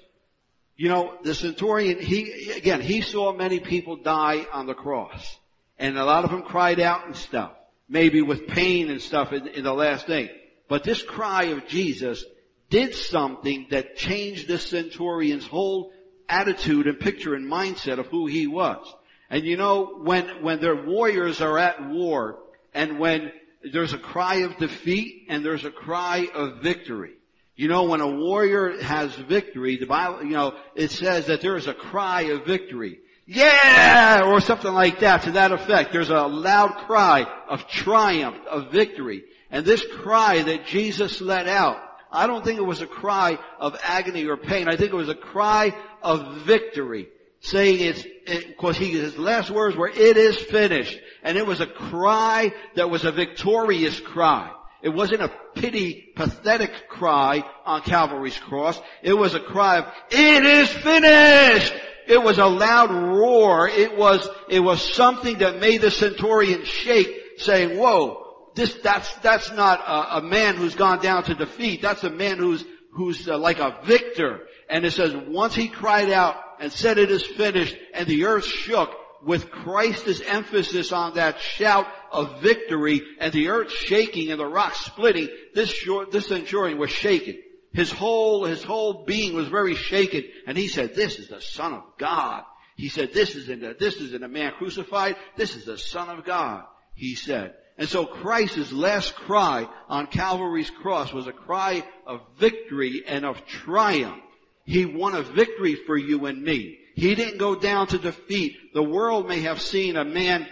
you 0.76 0.89
know, 0.89 1.17
the 1.23 1.34
centurion, 1.34 2.00
he, 2.02 2.52
again, 2.52 2.82
he 2.82 3.00
saw 3.00 3.32
many 3.32 3.62
people 3.62 3.95
die 3.95 4.45
on 4.52 4.67
the 4.67 4.73
cross. 4.73 5.38
And 5.80 5.97
a 5.97 6.04
lot 6.04 6.26
of 6.26 6.32
them 6.32 6.41
cried 6.41 6.82
out 6.82 7.06
and 7.06 7.15
stuff. 7.15 7.54
Maybe 7.88 8.21
with 8.21 8.47
pain 8.47 8.89
and 8.89 9.02
stuff 9.02 9.32
in, 9.32 9.47
in 9.47 9.63
the 9.63 9.73
last 9.73 10.08
day. 10.08 10.30
But 10.67 10.84
this 10.84 11.02
cry 11.02 11.45
of 11.45 11.67
Jesus 11.67 12.26
did 12.69 12.95
something 12.95 13.67
that 13.69 13.95
changed 13.95 14.50
the 14.50 14.60
centurion's 14.60 15.47
whole 15.47 15.93
attitude 16.28 16.88
and 16.88 17.00
picture 17.00 17.34
and 17.34 17.50
mindset 17.50 17.97
of 17.97 18.08
who 18.08 18.26
he 18.26 18.45
was. 18.45 18.86
And 19.29 19.43
you 19.43 19.57
know, 19.57 19.99
when, 20.01 20.43
when 20.43 20.61
their 20.61 20.75
warriors 20.75 21.41
are 21.41 21.57
at 21.57 21.89
war, 21.89 22.39
and 22.73 22.99
when 22.99 23.31
there's 23.73 23.93
a 23.93 23.97
cry 23.97 24.35
of 24.37 24.57
defeat 24.57 25.25
and 25.29 25.43
there's 25.43 25.65
a 25.65 25.71
cry 25.71 26.27
of 26.33 26.61
victory. 26.61 27.13
You 27.55 27.67
know, 27.67 27.85
when 27.85 28.01
a 28.01 28.07
warrior 28.07 28.81
has 28.81 29.15
victory, 29.15 29.77
the 29.77 29.87
Bible, 29.87 30.23
you 30.23 30.33
know, 30.33 30.53
it 30.75 30.91
says 30.91 31.25
that 31.25 31.41
there 31.41 31.57
is 31.57 31.67
a 31.67 31.73
cry 31.73 32.21
of 32.23 32.45
victory. 32.45 32.99
Yeah! 33.25 34.21
Or 34.25 34.39
something 34.39 34.71
like 34.71 34.99
that 34.99 35.23
to 35.23 35.31
that 35.31 35.51
effect. 35.51 35.91
There's 35.91 36.11
a 36.11 36.27
loud 36.27 36.75
cry 36.85 37.25
of 37.49 37.67
triumph, 37.67 38.37
of 38.45 38.71
victory. 38.71 39.23
And 39.49 39.65
this 39.65 39.83
cry 40.01 40.43
that 40.43 40.67
Jesus 40.67 41.19
let 41.19 41.47
out, 41.47 41.81
I 42.11 42.27
don't 42.27 42.45
think 42.45 42.59
it 42.59 42.65
was 42.65 42.81
a 42.81 42.87
cry 42.87 43.39
of 43.59 43.75
agony 43.83 44.25
or 44.25 44.37
pain. 44.37 44.69
I 44.69 44.77
think 44.77 44.93
it 44.93 44.95
was 44.95 45.09
a 45.09 45.15
cry 45.15 45.75
of 46.03 46.43
victory 46.43 47.07
saying 47.47 47.79
it's, 47.79 48.03
because 48.47 48.79
it, 48.79 48.88
his 48.88 49.17
last 49.17 49.49
words 49.49 49.75
were, 49.75 49.89
it 49.89 50.17
is 50.17 50.38
finished. 50.38 50.99
And 51.23 51.38
it 51.38 51.45
was 51.45 51.62
a 51.62 51.67
cry 51.67 52.53
that 52.75 52.89
was 52.89 53.05
a 53.05 53.12
victorious 53.12 53.99
cry. 53.99 54.51
It 54.81 54.89
wasn't 54.89 55.23
a 55.23 55.31
pity, 55.55 56.12
pathetic 56.15 56.88
cry 56.88 57.43
on 57.65 57.81
Calvary's 57.81 58.38
cross. 58.38 58.79
It 59.01 59.13
was 59.13 59.33
a 59.33 59.39
cry 59.39 59.79
of, 59.79 59.93
it 60.12 60.45
is 60.45 60.69
finished! 60.69 61.73
It 62.07 62.23
was 62.23 62.38
a 62.38 62.45
loud 62.45 62.91
roar. 62.91 63.67
It 63.67 63.97
was, 63.97 64.27
it 64.49 64.62
was 64.62 64.81
something 64.93 65.39
that 65.39 65.60
made 65.60 65.81
the 65.81 65.91
centurion 65.91 66.63
shake, 66.63 67.10
saying, 67.38 67.77
whoa, 67.77 68.49
this, 68.55 68.73
that's, 68.75 69.13
that's 69.17 69.51
not 69.51 69.81
a, 69.81 70.17
a 70.17 70.21
man 70.21 70.55
who's 70.55 70.75
gone 70.75 71.01
down 71.01 71.23
to 71.23 71.36
defeat. 71.36 71.81
That's 71.81 72.03
a 72.03 72.10
man 72.10 72.38
who's, 72.38 72.63
who's 72.91 73.27
uh, 73.27 73.38
like 73.38 73.60
a 73.60 73.79
victor. 73.83 74.47
And 74.69 74.86
it 74.86 74.91
says, 74.91 75.13
once 75.27 75.53
he 75.53 75.67
cried 75.67 76.10
out 76.12 76.36
and 76.59 76.71
said 76.71 76.97
it 76.97 77.11
is 77.11 77.25
finished, 77.25 77.75
and 77.93 78.07
the 78.07 78.25
earth 78.25 78.45
shook, 78.45 78.91
with 79.23 79.49
Christ's 79.49 80.21
emphasis 80.21 80.91
on 80.91 81.15
that 81.15 81.39
shout 81.39 81.87
of 82.11 82.41
victory, 82.41 83.01
and 83.19 83.33
the 83.33 83.49
earth 83.49 83.71
shaking 83.71 84.31
and 84.31 84.39
the 84.39 84.45
rocks 84.45 84.85
splitting, 84.85 85.27
this, 85.53 85.73
this 86.11 86.27
centurion 86.27 86.77
was 86.77 86.91
shaken. 86.91 87.37
His 87.73 87.91
whole, 87.91 88.45
his 88.45 88.63
whole 88.63 89.05
being 89.05 89.35
was 89.35 89.47
very 89.47 89.75
shaken, 89.75 90.23
and 90.45 90.57
he 90.57 90.67
said, 90.67 90.95
this 90.95 91.19
is 91.19 91.27
the 91.27 91.41
Son 91.41 91.73
of 91.73 91.83
God. 91.97 92.43
He 92.75 92.89
said, 92.89 93.11
this 93.13 93.35
isn't 93.35 93.63
a, 93.63 93.73
this 93.73 93.95
isn't 93.95 94.23
a 94.23 94.27
man 94.27 94.53
crucified, 94.57 95.15
this 95.35 95.55
is 95.55 95.65
the 95.65 95.77
Son 95.77 96.09
of 96.09 96.23
God, 96.23 96.63
he 96.95 97.15
said. 97.15 97.55
And 97.77 97.89
so 97.89 98.05
Christ's 98.05 98.71
last 98.71 99.15
cry 99.15 99.67
on 99.87 100.07
Calvary's 100.07 100.69
cross 100.69 101.13
was 101.13 101.27
a 101.27 101.33
cry 101.33 101.83
of 102.05 102.21
victory 102.39 103.03
and 103.05 103.25
of 103.25 103.45
triumph. 103.45 104.23
He 104.67 104.86
won 104.86 105.15
a 105.15 105.23
victory 105.23 105.75
for 105.75 105.97
you 105.97 106.25
and 106.25 106.43
me. 106.43 106.77
He 106.93 107.15
didn't 107.15 107.38
go 107.38 107.56
down 107.56 107.88
to 107.88 107.97
defeat. 107.97 108.73
The 108.73 108.84
world 108.84 109.27
may 109.27 109.39
have 109.41 109.62
seen 109.62 109.95
a 109.95 110.03
man 110.03 110.45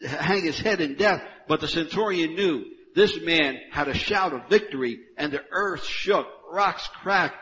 hang 0.00 0.44
his 0.44 0.60
head 0.60 0.80
in 0.80 0.94
death, 0.94 1.22
but 1.48 1.60
the 1.60 1.66
centurion 1.66 2.36
knew 2.36 2.64
this 2.94 3.20
man 3.20 3.58
had 3.72 3.88
a 3.88 3.94
shout 3.94 4.32
of 4.32 4.48
victory 4.48 5.00
and 5.16 5.32
the 5.32 5.42
earth 5.50 5.84
shook, 5.84 6.28
rocks 6.52 6.88
cracked, 7.02 7.36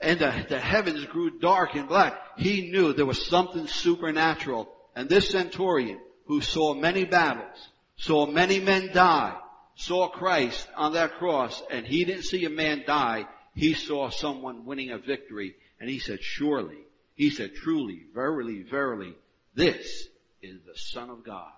and 0.00 0.18
the, 0.18 0.46
the 0.48 0.58
heavens 0.58 1.04
grew 1.06 1.38
dark 1.38 1.76
and 1.76 1.86
black. 1.88 2.18
He 2.36 2.70
knew 2.72 2.92
there 2.92 3.06
was 3.06 3.24
something 3.24 3.68
supernatural. 3.68 4.68
And 4.96 5.08
this 5.08 5.28
centurion, 5.28 6.00
who 6.26 6.40
saw 6.40 6.74
many 6.74 7.04
battles, 7.04 7.68
saw 7.96 8.26
many 8.26 8.58
men 8.58 8.90
die, 8.92 9.36
saw 9.76 10.08
Christ 10.08 10.66
on 10.76 10.94
that 10.94 11.18
cross, 11.18 11.62
and 11.70 11.86
he 11.86 12.04
didn't 12.04 12.24
see 12.24 12.44
a 12.46 12.50
man 12.50 12.82
die, 12.84 13.26
he 13.60 13.74
saw 13.74 14.08
someone 14.08 14.64
winning 14.64 14.90
a 14.90 14.96
victory 14.96 15.54
and 15.78 15.90
he 15.90 15.98
said, 15.98 16.22
surely, 16.22 16.78
he 17.14 17.28
said, 17.28 17.54
truly, 17.54 18.04
verily, 18.14 18.62
verily, 18.62 19.14
this 19.54 20.08
is 20.40 20.62
the 20.64 20.76
Son 20.76 21.10
of 21.10 21.22
God. 21.22 21.52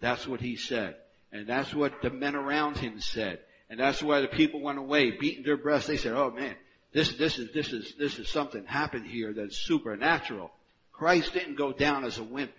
That's 0.00 0.26
what 0.26 0.40
he 0.40 0.56
said. 0.56 0.96
And 1.30 1.46
that's 1.46 1.72
what 1.72 2.02
the 2.02 2.10
men 2.10 2.34
around 2.34 2.78
him 2.78 3.00
said. 3.00 3.38
And 3.70 3.78
that's 3.78 4.02
why 4.02 4.22
the 4.22 4.26
people 4.26 4.60
went 4.60 4.80
away, 4.80 5.12
beating 5.12 5.44
their 5.44 5.56
breasts. 5.56 5.86
They 5.86 5.98
said, 5.98 6.14
oh 6.14 6.32
man, 6.32 6.56
this, 6.92 7.12
this 7.16 7.38
is, 7.38 7.52
this 7.54 7.72
is, 7.72 7.94
this 7.96 8.18
is 8.18 8.28
something 8.28 8.64
happened 8.64 9.06
here 9.06 9.32
that's 9.32 9.56
supernatural. 9.56 10.50
Christ 10.90 11.32
didn't 11.32 11.54
go 11.54 11.72
down 11.72 12.04
as 12.04 12.18
a 12.18 12.24
wimp. 12.24 12.54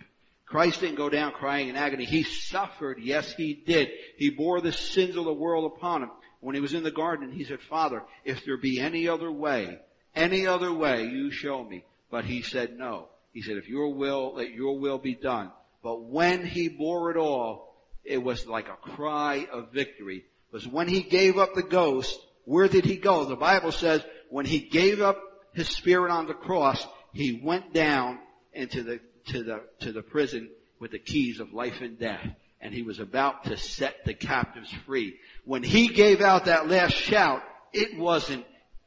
Christ 0.46 0.80
didn't 0.80 0.96
go 0.96 1.10
down 1.10 1.32
crying 1.32 1.68
in 1.68 1.76
agony. 1.76 2.06
He 2.06 2.22
suffered. 2.22 3.00
Yes, 3.02 3.34
he 3.34 3.52
did. 3.52 3.90
He 4.16 4.30
bore 4.30 4.62
the 4.62 4.72
sins 4.72 5.16
of 5.16 5.26
the 5.26 5.32
world 5.34 5.70
upon 5.76 6.04
him. 6.04 6.10
When 6.40 6.54
he 6.54 6.60
was 6.60 6.74
in 6.74 6.84
the 6.84 6.90
garden, 6.90 7.32
he 7.32 7.44
said, 7.44 7.60
Father, 7.60 8.02
if 8.24 8.44
there 8.44 8.56
be 8.56 8.80
any 8.80 9.08
other 9.08 9.30
way, 9.30 9.78
any 10.14 10.46
other 10.46 10.72
way, 10.72 11.04
you 11.06 11.30
show 11.30 11.64
me. 11.64 11.84
But 12.10 12.24
he 12.24 12.42
said 12.42 12.78
no. 12.78 13.08
He 13.32 13.42
said, 13.42 13.56
if 13.56 13.68
your 13.68 13.94
will, 13.94 14.34
let 14.34 14.50
your 14.50 14.78
will 14.78 14.98
be 14.98 15.14
done. 15.14 15.50
But 15.82 16.02
when 16.02 16.44
he 16.44 16.68
bore 16.68 17.10
it 17.10 17.16
all, 17.16 17.76
it 18.04 18.18
was 18.18 18.46
like 18.46 18.68
a 18.68 18.90
cry 18.94 19.46
of 19.52 19.72
victory. 19.72 20.24
Because 20.50 20.66
when 20.66 20.88
he 20.88 21.02
gave 21.02 21.36
up 21.38 21.54
the 21.54 21.62
ghost, 21.62 22.18
where 22.44 22.68
did 22.68 22.84
he 22.84 22.96
go? 22.96 23.24
The 23.24 23.36
Bible 23.36 23.72
says 23.72 24.02
when 24.30 24.46
he 24.46 24.60
gave 24.60 25.00
up 25.00 25.20
his 25.52 25.68
spirit 25.68 26.10
on 26.10 26.26
the 26.26 26.34
cross, 26.34 26.86
he 27.12 27.40
went 27.42 27.74
down 27.74 28.18
into 28.52 28.82
the, 28.82 29.00
to 29.26 29.42
the, 29.42 29.60
to 29.80 29.92
the 29.92 30.02
prison 30.02 30.50
with 30.80 30.92
the 30.92 30.98
keys 30.98 31.40
of 31.40 31.52
life 31.52 31.80
and 31.80 31.98
death. 31.98 32.26
And 32.60 32.74
he 32.74 32.82
was 32.82 32.98
about 32.98 33.44
to 33.44 33.56
set 33.56 34.04
the 34.04 34.14
captives 34.14 34.72
free 34.84 35.16
when 35.44 35.62
he 35.62 35.88
gave 35.88 36.20
out 36.20 36.44
that 36.44 36.68
last 36.68 36.92
shout, 36.92 37.42
it 37.72 37.98
wasn't 37.98 38.44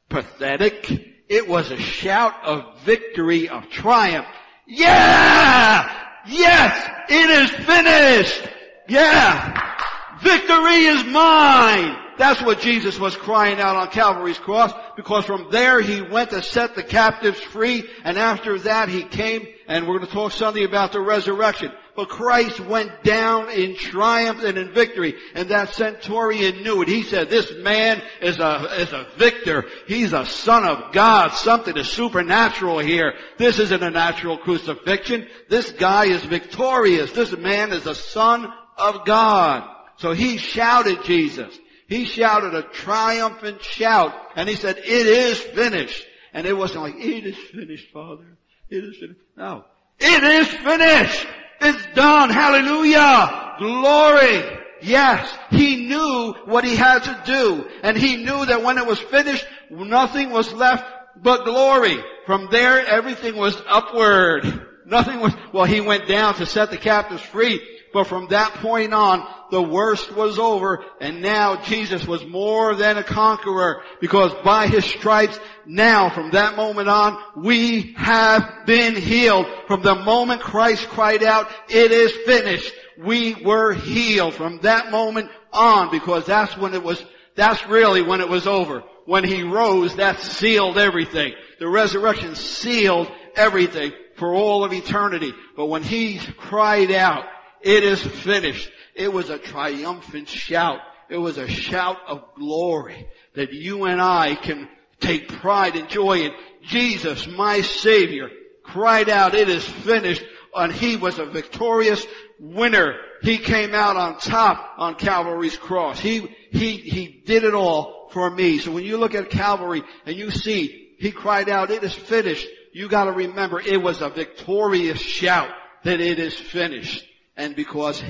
pathetic. 0.10 0.92
It 1.28 1.48
was 1.48 1.72
a 1.72 1.78
shout 1.78 2.36
of 2.44 2.82
victory, 2.82 3.50
of 3.50 3.70
triumph. 3.70 4.28
Yeah! 4.68 5.92
Yes! 6.28 6.90
It 7.10 7.30
is 7.32 7.50
finished! 7.66 8.48
Yeah! 8.88 9.76
Victory 10.22 10.86
is 10.86 11.04
mine! 11.06 11.98
That's 12.20 12.44
what 12.44 12.60
Jesus 12.60 13.00
was 13.00 13.16
crying 13.16 13.60
out 13.60 13.76
on 13.76 13.88
Calvary's 13.88 14.38
cross 14.38 14.72
because 14.96 15.26
from 15.26 15.48
there 15.50 15.82
he 15.82 16.04
went 16.04 16.30
to 16.30 16.44
set 16.44 16.76
the 16.76 16.84
captives 16.84 17.40
free 17.40 17.90
and 18.04 18.20
after 18.20 18.60
that 18.60 18.90
he 18.90 19.04
came 19.04 19.48
and 19.68 19.88
we're 19.88 19.98
going 19.98 20.08
to 20.08 20.14
talk 20.14 20.32
Sunday 20.32 20.64
about 20.64 20.92
the 20.92 21.02
resurrection. 21.02 21.72
But 21.96 22.10
Christ 22.10 22.60
went 22.60 23.04
down 23.04 23.50
in 23.50 23.76
triumph 23.76 24.44
and 24.44 24.58
in 24.58 24.74
victory. 24.74 25.16
And 25.36 25.50
that 25.50 25.74
centurion 25.74 26.64
knew 26.64 26.82
it. 26.82 26.88
He 26.88 27.04
said, 27.04 27.30
this 27.30 27.52
man 27.58 28.02
is 28.22 28.40
a, 28.40 28.82
is 28.82 28.94
a 28.94 29.08
victor. 29.18 29.66
He's 29.88 30.14
a 30.14 30.26
son 30.26 30.66
of 30.66 30.94
God. 30.94 31.34
Something 31.34 31.76
is 31.78 31.90
supernatural 31.90 32.80
here. 32.80 33.14
This 33.38 33.60
isn't 33.60 33.84
a 33.84 33.92
natural 33.92 34.38
crucifixion. 34.38 35.28
This 35.50 35.72
guy 35.72 36.06
is 36.06 36.24
victorious. 36.24 37.12
This 37.12 37.36
man 37.36 37.74
is 37.74 37.86
a 37.86 37.96
son 37.96 38.52
of 38.78 39.06
God. 39.06 39.70
So 39.98 40.14
he 40.14 40.38
shouted 40.38 41.04
Jesus. 41.04 41.58
He 41.88 42.06
shouted 42.06 42.56
a 42.56 42.64
triumphant 42.64 43.62
shout 43.62 44.14
and 44.38 44.48
he 44.48 44.56
said, 44.56 44.78
it 44.78 44.86
is 44.86 45.40
finished. 45.40 46.06
And 46.34 46.48
it 46.48 46.54
wasn't 46.54 46.84
like, 46.84 46.96
it 46.96 47.26
is 47.26 47.38
finished, 47.52 47.92
Father. 47.92 48.38
It 48.70 48.86
is 48.86 48.98
finished. 48.98 49.20
No. 49.36 49.66
It 50.00 50.24
is 50.24 50.48
finished! 50.48 51.28
It's 51.62 51.86
done! 51.96 52.30
Hallelujah! 52.30 53.56
Glory! 53.60 54.60
Yes, 54.82 55.32
he 55.52 55.88
knew 55.88 56.34
what 56.46 56.64
he 56.64 56.76
had 56.76 57.04
to 57.04 57.22
do. 57.26 57.70
And 57.84 57.96
he 57.96 58.18
knew 58.18 58.46
that 58.48 58.64
when 58.64 58.78
it 58.78 58.88
was 58.88 59.00
finished, 59.00 59.46
nothing 59.70 60.32
was 60.32 60.52
left 60.54 60.84
but 61.18 61.46
glory. 61.46 61.98
From 62.26 62.48
there, 62.52 62.86
everything 62.86 63.36
was 63.38 63.56
upward. 63.68 64.68
Nothing 64.86 65.20
was, 65.20 65.34
well, 65.54 65.66
he 65.66 65.82
went 65.82 66.08
down 66.08 66.34
to 66.36 66.46
set 66.46 66.72
the 66.72 66.78
captives 66.78 67.22
free. 67.22 67.62
But 67.94 68.08
from 68.08 68.28
that 68.30 68.54
point 68.56 68.94
on, 68.94 69.28
The 69.52 69.62
worst 69.62 70.16
was 70.16 70.40
over 70.40 70.84
and 71.02 71.22
now 71.22 71.62
Jesus 71.62 72.08
was 72.08 72.26
more 72.26 72.74
than 72.74 72.98
a 72.98 73.04
conqueror 73.04 73.84
because 74.00 74.34
by 74.46 74.68
His 74.68 74.86
stripes 74.86 75.38
now 75.66 76.10
from 76.10 76.32
that 76.32 76.56
moment 76.56 76.88
on 76.88 77.22
we 77.36 77.94
have 77.98 78.66
been 78.66 78.96
healed. 78.96 79.46
From 79.68 79.82
the 79.82 79.96
moment 79.96 80.42
Christ 80.42 80.88
cried 80.88 81.22
out, 81.22 81.50
it 81.70 81.92
is 81.92 82.14
finished. 82.26 82.74
We 82.98 83.36
were 83.36 83.74
healed 83.74 84.36
from 84.36 84.60
that 84.60 84.90
moment 84.90 85.30
on 85.52 85.92
because 85.92 86.26
that's 86.26 86.58
when 86.58 86.74
it 86.74 86.82
was, 86.84 87.04
that's 87.36 87.68
really 87.68 88.02
when 88.02 88.22
it 88.22 88.30
was 88.30 88.48
over. 88.48 88.84
When 89.06 89.26
He 89.26 89.44
rose, 89.44 89.98
that 89.98 90.20
sealed 90.22 90.78
everything. 90.78 91.34
The 91.60 91.68
resurrection 91.68 92.36
sealed 92.36 93.12
everything 93.36 93.92
for 94.16 94.34
all 94.34 94.64
of 94.64 94.72
eternity. 94.72 95.34
But 95.58 95.66
when 95.66 95.84
He 95.84 96.20
cried 96.38 96.92
out, 96.92 97.26
it 97.64 97.84
is 97.84 98.02
finished. 98.02 98.72
It 98.96 99.12
was 99.12 99.30
a 99.30 99.38
triumphant 99.38 100.28
shout. 100.28 100.80
It 101.10 101.18
was 101.18 101.38
a 101.38 101.48
shout 101.48 101.98
of 102.08 102.24
glory 102.36 103.08
that 103.36 103.54
you 103.54 103.86
and 103.86 104.02
I 104.02 104.36
can 104.36 104.70
take 105.00 105.28
pride 105.28 105.76
and 105.76 105.90
joy 105.90 106.20
in. 106.20 106.32
Jesus, 106.64 107.28
my 107.28 107.62
Savior, 107.62 108.30
cried 108.64 109.10
out, 109.10 109.34
it 109.34 109.50
is 109.50 109.68
finished, 109.68 110.24
and 110.56 110.72
He 110.72 110.96
was 110.96 111.20
a 111.20 111.26
victorious 111.26 112.06
winner. 112.40 112.96
He 113.22 113.38
came 113.38 113.74
out 113.74 113.98
on 113.98 114.20
top 114.20 114.76
on 114.78 114.96
Calvary's 114.96 115.58
cross. 115.58 116.00
He, 116.00 116.20
He, 116.52 116.78
He 116.78 117.22
did 117.26 117.44
it 117.44 117.54
all 117.54 118.10
for 118.12 118.30
me. 118.30 118.60
So 118.60 118.72
when 118.72 118.84
you 118.84 118.98
look 118.98 119.16
at 119.16 119.30
Calvary 119.30 119.84
and 120.06 120.16
you 120.16 120.32
see 120.32 120.96
He 120.98 121.12
cried 121.12 121.50
out, 121.50 121.72
it 121.72 121.84
is 121.84 121.94
finished, 121.94 122.48
you 122.74 122.88
gotta 122.88 123.12
remember 123.12 123.60
it 123.60 123.82
was 123.82 124.02
a 124.02 124.10
victorious 124.10 125.00
shout 125.00 125.50
that 125.84 126.00
it 126.00 126.20
is 126.20 126.36
finished. 126.36 127.06
And 127.36 127.56
because 127.56 128.02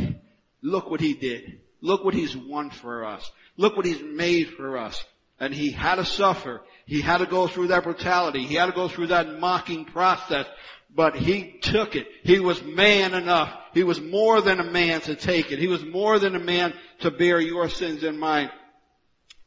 look 0.62 0.90
what 0.90 1.02
he 1.02 1.14
did. 1.14 1.60
Look 1.82 2.04
what 2.06 2.14
he's 2.14 2.36
won 2.36 2.70
for 2.70 3.06
us. 3.06 3.30
Look 3.58 3.76
what 3.76 3.86
he's 3.86 4.02
made 4.02 4.50
for 4.50 4.78
us. 4.78 5.04
And 5.40 5.54
he 5.54 5.72
had 5.72 5.96
to 5.96 6.06
suffer. 6.06 6.62
He 6.86 7.02
had 7.02 7.18
to 7.18 7.26
go 7.26 7.48
through 7.48 7.68
that 7.68 7.84
brutality. 7.84 8.44
He 8.46 8.56
had 8.56 8.68
to 8.68 8.72
go 8.72 8.88
through 8.88 9.08
that 9.08 9.40
mocking 9.40 9.86
process. 9.86 10.46
But 10.94 11.16
he 11.16 11.60
took 11.62 11.96
it. 11.96 12.08
He 12.24 12.40
was 12.40 12.62
man 12.62 13.14
enough. 13.14 13.52
He 13.74 13.84
was 13.84 14.00
more 14.00 14.42
than 14.42 14.60
a 14.60 14.72
man 14.72 15.02
to 15.02 15.16
take 15.16 15.52
it. 15.52 15.58
He 15.58 15.68
was 15.68 15.84
more 15.84 16.20
than 16.20 16.36
a 16.36 16.40
man 16.40 16.74
to 17.00 17.10
bear 17.10 17.40
your 17.40 17.70
sins 17.70 18.04
and 18.04 18.20
mine. 18.20 18.52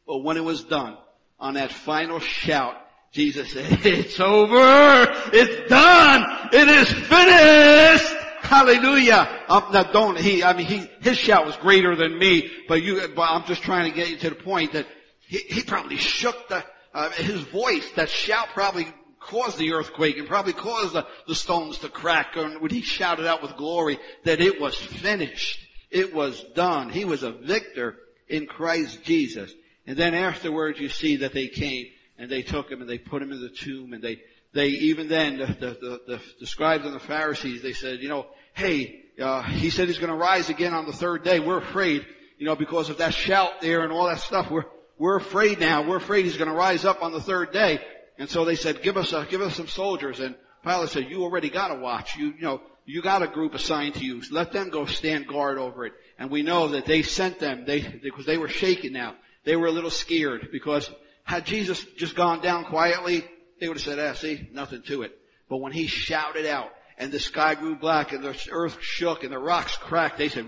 But 0.05 0.19
when 0.19 0.37
it 0.37 0.43
was 0.43 0.63
done, 0.63 0.97
on 1.39 1.53
that 1.55 1.71
final 1.71 2.19
shout, 2.19 2.75
Jesus 3.11 3.53
said, 3.53 3.85
it's 3.85 4.19
over! 4.19 5.07
It's 5.33 5.69
done! 5.69 6.49
It 6.51 6.67
is 6.67 6.91
finished! 6.91 8.14
Hallelujah. 8.45 9.43
Um, 9.49 9.65
now 9.73 9.83
don't, 9.83 10.19
he, 10.19 10.43
I 10.43 10.55
mean, 10.55 10.67
he, 10.67 10.89
his 11.01 11.17
shout 11.17 11.45
was 11.45 11.55
greater 11.57 11.95
than 11.95 12.17
me, 12.17 12.51
but 12.67 12.83
you, 12.83 13.01
but 13.15 13.23
I'm 13.23 13.43
just 13.45 13.63
trying 13.63 13.91
to 13.91 13.95
get 13.95 14.09
you 14.09 14.17
to 14.17 14.29
the 14.29 14.35
point 14.35 14.73
that 14.73 14.85
he, 15.27 15.39
he 15.39 15.63
probably 15.63 15.97
shook 15.97 16.47
the, 16.47 16.63
uh, 16.93 17.09
his 17.11 17.41
voice, 17.41 17.89
that 17.95 18.09
shout 18.09 18.49
probably 18.53 18.87
caused 19.19 19.57
the 19.57 19.73
earthquake 19.73 20.17
and 20.17 20.27
probably 20.27 20.53
caused 20.53 20.93
the, 20.93 21.07
the 21.27 21.33
stones 21.33 21.79
to 21.79 21.89
crack 21.89 22.35
and 22.35 22.61
when 22.61 22.69
he 22.69 22.81
shouted 22.81 23.25
out 23.25 23.41
with 23.41 23.57
glory 23.57 23.97
that 24.23 24.39
it 24.39 24.61
was 24.61 24.75
finished. 24.75 25.59
It 25.89 26.13
was 26.13 26.43
done. 26.55 26.89
He 26.89 27.03
was 27.03 27.23
a 27.23 27.31
victor 27.31 27.95
in 28.27 28.45
Christ 28.45 29.03
Jesus. 29.03 29.51
And 29.87 29.97
then 29.97 30.13
afterwards 30.13 30.79
you 30.79 30.89
see 30.89 31.17
that 31.17 31.33
they 31.33 31.47
came 31.47 31.87
and 32.17 32.29
they 32.29 32.43
took 32.43 32.69
him 32.69 32.81
and 32.81 32.89
they 32.89 32.99
put 32.99 33.21
him 33.21 33.31
in 33.31 33.41
the 33.41 33.49
tomb 33.49 33.93
and 33.93 34.03
they, 34.03 34.21
they 34.55 34.69
even 34.69 35.09
then, 35.09 35.37
the, 35.37 35.45
the, 35.47 36.01
the, 36.07 36.21
the 36.39 36.47
scribes 36.47 36.85
and 36.85 36.95
the 36.95 36.99
Pharisees, 36.99 37.61
they 37.61 37.73
said, 37.73 37.99
you 37.99 38.07
know, 38.07 38.25
hey, 38.53 39.03
uh, 39.21 39.43
he 39.43 39.69
said 39.69 39.87
he's 39.89 39.99
going 39.99 40.09
to 40.09 40.17
rise 40.17 40.49
again 40.49 40.73
on 40.73 40.85
the 40.85 40.93
third 40.93 41.25
day. 41.25 41.41
We're 41.41 41.59
afraid, 41.59 42.05
you 42.37 42.45
know, 42.45 42.55
because 42.55 42.89
of 42.89 42.99
that 42.99 43.13
shout 43.13 43.59
there 43.59 43.83
and 43.83 43.91
all 43.91 44.07
that 44.07 44.19
stuff. 44.19 44.49
We're, 44.49 44.63
we're 44.97 45.17
afraid 45.17 45.59
now. 45.59 45.87
We're 45.87 45.97
afraid 45.97 46.23
he's 46.23 46.37
going 46.37 46.49
to 46.49 46.55
rise 46.55 46.85
up 46.85 47.03
on 47.03 47.11
the 47.11 47.19
third 47.19 47.51
day. 47.51 47.81
And 48.17 48.29
so 48.29 48.45
they 48.45 48.55
said, 48.55 48.81
give 48.81 48.95
us, 48.95 49.11
a, 49.11 49.27
give 49.29 49.41
us 49.41 49.55
some 49.55 49.67
soldiers. 49.67 50.21
And 50.21 50.35
Pilate 50.63 50.89
said, 50.89 51.09
you 51.09 51.23
already 51.23 51.49
got 51.49 51.71
a 51.71 51.75
watch. 51.75 52.15
You, 52.15 52.27
you 52.27 52.41
know, 52.41 52.61
you 52.85 53.01
got 53.01 53.23
a 53.23 53.27
group 53.27 53.55
assigned 53.55 53.95
to 53.95 54.05
you. 54.05 54.21
Let 54.31 54.53
them 54.53 54.69
go 54.69 54.85
stand 54.85 55.27
guard 55.27 55.57
over 55.57 55.85
it. 55.85 55.93
And 56.17 56.31
we 56.31 56.43
know 56.43 56.69
that 56.69 56.85
they 56.85 57.01
sent 57.01 57.39
them, 57.39 57.65
they, 57.65 57.81
because 57.81 58.25
they 58.25 58.37
were 58.37 58.47
shaken 58.47 58.93
now. 58.93 59.15
They 59.43 59.57
were 59.57 59.67
a 59.67 59.71
little 59.71 59.91
scared 59.91 60.47
because 60.53 60.89
had 61.23 61.45
Jesus 61.45 61.83
just 61.97 62.15
gone 62.15 62.41
down 62.41 62.63
quietly, 62.63 63.25
they 63.59 63.67
would 63.67 63.77
have 63.77 63.83
said, 63.83 63.99
ah, 63.99 64.13
see, 64.13 64.49
nothing 64.51 64.81
to 64.83 65.03
it. 65.03 65.17
But 65.49 65.57
when 65.57 65.71
he 65.71 65.87
shouted 65.87 66.45
out 66.45 66.69
and 66.97 67.11
the 67.11 67.19
sky 67.19 67.55
grew 67.55 67.75
black 67.75 68.11
and 68.11 68.23
the 68.23 68.37
earth 68.51 68.77
shook 68.81 69.23
and 69.23 69.31
the 69.31 69.39
rocks 69.39 69.75
cracked, 69.77 70.17
they 70.17 70.29
said, 70.29 70.45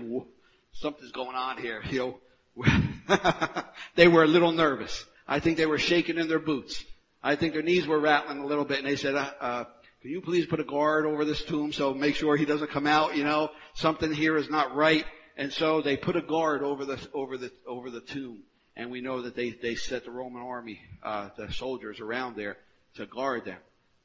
something's 0.72 1.12
going 1.12 1.36
on 1.36 1.58
here. 1.58 1.82
You 1.88 2.18
know, 3.08 3.64
they 3.94 4.08
were 4.08 4.24
a 4.24 4.28
little 4.28 4.52
nervous. 4.52 5.04
I 5.26 5.40
think 5.40 5.56
they 5.56 5.66
were 5.66 5.78
shaking 5.78 6.18
in 6.18 6.28
their 6.28 6.38
boots. 6.38 6.84
I 7.22 7.36
think 7.36 7.52
their 7.52 7.62
knees 7.62 7.86
were 7.86 8.00
rattling 8.00 8.38
a 8.38 8.46
little 8.46 8.64
bit 8.64 8.78
and 8.78 8.86
they 8.86 8.96
said, 8.96 9.14
uh, 9.14 9.30
uh, 9.40 9.64
can 10.02 10.10
you 10.10 10.20
please 10.20 10.46
put 10.46 10.60
a 10.60 10.64
guard 10.64 11.06
over 11.06 11.24
this 11.24 11.42
tomb 11.44 11.72
so 11.72 11.92
make 11.92 12.14
sure 12.14 12.36
he 12.36 12.44
doesn't 12.44 12.70
come 12.70 12.86
out, 12.86 13.16
you 13.16 13.24
know, 13.24 13.50
something 13.74 14.12
here 14.12 14.36
is 14.36 14.48
not 14.48 14.74
right. 14.74 15.04
And 15.36 15.52
so 15.52 15.82
they 15.82 15.96
put 15.96 16.16
a 16.16 16.22
guard 16.22 16.62
over 16.62 16.84
the, 16.84 17.08
over 17.14 17.36
the, 17.36 17.52
over 17.66 17.90
the 17.90 18.00
tomb. 18.00 18.42
And 18.76 18.90
we 18.90 19.00
know 19.00 19.22
that 19.22 19.34
they, 19.34 19.50
they 19.50 19.74
set 19.74 20.04
the 20.04 20.10
Roman 20.10 20.42
army, 20.42 20.80
uh, 21.02 21.30
the 21.36 21.52
soldiers 21.52 22.00
around 22.00 22.36
there 22.36 22.56
to 22.96 23.06
guard 23.06 23.44
them. 23.44 23.60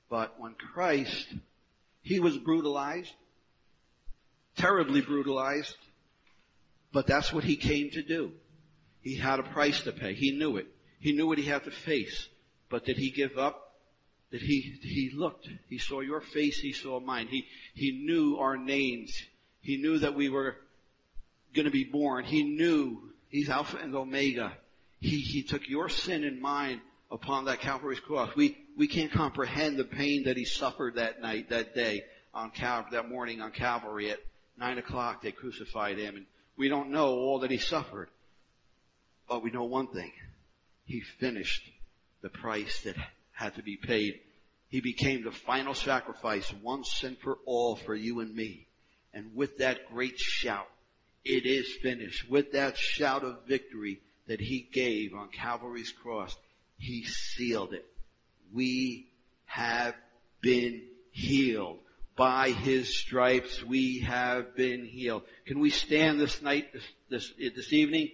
But 0.09 0.39
when 0.39 0.53
Christ, 0.53 1.27
he 2.01 2.19
was 2.19 2.37
brutalized, 2.37 3.11
terribly 4.57 5.01
brutalized, 5.01 5.75
but 6.91 7.07
that's 7.07 7.33
what 7.33 7.43
he 7.43 7.55
came 7.55 7.89
to 7.91 8.03
do. 8.03 8.31
He 9.01 9.17
had 9.17 9.39
a 9.39 9.43
price 9.43 9.81
to 9.81 9.91
pay. 9.91 10.13
He 10.13 10.31
knew 10.31 10.57
it. 10.57 10.67
He 10.99 11.13
knew 11.13 11.27
what 11.27 11.37
he 11.37 11.45
had 11.45 11.63
to 11.65 11.71
face. 11.71 12.29
But 12.69 12.85
did 12.85 12.97
he 12.97 13.11
give 13.11 13.37
up? 13.37 13.73
Did 14.31 14.41
he, 14.41 14.79
he 14.81 15.11
looked. 15.13 15.49
He 15.69 15.77
saw 15.77 15.99
your 15.99 16.21
face. 16.21 16.59
He 16.59 16.71
saw 16.71 16.99
mine. 16.99 17.27
He, 17.27 17.45
he 17.73 17.91
knew 17.91 18.37
our 18.37 18.57
names. 18.57 19.15
He 19.61 19.77
knew 19.77 19.99
that 19.99 20.15
we 20.15 20.29
were 20.29 20.55
going 21.53 21.65
to 21.65 21.71
be 21.71 21.83
born. 21.83 22.23
He 22.23 22.43
knew 22.43 23.11
he's 23.29 23.49
Alpha 23.49 23.77
and 23.77 23.93
Omega. 23.95 24.53
He, 24.99 25.19
he 25.19 25.43
took 25.43 25.67
your 25.67 25.89
sin 25.89 26.23
and 26.23 26.41
mine 26.41 26.81
upon 27.13 27.45
that 27.45 27.61
Calvary's 27.61 27.99
cross. 27.99 28.35
We, 28.35 28.57
we 28.75 28.87
can't 28.87 29.11
comprehend 29.11 29.77
the 29.77 29.83
pain 29.83 30.23
that 30.23 30.35
he 30.35 30.45
suffered 30.45 30.95
that 30.95 31.21
night, 31.21 31.49
that 31.49 31.75
day 31.75 32.03
on 32.33 32.49
Cal, 32.49 32.87
that 32.91 33.07
morning 33.07 33.39
on 33.39 33.51
Calvary 33.51 34.09
at 34.09 34.19
nine 34.57 34.79
o'clock 34.79 35.21
they 35.21 35.31
crucified 35.31 35.97
him 35.97 36.15
and 36.15 36.25
we 36.57 36.69
don't 36.69 36.89
know 36.89 37.09
all 37.09 37.39
that 37.39 37.51
he 37.51 37.59
suffered. 37.59 38.09
But 39.29 39.43
we 39.43 39.51
know 39.51 39.63
one 39.63 39.87
thing. 39.87 40.11
He 40.85 41.01
finished 41.01 41.61
the 42.21 42.29
price 42.29 42.81
that 42.81 42.95
had 43.31 43.55
to 43.55 43.63
be 43.63 43.77
paid. 43.77 44.19
He 44.69 44.81
became 44.81 45.23
the 45.23 45.31
final 45.31 45.75
sacrifice 45.75 46.51
once 46.63 47.03
and 47.03 47.17
for 47.19 47.37
all 47.45 47.75
for 47.75 47.95
you 47.95 48.21
and 48.21 48.35
me. 48.35 48.67
And 49.13 49.35
with 49.35 49.59
that 49.59 49.91
great 49.93 50.19
shout, 50.19 50.67
it 51.23 51.45
is 51.45 51.71
finished. 51.81 52.27
With 52.29 52.53
that 52.53 52.75
shout 52.75 53.23
of 53.23 53.45
victory 53.47 54.01
that 54.27 54.39
he 54.39 54.67
gave 54.71 55.13
on 55.13 55.29
Calvary's 55.29 55.91
cross, 55.91 56.35
he 56.83 57.05
sealed 57.05 57.73
it. 57.73 57.85
We 58.53 59.07
have 59.45 59.95
been 60.41 60.83
healed. 61.11 61.79
By 62.15 62.49
His 62.51 62.95
stripes 62.95 63.63
we 63.63 63.99
have 64.01 64.55
been 64.55 64.85
healed. 64.85 65.23
Can 65.47 65.59
we 65.59 65.71
stand 65.71 66.19
this 66.19 66.41
night, 66.41 66.71
this, 66.73 66.83
this, 67.09 67.33
this 67.55 67.73
evening? 67.73 68.09